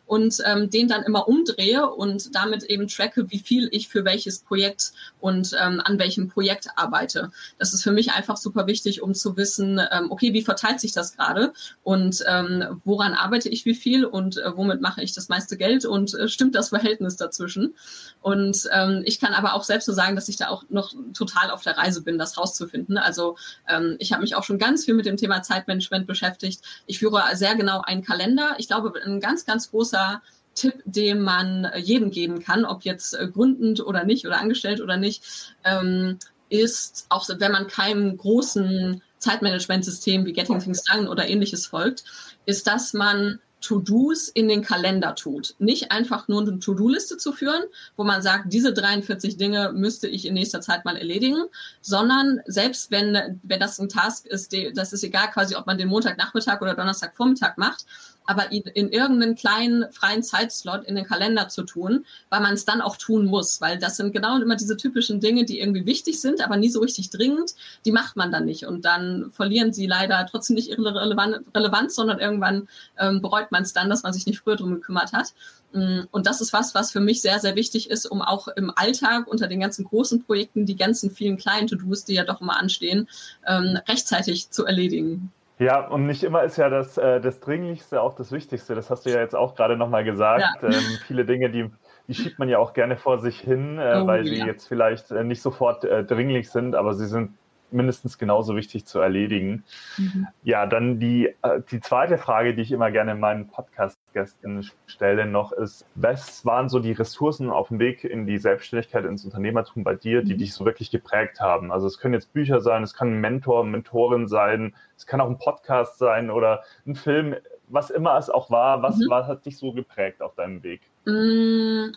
und 0.07 0.39
ähm, 0.45 0.69
den 0.71 0.89
dann 0.89 1.05
immer 1.05 1.29
umdrehe 1.29 1.89
und 1.89 2.35
damit 2.35 2.65
eben 2.65 2.89
tracke, 2.89 3.31
wie 3.31 3.39
viel 3.39 3.69
ich 3.71 3.89
für 3.89 4.05
welches 4.05 4.41
Projekt 4.41 4.93
und 5.21 5.55
ähm, 5.61 5.81
an 5.85 5.99
welchem 5.99 6.29
Projekt 6.29 6.69
arbeite. 6.77 7.31
Das 7.59 7.75
ist 7.75 7.83
für 7.83 7.93
mich 7.93 8.13
einfach 8.13 8.37
super 8.37 8.67
wichtig, 8.67 9.03
um 9.03 9.15
zu 9.15 9.37
wissen, 9.37 9.81
ähm, 9.91 10.11
okay, 10.11 10.33
wie 10.33 10.43
verteilt 10.43 10.81
sich 10.81 10.93
das 10.93 11.17
gerade 11.17 11.53
und 11.83 12.25
ähm, 12.27 12.81
woran 12.85 13.15
arbeite 13.15 13.49
ich 13.49 13.65
wie 13.65 13.75
viel 13.75 14.05
und 14.05 14.39
äh, 14.39 14.57
womit 14.57 14.81
mache 14.81 15.03
ich 15.03 15.13
das 15.13 15.29
meiste 15.29 15.57
Geld 15.57 15.85
und 15.85 16.15
äh, 16.15 16.29
stimmt 16.29 16.55
das 16.55 16.71
Verhältnis 16.71 17.17
dazwischen. 17.17 17.75
Und 18.21 18.69
ähm, 18.73 19.03
ich 19.05 19.21
kann 19.21 19.35
aber 19.35 19.55
auch 19.55 19.65
selbst 19.65 19.87
so 19.87 19.93
sagen, 19.93 20.17
dass 20.17 20.29
ich 20.29 20.37
da 20.37 20.49
auch 20.49 20.65
noch 20.69 20.93
total 21.15 21.51
auf 21.51 21.63
der 21.63 21.77
Reise 21.77 22.03
bin, 22.03 22.19
das 22.19 22.39
rauszufinden. 22.39 22.99
Also 22.99 23.37
ähm, 23.69 23.97
ich 23.99 24.13
habe 24.13 24.23
mich 24.23 24.35
auch 24.35 24.45
schon 24.45 24.59
ganz 24.59 24.85
viel 24.85 24.95
mit 24.95 25.07
dem 25.07 25.17
Thema 25.17 25.43
Zeitmanagement 25.43 26.07
beschäftigt. 26.07 26.61
Ich 26.87 26.99
führe 26.99 27.23
sehr 27.35 27.55
genau 27.55 27.81
einen 27.83 28.05
Kalender. 28.05 28.55
Ich 28.59 28.69
glaube, 28.69 28.93
ein 29.05 29.21
ganz, 29.21 29.45
ganz 29.45 29.71
großer 29.71 30.23
Tipp, 30.55 30.83
den 30.85 31.21
man 31.21 31.65
äh, 31.65 31.79
jedem 31.79 32.11
geben 32.11 32.43
kann, 32.43 32.65
ob 32.65 32.83
jetzt 32.83 33.15
äh, 33.15 33.29
gründend 33.29 33.81
oder 33.81 34.05
nicht 34.05 34.27
oder 34.27 34.41
angestellt 34.41 34.81
oder 34.81 34.97
nicht, 34.97 35.55
ähm, 35.65 36.19
ist, 36.49 37.07
auch 37.09 37.29
wenn 37.29 37.53
man 37.53 37.69
keinem 37.69 38.17
großen 38.17 39.03
Zeitmanagementsystem 39.19 40.25
wie 40.25 40.33
Getting 40.33 40.59
Things 40.59 40.83
Done 40.85 41.09
oder 41.09 41.29
ähnliches 41.29 41.67
folgt, 41.67 42.05
ist, 42.47 42.67
dass 42.67 42.93
man 42.93 43.39
To-Dos 43.61 44.29
in 44.29 44.49
den 44.49 44.63
Kalender 44.63 45.15
tut. 45.15 45.55
Nicht 45.59 45.93
einfach 45.93 46.29
nur 46.29 46.41
eine 46.41 46.59
To-Do-Liste 46.59 47.19
zu 47.19 47.33
führen, 47.33 47.63
wo 47.97 48.05
man 48.05 48.23
sagt, 48.23 48.53
diese 48.53 48.73
43 48.73 49.37
Dinge 49.37 49.73
müsste 49.73 50.09
ich 50.09 50.27
in 50.27 50.35
nächster 50.35 50.61
Zeit 50.61 50.85
mal 50.85 50.97
erledigen, 50.97 51.45
sondern 51.81 52.41
selbst 52.47 52.91
wenn, 52.91 53.39
wenn 53.43 53.61
das 53.61 53.79
ein 53.79 53.89
Task 53.89 54.27
ist, 54.27 54.55
das 54.75 54.93
ist 54.93 55.05
egal 55.05 55.31
quasi, 55.31 55.57
ob 55.57 55.67
man 55.67 55.79
den 55.79 55.89
Montagnachmittag 55.89 56.61
oder 56.61 56.75
Donnerstagvormittag 56.75 57.57
macht, 57.57 57.85
aber 58.27 58.53
in 58.53 58.91
irgendeinen 58.91 59.35
kleinen 59.35 59.91
freien 59.93 60.23
Zeitslot 60.23 60.85
in 60.85 60.95
den 60.95 61.05
Kalender 61.05 61.49
zu 61.49 61.63
tun, 61.65 62.07
weil 62.29 62.41
man 62.41 62.55
es 62.55 62.65
dann 62.65 62.81
auch 62.81 62.97
tun 62.97 63.27
muss, 63.27 63.61
weil 63.61 63.79
das 63.79 63.97
sind 63.97 64.13
genau 64.13 64.41
immer 64.41 64.57
diese 64.57 64.77
typischen 64.77 65.21
Dinge, 65.21 65.45
die 65.45 65.59
irgendwie 65.59 65.85
wichtig 65.85 66.21
sind, 66.21 66.45
aber 66.45 66.57
nie 66.57 66.69
so 66.69 66.81
richtig 66.81 67.11
dringend, 67.11 67.55
die 67.85 67.93
macht 67.93 68.17
man 68.17 68.31
dann 68.31 68.45
nicht 68.45 68.67
und 68.67 68.85
dann 68.85 69.31
verlieren 69.33 69.73
sie 69.73 69.87
leider 69.87 70.25
trotzdem 70.31 70.55
nicht 70.55 70.69
ihre 70.69 70.95
Relevanz, 70.95 71.95
sondern 71.95 72.21
irgendwann 72.21 72.69
ähm, 72.99 73.21
bereut 73.21 73.51
man 73.51 73.63
es 73.63 73.73
dann, 73.73 73.91
dass 73.91 74.03
man 74.05 74.13
sich 74.13 74.27
nicht 74.27 74.41
früher 74.41 74.57
drum 74.57 74.75
gekümmert 74.75 75.13
hat. 75.13 75.33
Mm, 75.73 76.03
und 76.11 76.27
das 76.27 76.41
ist 76.41 76.53
was, 76.53 76.75
was 76.75 76.91
für 76.93 77.01
mich 77.01 77.23
sehr, 77.23 77.41
sehr 77.41 77.57
wichtig 77.57 77.91
ist, 77.91 78.07
um 78.07 78.23
auch 78.23 78.49
im 78.49 78.73
Alltag 78.75 79.27
unter 79.27 79.47
den 79.47 79.61
ganzen 79.61 79.85
großen 79.85 80.25
Projekten 80.25 80.67
die 80.67 80.77
ganzen 80.77 81.11
vielen 81.11 81.37
kleinen 81.37 81.69
To-Dos, 81.69 82.05
die 82.05 82.15
ja 82.15 82.25
doch 82.25 82.41
immer 82.41 82.59
anstehen, 82.59 83.09
ähm, 83.47 83.79
rechtzeitig 83.89 84.51
zu 84.51 84.65
erledigen. 84.67 85.33
Ja, 85.61 85.87
und 85.87 86.07
nicht 86.07 86.25
immer 86.25 86.43
ist 86.43 86.57
ja 86.57 86.71
das, 86.71 86.97
äh, 86.97 87.21
das 87.21 87.39
Dringlichste 87.41 88.01
auch 88.01 88.15
das 88.15 88.33
Wichtigste. 88.33 88.75
Das 88.75 88.89
hast 88.89 89.05
du 89.05 89.11
ja 89.11 89.21
jetzt 89.21 89.37
auch 89.37 89.55
gerade 89.55 89.77
nochmal 89.77 90.05
gesagt. 90.05 90.63
Ja. 90.63 90.69
Ähm, 90.69 90.99
viele 91.07 91.27
Dinge, 91.27 91.51
die, 91.51 91.71
die 92.09 92.15
schiebt 92.15 92.39
man 92.39 92.49
ja 92.49 92.59
auch 92.59 92.73
gerne 92.73 92.97
vor 92.97 93.19
sich 93.19 93.39
hin, 93.39 93.79
äh, 93.79 94.01
oh, 94.03 94.07
weil 94.07 94.27
ja. 94.27 94.35
sie 94.35 94.41
jetzt 94.47 94.67
vielleicht 94.67 95.11
äh, 95.11 95.23
nicht 95.23 95.43
sofort 95.43 95.85
äh, 95.85 96.03
dringlich 96.03 96.49
sind, 96.51 96.75
aber 96.75 96.95
sie 96.95 97.07
sind 97.07 97.33
mindestens 97.73 98.19
genauso 98.19 98.57
wichtig 98.57 98.87
zu 98.87 98.99
erledigen. 98.99 99.65
Mhm. 99.97 100.29
Ja, 100.43 100.67
dann 100.67 100.99
die, 100.99 101.35
äh, 101.43 101.61
die 101.71 101.81
zweite 101.81 102.19
Frage, 102.19 102.55
die 102.55 102.63
ich 102.63 102.73
immer 102.73 102.91
gerne 102.91 103.13
in 103.13 103.21
meinen 103.21 103.49
Podcast-Gästen 103.49 104.69
stelle 104.87 105.27
noch 105.27 105.53
ist, 105.53 105.87
was 105.95 106.45
waren 106.45 106.69
so 106.69 106.79
die 106.79 106.93
Ressourcen 106.93 107.51
auf 107.51 107.69
dem 107.69 107.79
Weg 107.79 108.05
in 108.05 108.27
die 108.27 108.39
Selbstständigkeit, 108.39 109.05
ins 109.05 109.25
Unternehmertum 109.25 109.85
bei 109.85 109.95
dir, 109.95 110.23
die 110.23 110.35
mhm. 110.35 110.39
dich 110.39 110.55
so 110.55 110.65
wirklich 110.65 110.91
geprägt 110.91 111.41
haben? 111.41 111.73
Also 111.73 111.87
es 111.87 111.99
können 111.99 112.15
jetzt 112.15 112.33
Bücher 112.33 112.61
sein, 112.61 112.83
es 112.83 112.95
kann 112.95 113.13
ein 113.13 113.21
Mentor, 113.21 113.65
Mentorin 113.65 114.29
sein, 114.29 114.75
es 114.97 115.07
kann 115.07 115.21
auch 115.21 115.29
ein 115.29 115.39
Podcast 115.39 115.99
sein 115.99 116.31
oder 116.31 116.63
ein 116.87 116.95
Film, 116.95 117.37
was 117.69 117.91
immer 117.91 118.19
es 118.19 118.29
auch 118.29 118.51
war. 118.51 118.83
Was, 118.83 118.97
mhm. 118.99 119.07
was 119.09 119.27
hat 119.27 119.47
dich 119.47 119.57
so 119.57 119.73
geprägt 119.73 120.23
auf 120.23 120.35
deinem 120.35 120.63
Weg? 120.63 120.83
Mm, 121.07 121.93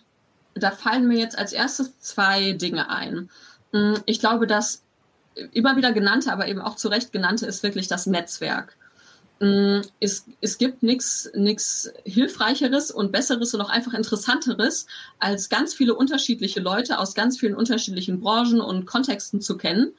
da 0.56 0.72
fallen 0.72 1.08
mir 1.08 1.18
jetzt 1.18 1.38
als 1.38 1.54
erstes 1.54 2.00
zwei 2.00 2.54
Dinge 2.54 2.90
ein. 2.90 3.30
Mm, 3.72 3.96
ich 4.06 4.20
glaube, 4.20 4.48
dass 4.48 4.84
immer 5.52 5.76
wieder 5.76 5.92
genannte, 5.92 6.32
aber 6.32 6.48
eben 6.48 6.62
auch 6.62 6.76
zu 6.76 6.88
Recht 6.88 7.12
genannte, 7.12 7.46
ist 7.46 7.64
wirklich 7.64 7.88
das 7.88 8.06
Netzwerk. 8.06 8.76
Mm, 9.40 9.82
es, 10.00 10.26
es 10.42 10.58
gibt 10.58 10.84
nichts 10.84 11.30
Hilfreicheres 12.06 12.92
und 12.92 13.12
Besseres 13.12 13.54
und 13.54 13.62
auch 13.62 13.70
einfach 13.70 13.94
Interessanteres, 13.94 14.86
als 15.20 15.50
ganz 15.50 15.74
viele 15.74 15.96
unterschiedliche 15.96 16.60
Leute 16.60 17.00
aus 17.00 17.16
ganz 17.16 17.40
vielen 17.40 17.56
unterschiedlichen 17.56 18.20
Branchen 18.22 18.62
und 18.62 18.86
Kontexten 18.86 19.42
zu 19.42 19.58
kennen 19.58 19.94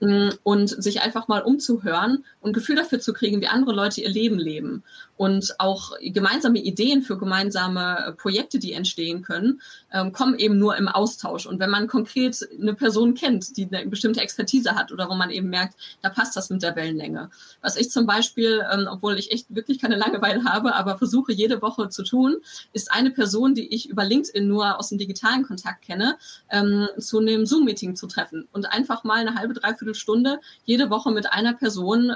mm, 0.00 0.30
und 0.42 0.82
sich 0.82 1.00
einfach 1.00 1.28
mal 1.28 1.42
umzuhören 1.42 2.24
und 2.40 2.54
Gefühl 2.54 2.76
dafür 2.76 3.00
zu 3.00 3.12
kriegen, 3.12 3.40
wie 3.40 3.48
andere 3.48 3.72
Leute 3.72 4.00
ihr 4.00 4.10
Leben 4.10 4.38
leben 4.38 4.82
und 5.18 5.56
auch 5.58 5.92
gemeinsame 6.00 6.60
Ideen 6.60 7.02
für 7.02 7.18
gemeinsame 7.18 8.06
äh, 8.06 8.12
Projekte, 8.12 8.60
die 8.60 8.72
entstehen 8.72 9.22
können, 9.22 9.60
ähm, 9.92 10.12
kommen 10.12 10.38
eben 10.38 10.58
nur 10.58 10.76
im 10.76 10.86
Austausch. 10.86 11.44
Und 11.44 11.58
wenn 11.58 11.70
man 11.70 11.88
konkret 11.88 12.48
eine 12.58 12.72
Person 12.72 13.14
kennt, 13.14 13.56
die 13.56 13.66
eine 13.66 13.86
bestimmte 13.86 14.20
Expertise 14.20 14.76
hat 14.76 14.92
oder 14.92 15.10
wo 15.10 15.14
man 15.14 15.30
eben 15.30 15.50
merkt, 15.50 15.74
da 16.02 16.08
passt 16.08 16.36
das 16.36 16.50
mit 16.50 16.62
der 16.62 16.76
Wellenlänge. 16.76 17.30
Was 17.60 17.76
ich 17.76 17.90
zum 17.90 18.06
Beispiel, 18.06 18.64
ähm, 18.72 18.88
obwohl 18.88 19.18
ich 19.18 19.32
echt 19.32 19.52
wirklich 19.52 19.80
keine 19.80 19.96
Langeweile 19.96 20.44
habe, 20.44 20.76
aber 20.76 20.96
versuche 20.98 21.32
jede 21.32 21.60
Woche 21.62 21.88
zu 21.88 22.04
tun, 22.04 22.36
ist 22.72 22.92
eine 22.92 23.10
Person, 23.10 23.56
die 23.56 23.74
ich 23.74 23.88
über 23.88 24.04
LinkedIn 24.04 24.46
nur 24.46 24.78
aus 24.78 24.90
dem 24.90 24.98
digitalen 24.98 25.42
Kontakt 25.42 25.84
kenne, 25.84 26.16
ähm, 26.48 26.86
zu 26.96 27.18
einem 27.18 27.44
Zoom-Meeting 27.44 27.96
zu 27.96 28.06
treffen 28.06 28.46
und 28.52 28.66
einfach 28.66 29.02
mal 29.02 29.18
eine 29.18 29.34
halbe, 29.34 29.54
dreiviertel 29.54 29.96
Stunde 29.96 30.38
jede 30.64 30.90
Woche 30.90 31.10
mit 31.10 31.32
einer 31.32 31.54
Person 31.54 32.12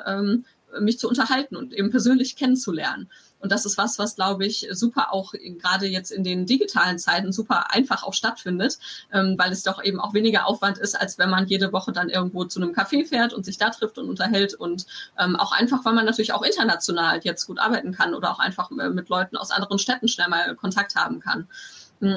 mich 0.80 0.98
zu 0.98 1.08
unterhalten 1.08 1.56
und 1.56 1.72
eben 1.72 1.90
persönlich 1.90 2.36
kennenzulernen. 2.36 3.10
Und 3.42 3.50
das 3.50 3.66
ist 3.66 3.76
was, 3.76 3.98
was 3.98 4.14
glaube 4.14 4.46
ich 4.46 4.68
super 4.70 5.12
auch 5.12 5.34
gerade 5.58 5.86
jetzt 5.86 6.12
in 6.12 6.22
den 6.22 6.46
digitalen 6.46 6.98
Zeiten 6.98 7.32
super 7.32 7.72
einfach 7.72 8.04
auch 8.04 8.14
stattfindet, 8.14 8.78
ähm, 9.12 9.34
weil 9.36 9.50
es 9.50 9.64
doch 9.64 9.82
eben 9.82 10.00
auch 10.00 10.14
weniger 10.14 10.46
Aufwand 10.46 10.78
ist, 10.78 10.94
als 10.94 11.18
wenn 11.18 11.28
man 11.28 11.46
jede 11.46 11.72
Woche 11.72 11.92
dann 11.92 12.08
irgendwo 12.08 12.44
zu 12.44 12.62
einem 12.62 12.72
Café 12.72 13.04
fährt 13.04 13.32
und 13.32 13.44
sich 13.44 13.58
da 13.58 13.70
trifft 13.70 13.98
und 13.98 14.08
unterhält 14.08 14.54
und 14.54 14.86
ähm, 15.18 15.34
auch 15.34 15.50
einfach, 15.50 15.84
weil 15.84 15.92
man 15.92 16.06
natürlich 16.06 16.32
auch 16.32 16.42
international 16.42 17.20
jetzt 17.24 17.46
gut 17.46 17.58
arbeiten 17.58 17.92
kann 17.92 18.14
oder 18.14 18.30
auch 18.30 18.38
einfach 18.38 18.70
äh, 18.70 18.90
mit 18.90 19.08
Leuten 19.08 19.36
aus 19.36 19.50
anderen 19.50 19.80
Städten 19.80 20.06
schnell 20.06 20.28
mal 20.28 20.54
Kontakt 20.54 20.94
haben 20.94 21.18
kann. 21.18 21.48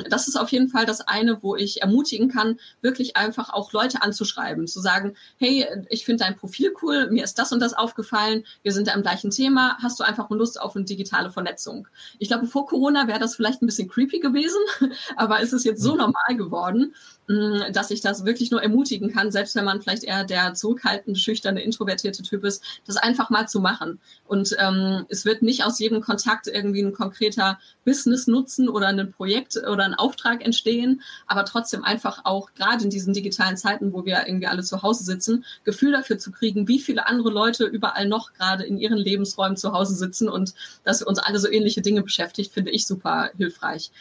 Das 0.09 0.27
ist 0.27 0.35
auf 0.35 0.49
jeden 0.49 0.67
Fall 0.67 0.85
das 0.85 1.01
eine, 1.01 1.43
wo 1.43 1.55
ich 1.55 1.81
ermutigen 1.81 2.29
kann, 2.29 2.59
wirklich 2.81 3.15
einfach 3.17 3.51
auch 3.51 3.71
Leute 3.71 4.01
anzuschreiben, 4.01 4.67
zu 4.67 4.81
sagen, 4.81 5.15
hey, 5.37 5.67
ich 5.89 6.05
finde 6.05 6.23
dein 6.23 6.35
Profil 6.35 6.73
cool, 6.81 7.11
mir 7.11 7.23
ist 7.23 7.37
das 7.37 7.51
und 7.51 7.59
das 7.59 7.73
aufgefallen, 7.73 8.43
wir 8.63 8.71
sind 8.71 8.87
da 8.87 8.93
im 8.93 9.03
gleichen 9.03 9.29
Thema, 9.29 9.77
hast 9.81 9.99
du 9.99 10.03
einfach 10.03 10.29
Lust 10.31 10.59
auf 10.59 10.75
eine 10.75 10.85
digitale 10.85 11.29
Vernetzung? 11.29 11.87
Ich 12.19 12.27
glaube, 12.27 12.47
vor 12.47 12.65
Corona 12.65 13.07
wäre 13.07 13.19
das 13.19 13.35
vielleicht 13.35 13.61
ein 13.61 13.67
bisschen 13.67 13.87
creepy 13.87 14.19
gewesen, 14.19 14.59
aber 15.15 15.39
ist 15.39 15.53
es 15.53 15.63
jetzt 15.63 15.81
so 15.81 15.93
mhm. 15.93 15.99
normal 15.99 16.35
geworden, 16.35 16.95
dass 17.27 17.89
ich 17.89 18.01
das 18.01 18.23
wirklich 18.23 18.51
nur 18.51 18.61
ermutigen 18.61 19.11
kann, 19.11 19.31
selbst 19.31 19.55
wenn 19.55 19.65
man 19.65 19.81
vielleicht 19.81 20.03
eher 20.03 20.23
der 20.23 20.53
zurückhaltende, 20.53 21.19
schüchterne, 21.19 21.61
introvertierte 21.61 22.21
Typ 22.21 22.43
ist, 22.43 22.63
das 22.85 22.97
einfach 22.97 23.31
mal 23.31 23.47
zu 23.47 23.59
machen. 23.59 23.99
Und 24.25 24.55
ähm, 24.59 25.05
es 25.09 25.25
wird 25.25 25.41
nicht 25.41 25.63
aus 25.63 25.79
jedem 25.79 26.01
Kontakt 26.01 26.47
irgendwie 26.47 26.83
ein 26.83 26.93
konkreter 26.93 27.57
Business-Nutzen 27.83 28.69
oder 28.69 28.87
ein 28.87 29.11
Projekt 29.11 29.57
oder 29.57 29.85
ein 29.85 29.95
Auftrag 29.95 30.45
entstehen, 30.45 31.01
aber 31.25 31.45
trotzdem 31.45 31.83
einfach 31.83 32.21
auch 32.25 32.53
gerade 32.53 32.83
in 32.83 32.89
diesen 32.91 33.13
digitalen 33.13 33.57
Zeiten, 33.57 33.91
wo 33.91 34.05
wir 34.05 34.27
irgendwie 34.27 34.47
alle 34.47 34.63
zu 34.63 34.83
Hause 34.83 35.03
sitzen, 35.03 35.45
Gefühl 35.63 35.93
dafür 35.93 36.19
zu 36.19 36.31
kriegen, 36.31 36.67
wie 36.67 36.79
viele 36.79 37.07
andere 37.07 37.31
Leute 37.31 37.65
überall 37.65 38.07
noch 38.07 38.33
gerade 38.33 38.65
in 38.65 38.77
ihren 38.77 38.97
Lebensräumen 38.97 39.57
zu 39.57 39.73
Hause 39.73 39.95
sitzen 39.95 40.29
und 40.29 40.53
dass 40.83 41.01
uns 41.01 41.17
alle 41.17 41.39
so 41.39 41.49
ähnliche 41.49 41.81
Dinge 41.81 42.03
beschäftigt, 42.03 42.53
finde 42.53 42.71
ich 42.71 42.85
super 42.85 43.31
hilfreich. 43.35 43.91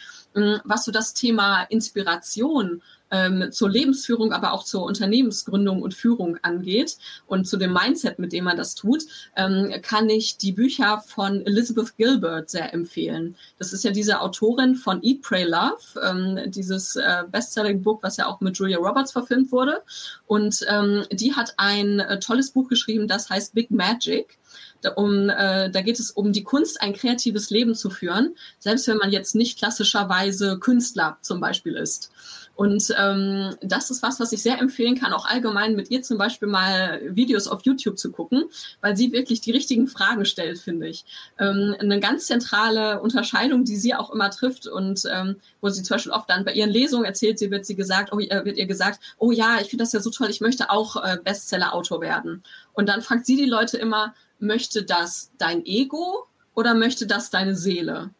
Was 0.65 0.83
so 0.83 0.91
das 0.91 1.13
Thema 1.13 1.63
Inspiration 1.63 2.81
ähm, 3.11 3.51
zur 3.51 3.69
Lebensführung, 3.69 4.33
aber 4.33 4.53
auch 4.53 4.63
zur 4.63 4.83
Unternehmensgründung 4.83 5.81
und 5.81 5.93
Führung 5.93 6.37
angeht 6.41 6.97
und 7.27 7.45
zu 7.45 7.57
dem 7.57 7.73
Mindset, 7.73 8.19
mit 8.19 8.33
dem 8.33 8.45
man 8.45 8.57
das 8.57 8.75
tut, 8.75 9.03
ähm, 9.35 9.73
kann 9.81 10.09
ich 10.09 10.37
die 10.37 10.51
Bücher 10.51 11.03
von 11.05 11.45
Elizabeth 11.45 11.95
Gilbert 11.97 12.49
sehr 12.49 12.73
empfehlen. 12.73 13.35
Das 13.57 13.73
ist 13.73 13.83
ja 13.83 13.91
diese 13.91 14.21
Autorin 14.21 14.75
von 14.75 15.03
Eat, 15.03 15.21
Pray, 15.21 15.43
Love, 15.43 15.77
ähm, 16.03 16.51
dieses 16.51 16.95
äh, 16.95 17.23
Bestselling-Buch, 17.31 17.99
was 18.01 18.17
ja 18.17 18.27
auch 18.27 18.41
mit 18.41 18.57
Julia 18.57 18.77
Roberts 18.77 19.11
verfilmt 19.11 19.51
wurde. 19.51 19.81
Und 20.27 20.65
ähm, 20.69 21.05
die 21.11 21.33
hat 21.33 21.53
ein 21.57 21.99
äh, 21.99 22.19
tolles 22.19 22.51
Buch 22.51 22.67
geschrieben, 22.67 23.07
das 23.07 23.29
heißt 23.29 23.53
Big 23.53 23.71
Magic. 23.71 24.37
Da, 24.81 24.91
um, 24.91 25.29
äh, 25.29 25.69
da 25.69 25.81
geht 25.81 25.99
es 25.99 26.11
um 26.11 26.31
die 26.31 26.43
Kunst, 26.43 26.81
ein 26.81 26.93
kreatives 26.93 27.49
Leben 27.49 27.75
zu 27.75 27.89
führen, 27.89 28.35
selbst 28.59 28.87
wenn 28.87 28.97
man 28.97 29.11
jetzt 29.11 29.35
nicht 29.35 29.57
klassischerweise 29.57 30.59
Künstler 30.59 31.17
zum 31.21 31.39
Beispiel 31.39 31.75
ist. 31.75 32.11
Und 32.55 32.93
ähm, 32.97 33.55
das 33.61 33.91
ist 33.91 34.01
was, 34.01 34.19
was 34.19 34.31
ich 34.31 34.41
sehr 34.41 34.59
empfehlen 34.59 34.97
kann, 34.97 35.13
auch 35.13 35.25
allgemein 35.25 35.75
mit 35.75 35.91
ihr 35.91 36.01
zum 36.01 36.17
Beispiel 36.17 36.47
mal 36.47 37.01
Videos 37.09 37.47
auf 37.47 37.61
YouTube 37.63 37.99
zu 37.99 38.11
gucken, 38.11 38.45
weil 38.81 38.95
sie 38.95 39.11
wirklich 39.11 39.41
die 39.41 39.51
richtigen 39.51 39.87
Fragen 39.87 40.25
stellt, 40.25 40.57
finde 40.59 40.87
ich. 40.87 41.05
Ähm, 41.37 41.75
eine 41.79 41.99
ganz 41.99 42.27
zentrale 42.27 43.01
Unterscheidung, 43.01 43.65
die 43.65 43.75
sie 43.75 43.93
auch 43.93 44.09
immer 44.09 44.31
trifft 44.31 44.67
und 44.67 45.03
ähm, 45.11 45.35
wo 45.59 45.67
sie 45.69 45.83
zum 45.83 45.95
Beispiel 45.95 46.13
oft 46.13 46.29
dann 46.29 46.45
bei 46.45 46.53
ihren 46.53 46.69
Lesungen 46.69 47.05
erzählt, 47.05 47.39
sie 47.39 47.51
wird 47.51 47.65
sie 47.65 47.75
gesagt, 47.75 48.13
oh, 48.13 48.19
äh, 48.19 48.45
wird 48.45 48.57
ihr 48.57 48.67
gesagt, 48.67 49.01
oh 49.17 49.31
ja, 49.31 49.59
ich 49.59 49.67
finde 49.67 49.83
das 49.83 49.91
ja 49.91 49.99
so 49.99 50.09
toll, 50.09 50.29
ich 50.29 50.39
möchte 50.39 50.69
auch 50.69 50.95
äh, 51.03 51.17
Bestseller-Autor 51.21 51.99
werden. 51.99 52.43
Und 52.71 52.87
dann 52.87 53.01
fragt 53.01 53.25
sie 53.25 53.35
die 53.35 53.45
Leute 53.45 53.77
immer, 53.77 54.13
möchte 54.39 54.83
das 54.83 55.31
dein 55.37 55.65
Ego 55.65 56.27
oder 56.53 56.73
möchte 56.73 57.07
das 57.07 57.29
deine 57.29 57.55
Seele? 57.55 58.14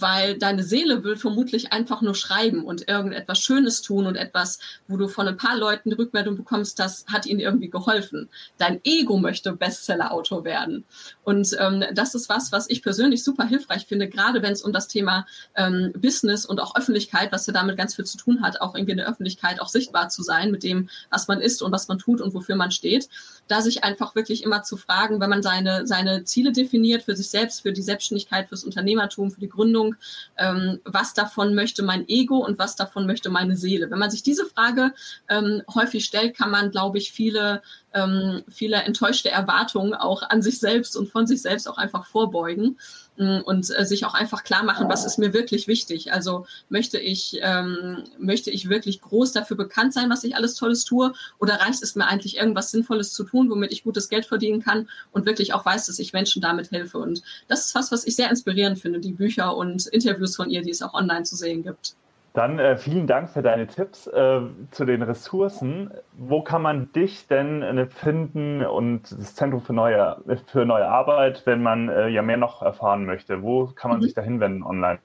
Weil 0.00 0.38
deine 0.38 0.62
Seele 0.62 1.04
will 1.04 1.16
vermutlich 1.16 1.72
einfach 1.72 2.02
nur 2.02 2.14
schreiben 2.14 2.64
und 2.64 2.88
irgendetwas 2.88 3.40
Schönes 3.40 3.82
tun 3.82 4.06
und 4.06 4.16
etwas, 4.16 4.58
wo 4.88 4.96
du 4.96 5.08
von 5.08 5.28
ein 5.28 5.36
paar 5.36 5.56
Leuten 5.56 5.90
die 5.90 5.96
Rückmeldung 5.96 6.36
bekommst, 6.36 6.78
das 6.78 7.04
hat 7.06 7.26
ihnen 7.26 7.40
irgendwie 7.40 7.70
geholfen. 7.70 8.28
Dein 8.58 8.80
Ego 8.84 9.18
möchte 9.18 9.52
Bestseller-Autor 9.52 10.44
werden. 10.44 10.84
Und 11.22 11.56
ähm, 11.58 11.84
das 11.92 12.14
ist 12.14 12.28
was, 12.28 12.52
was 12.52 12.68
ich 12.68 12.82
persönlich 12.82 13.22
super 13.22 13.46
hilfreich 13.46 13.86
finde, 13.86 14.08
gerade 14.08 14.42
wenn 14.42 14.52
es 14.52 14.62
um 14.62 14.72
das 14.72 14.88
Thema 14.88 15.26
ähm, 15.54 15.92
Business 15.96 16.44
und 16.44 16.60
auch 16.60 16.74
Öffentlichkeit, 16.76 17.32
was 17.32 17.46
ja 17.46 17.52
damit 17.52 17.76
ganz 17.76 17.94
viel 17.94 18.04
zu 18.04 18.16
tun 18.16 18.42
hat, 18.42 18.60
auch 18.60 18.74
irgendwie 18.74 18.92
in 18.92 18.98
der 18.98 19.08
Öffentlichkeit 19.08 19.60
auch 19.60 19.68
sichtbar 19.68 20.08
zu 20.08 20.22
sein 20.22 20.50
mit 20.50 20.62
dem, 20.62 20.88
was 21.10 21.28
man 21.28 21.40
ist 21.40 21.62
und 21.62 21.72
was 21.72 21.88
man 21.88 21.98
tut 21.98 22.20
und 22.20 22.34
wofür 22.34 22.56
man 22.56 22.70
steht. 22.70 23.08
Da 23.48 23.60
sich 23.60 23.84
einfach 23.84 24.14
wirklich 24.14 24.42
immer 24.42 24.62
zu 24.62 24.76
fragen, 24.76 25.20
wenn 25.20 25.30
man 25.30 25.42
seine, 25.42 25.86
seine 25.86 26.24
Ziele 26.24 26.52
definiert 26.52 27.02
für 27.02 27.14
sich 27.14 27.28
selbst, 27.28 27.62
für 27.62 27.72
die 27.72 27.82
Selbstständigkeit, 27.82 28.48
fürs 28.48 28.64
Unternehmertum, 28.64 29.30
für 29.30 29.40
die 29.40 29.48
Gründung, 29.48 29.83
Entscheidung, 29.84 29.96
ähm, 30.36 30.80
was 30.84 31.14
davon 31.14 31.54
möchte 31.54 31.82
mein 31.82 32.08
Ego 32.08 32.38
und 32.38 32.58
was 32.58 32.76
davon 32.76 33.06
möchte 33.06 33.30
meine 33.30 33.56
Seele. 33.56 33.90
Wenn 33.90 33.98
man 33.98 34.10
sich 34.10 34.22
diese 34.22 34.46
Frage 34.46 34.92
ähm, 35.28 35.62
häufig 35.74 36.04
stellt, 36.04 36.36
kann 36.36 36.50
man, 36.50 36.70
glaube 36.70 36.98
ich, 36.98 37.12
viele 37.12 37.62
ähm, 37.94 38.42
viele 38.48 38.76
enttäuschte 38.76 39.30
Erwartungen 39.30 39.94
auch 39.94 40.22
an 40.22 40.42
sich 40.42 40.58
selbst 40.58 40.96
und 40.96 41.08
von 41.08 41.26
sich 41.26 41.42
selbst 41.42 41.68
auch 41.68 41.78
einfach 41.78 42.06
vorbeugen 42.06 42.76
und 43.16 43.70
äh, 43.76 43.84
sich 43.84 44.04
auch 44.04 44.14
einfach 44.14 44.42
klar 44.42 44.64
machen, 44.64 44.88
was 44.88 45.04
ist 45.04 45.18
mir 45.18 45.32
wirklich 45.32 45.68
wichtig. 45.68 46.12
Also 46.12 46.46
möchte 46.68 46.98
ich, 46.98 47.38
ähm, 47.42 48.04
möchte 48.18 48.50
ich 48.50 48.68
wirklich 48.68 49.00
groß 49.00 49.32
dafür 49.32 49.56
bekannt 49.56 49.92
sein, 49.92 50.10
was 50.10 50.24
ich 50.24 50.36
alles 50.36 50.54
Tolles 50.54 50.84
tue, 50.84 51.12
oder 51.38 51.54
reicht 51.60 51.82
es 51.82 51.94
mir 51.94 52.06
eigentlich 52.06 52.36
irgendwas 52.36 52.70
Sinnvolles 52.72 53.12
zu 53.12 53.24
tun, 53.24 53.50
womit 53.50 53.72
ich 53.72 53.84
gutes 53.84 54.08
Geld 54.08 54.26
verdienen 54.26 54.62
kann 54.62 54.88
und 55.12 55.26
wirklich 55.26 55.54
auch 55.54 55.64
weiß, 55.64 55.86
dass 55.86 55.98
ich 55.98 56.12
Menschen 56.12 56.42
damit 56.42 56.72
helfe. 56.72 56.98
Und 56.98 57.22
das 57.46 57.66
ist 57.66 57.74
was, 57.74 57.92
was 57.92 58.04
ich 58.04 58.16
sehr 58.16 58.30
inspirierend 58.30 58.78
finde, 58.78 59.00
die 59.00 59.12
Bücher 59.12 59.56
und 59.56 59.86
Interviews 59.86 60.34
von 60.34 60.50
ihr, 60.50 60.62
die 60.62 60.70
es 60.70 60.82
auch 60.82 60.94
online 60.94 61.22
zu 61.22 61.36
sehen 61.36 61.62
gibt. 61.62 61.94
Dann 62.34 62.58
äh, 62.58 62.76
vielen 62.76 63.06
Dank 63.06 63.30
für 63.30 63.42
deine 63.42 63.68
Tipps 63.68 64.08
äh, 64.08 64.40
zu 64.72 64.84
den 64.84 65.02
Ressourcen. 65.02 65.92
Wo 66.18 66.42
kann 66.42 66.62
man 66.62 66.92
dich 66.92 67.28
denn 67.28 67.62
äh, 67.62 67.86
finden 67.86 68.66
und 68.66 69.02
das 69.12 69.36
Zentrum 69.36 69.62
für 69.62 69.72
neue, 69.72 70.16
für 70.46 70.66
neue 70.66 70.88
Arbeit, 70.88 71.46
wenn 71.46 71.62
man 71.62 71.88
äh, 71.88 72.08
ja 72.08 72.22
mehr 72.22 72.36
noch 72.36 72.60
erfahren 72.60 73.04
möchte? 73.04 73.42
Wo 73.42 73.66
kann 73.66 73.92
man 73.92 74.00
mhm. 74.00 74.02
sich 74.02 74.14
da 74.14 74.22
hinwenden 74.22 74.64
online? 74.64 74.98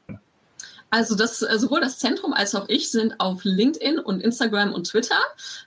Also 0.92 1.16
das, 1.16 1.42
äh, 1.42 1.60
sowohl 1.60 1.82
das 1.82 2.00
Zentrum 2.00 2.34
als 2.34 2.56
auch 2.56 2.68
ich 2.68 2.90
sind 2.90 3.20
auf 3.20 3.44
LinkedIn 3.44 4.00
und 4.00 4.22
Instagram 4.22 4.74
und 4.74 4.88
Twitter. 4.88 5.20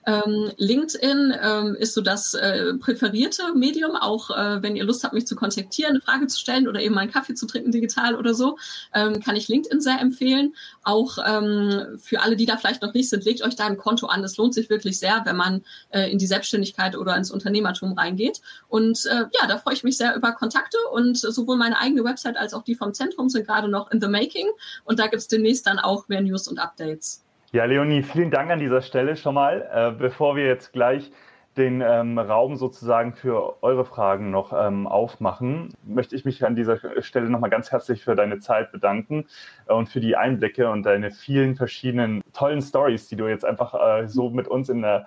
Ähm, 0.05 0.51
LinkedIn 0.57 1.35
ähm, 1.41 1.77
ist 1.77 1.95
so 1.95 2.01
das 2.01 2.35
äh, 2.35 2.75
präferierte 2.75 3.55
Medium, 3.55 3.95
auch 3.95 4.31
äh, 4.31 4.62
wenn 4.62 4.75
ihr 4.75 4.85
Lust 4.85 5.05
habt, 5.05 5.14
mich 5.14 5.27
zu 5.27 5.37
kontaktieren, 5.37 5.93
eine 5.93 6.01
Frage 6.01 6.27
zu 6.27 6.39
stellen 6.39 6.66
oder 6.66 6.81
eben 6.81 6.99
einen 6.99 7.11
Kaffee 7.11 7.35
zu 7.35 7.47
trinken 7.47 7.70
digital 7.70 8.16
oder 8.16 8.35
so, 8.35 8.59
ähm, 8.95 9.20
kann 9.20 9.37
ich 9.37 9.47
LinkedIn 9.47 9.81
sehr 9.81 10.01
empfehlen. 10.01 10.55
Auch 10.83 11.18
ähm, 11.25 11.99
für 12.01 12.20
alle, 12.20 12.35
die 12.35 12.47
da 12.47 12.57
vielleicht 12.57 12.83
noch 12.83 12.93
nicht 12.93 13.09
sind, 13.09 13.25
legt 13.25 13.43
euch 13.43 13.55
da 13.55 13.66
ein 13.66 13.77
Konto 13.77 14.07
an. 14.07 14.23
Das 14.23 14.37
lohnt 14.37 14.55
sich 14.55 14.70
wirklich 14.70 14.99
sehr, 14.99 15.23
wenn 15.25 15.37
man 15.37 15.62
äh, 15.91 16.11
in 16.11 16.18
die 16.18 16.27
Selbstständigkeit 16.27 16.97
oder 16.97 17.16
ins 17.16 17.31
Unternehmertum 17.31 17.93
reingeht. 17.93 18.41
Und 18.68 19.07
äh, 19.07 19.27
ja, 19.41 19.47
da 19.47 19.59
freue 19.59 19.75
ich 19.75 19.85
mich 19.85 19.97
sehr 19.97 20.16
über 20.16 20.33
Kontakte 20.33 20.79
und 20.93 21.16
sowohl 21.16 21.57
meine 21.57 21.79
eigene 21.79 22.03
Website 22.03 22.37
als 22.37 22.55
auch 22.55 22.62
die 22.62 22.75
vom 22.75 22.93
Zentrum 22.93 23.29
sind 23.29 23.47
gerade 23.47 23.68
noch 23.68 23.91
in 23.93 24.01
the 24.01 24.09
making. 24.09 24.49
Und 24.85 24.99
da 24.99 25.12
gibt 25.13 25.21
es 25.21 25.29
demnächst 25.29 25.67
dann 25.67 25.79
auch 25.79 26.09
mehr 26.09 26.23
News 26.23 26.49
und 26.49 26.59
Updates. 26.59 27.23
Ja, 27.53 27.67
Leonie, 27.67 28.03
vielen 28.03 28.31
Dank 28.31 28.51
an 28.51 28.59
dieser 28.59 28.81
Stelle 28.81 29.15
schon 29.15 29.35
mal. 29.35 29.69
Äh, 29.71 29.93
bevor 29.93 30.37
wir 30.37 30.47
jetzt 30.47 30.73
gleich 30.73 31.13
den 31.59 31.83
ähm, 31.83 32.19
Raum 32.19 32.57
sozusagen 32.57 33.13
für 33.13 33.63
eure 33.63 33.85
Fragen 33.85 34.31
noch 34.31 34.55
ähm, 34.55 34.87
aufmachen, 34.87 35.75
möchte 35.85 36.17
ich 36.17 36.25
mich 36.25 36.47
an 36.47 36.57
dieser 36.57 36.79
Stelle 37.03 37.29
nochmal 37.29 37.51
ganz 37.51 37.71
herzlich 37.71 38.03
für 38.03 38.17
deine 38.17 38.39
Zeit 38.39 38.73
bedanken 38.73 39.27
äh, 39.67 39.75
und 39.75 39.91
für 39.91 40.01
die 40.01 40.17
Einblicke 40.17 40.71
und 40.71 40.85
deine 40.85 41.11
vielen 41.11 41.57
verschiedenen 41.57 42.23
tollen 42.33 42.63
Stories, 42.63 43.09
die 43.09 43.17
du 43.17 43.29
jetzt 43.29 43.45
einfach 43.45 43.75
äh, 43.75 44.09
so 44.09 44.31
mit 44.31 44.49
uns 44.49 44.71
in 44.71 44.81
der, 44.81 45.07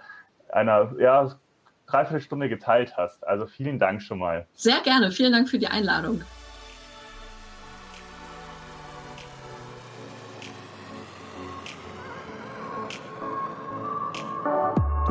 einer 0.49 0.93
ja, 0.99 1.36
Dreiviertelstunde 1.88 2.47
geteilt 2.47 2.95
hast. 2.95 3.26
Also 3.26 3.47
vielen 3.47 3.80
Dank 3.80 4.03
schon 4.03 4.20
mal. 4.20 4.45
Sehr 4.53 4.82
gerne. 4.82 5.10
Vielen 5.10 5.32
Dank 5.32 5.49
für 5.49 5.58
die 5.58 5.68
Einladung. 5.68 6.22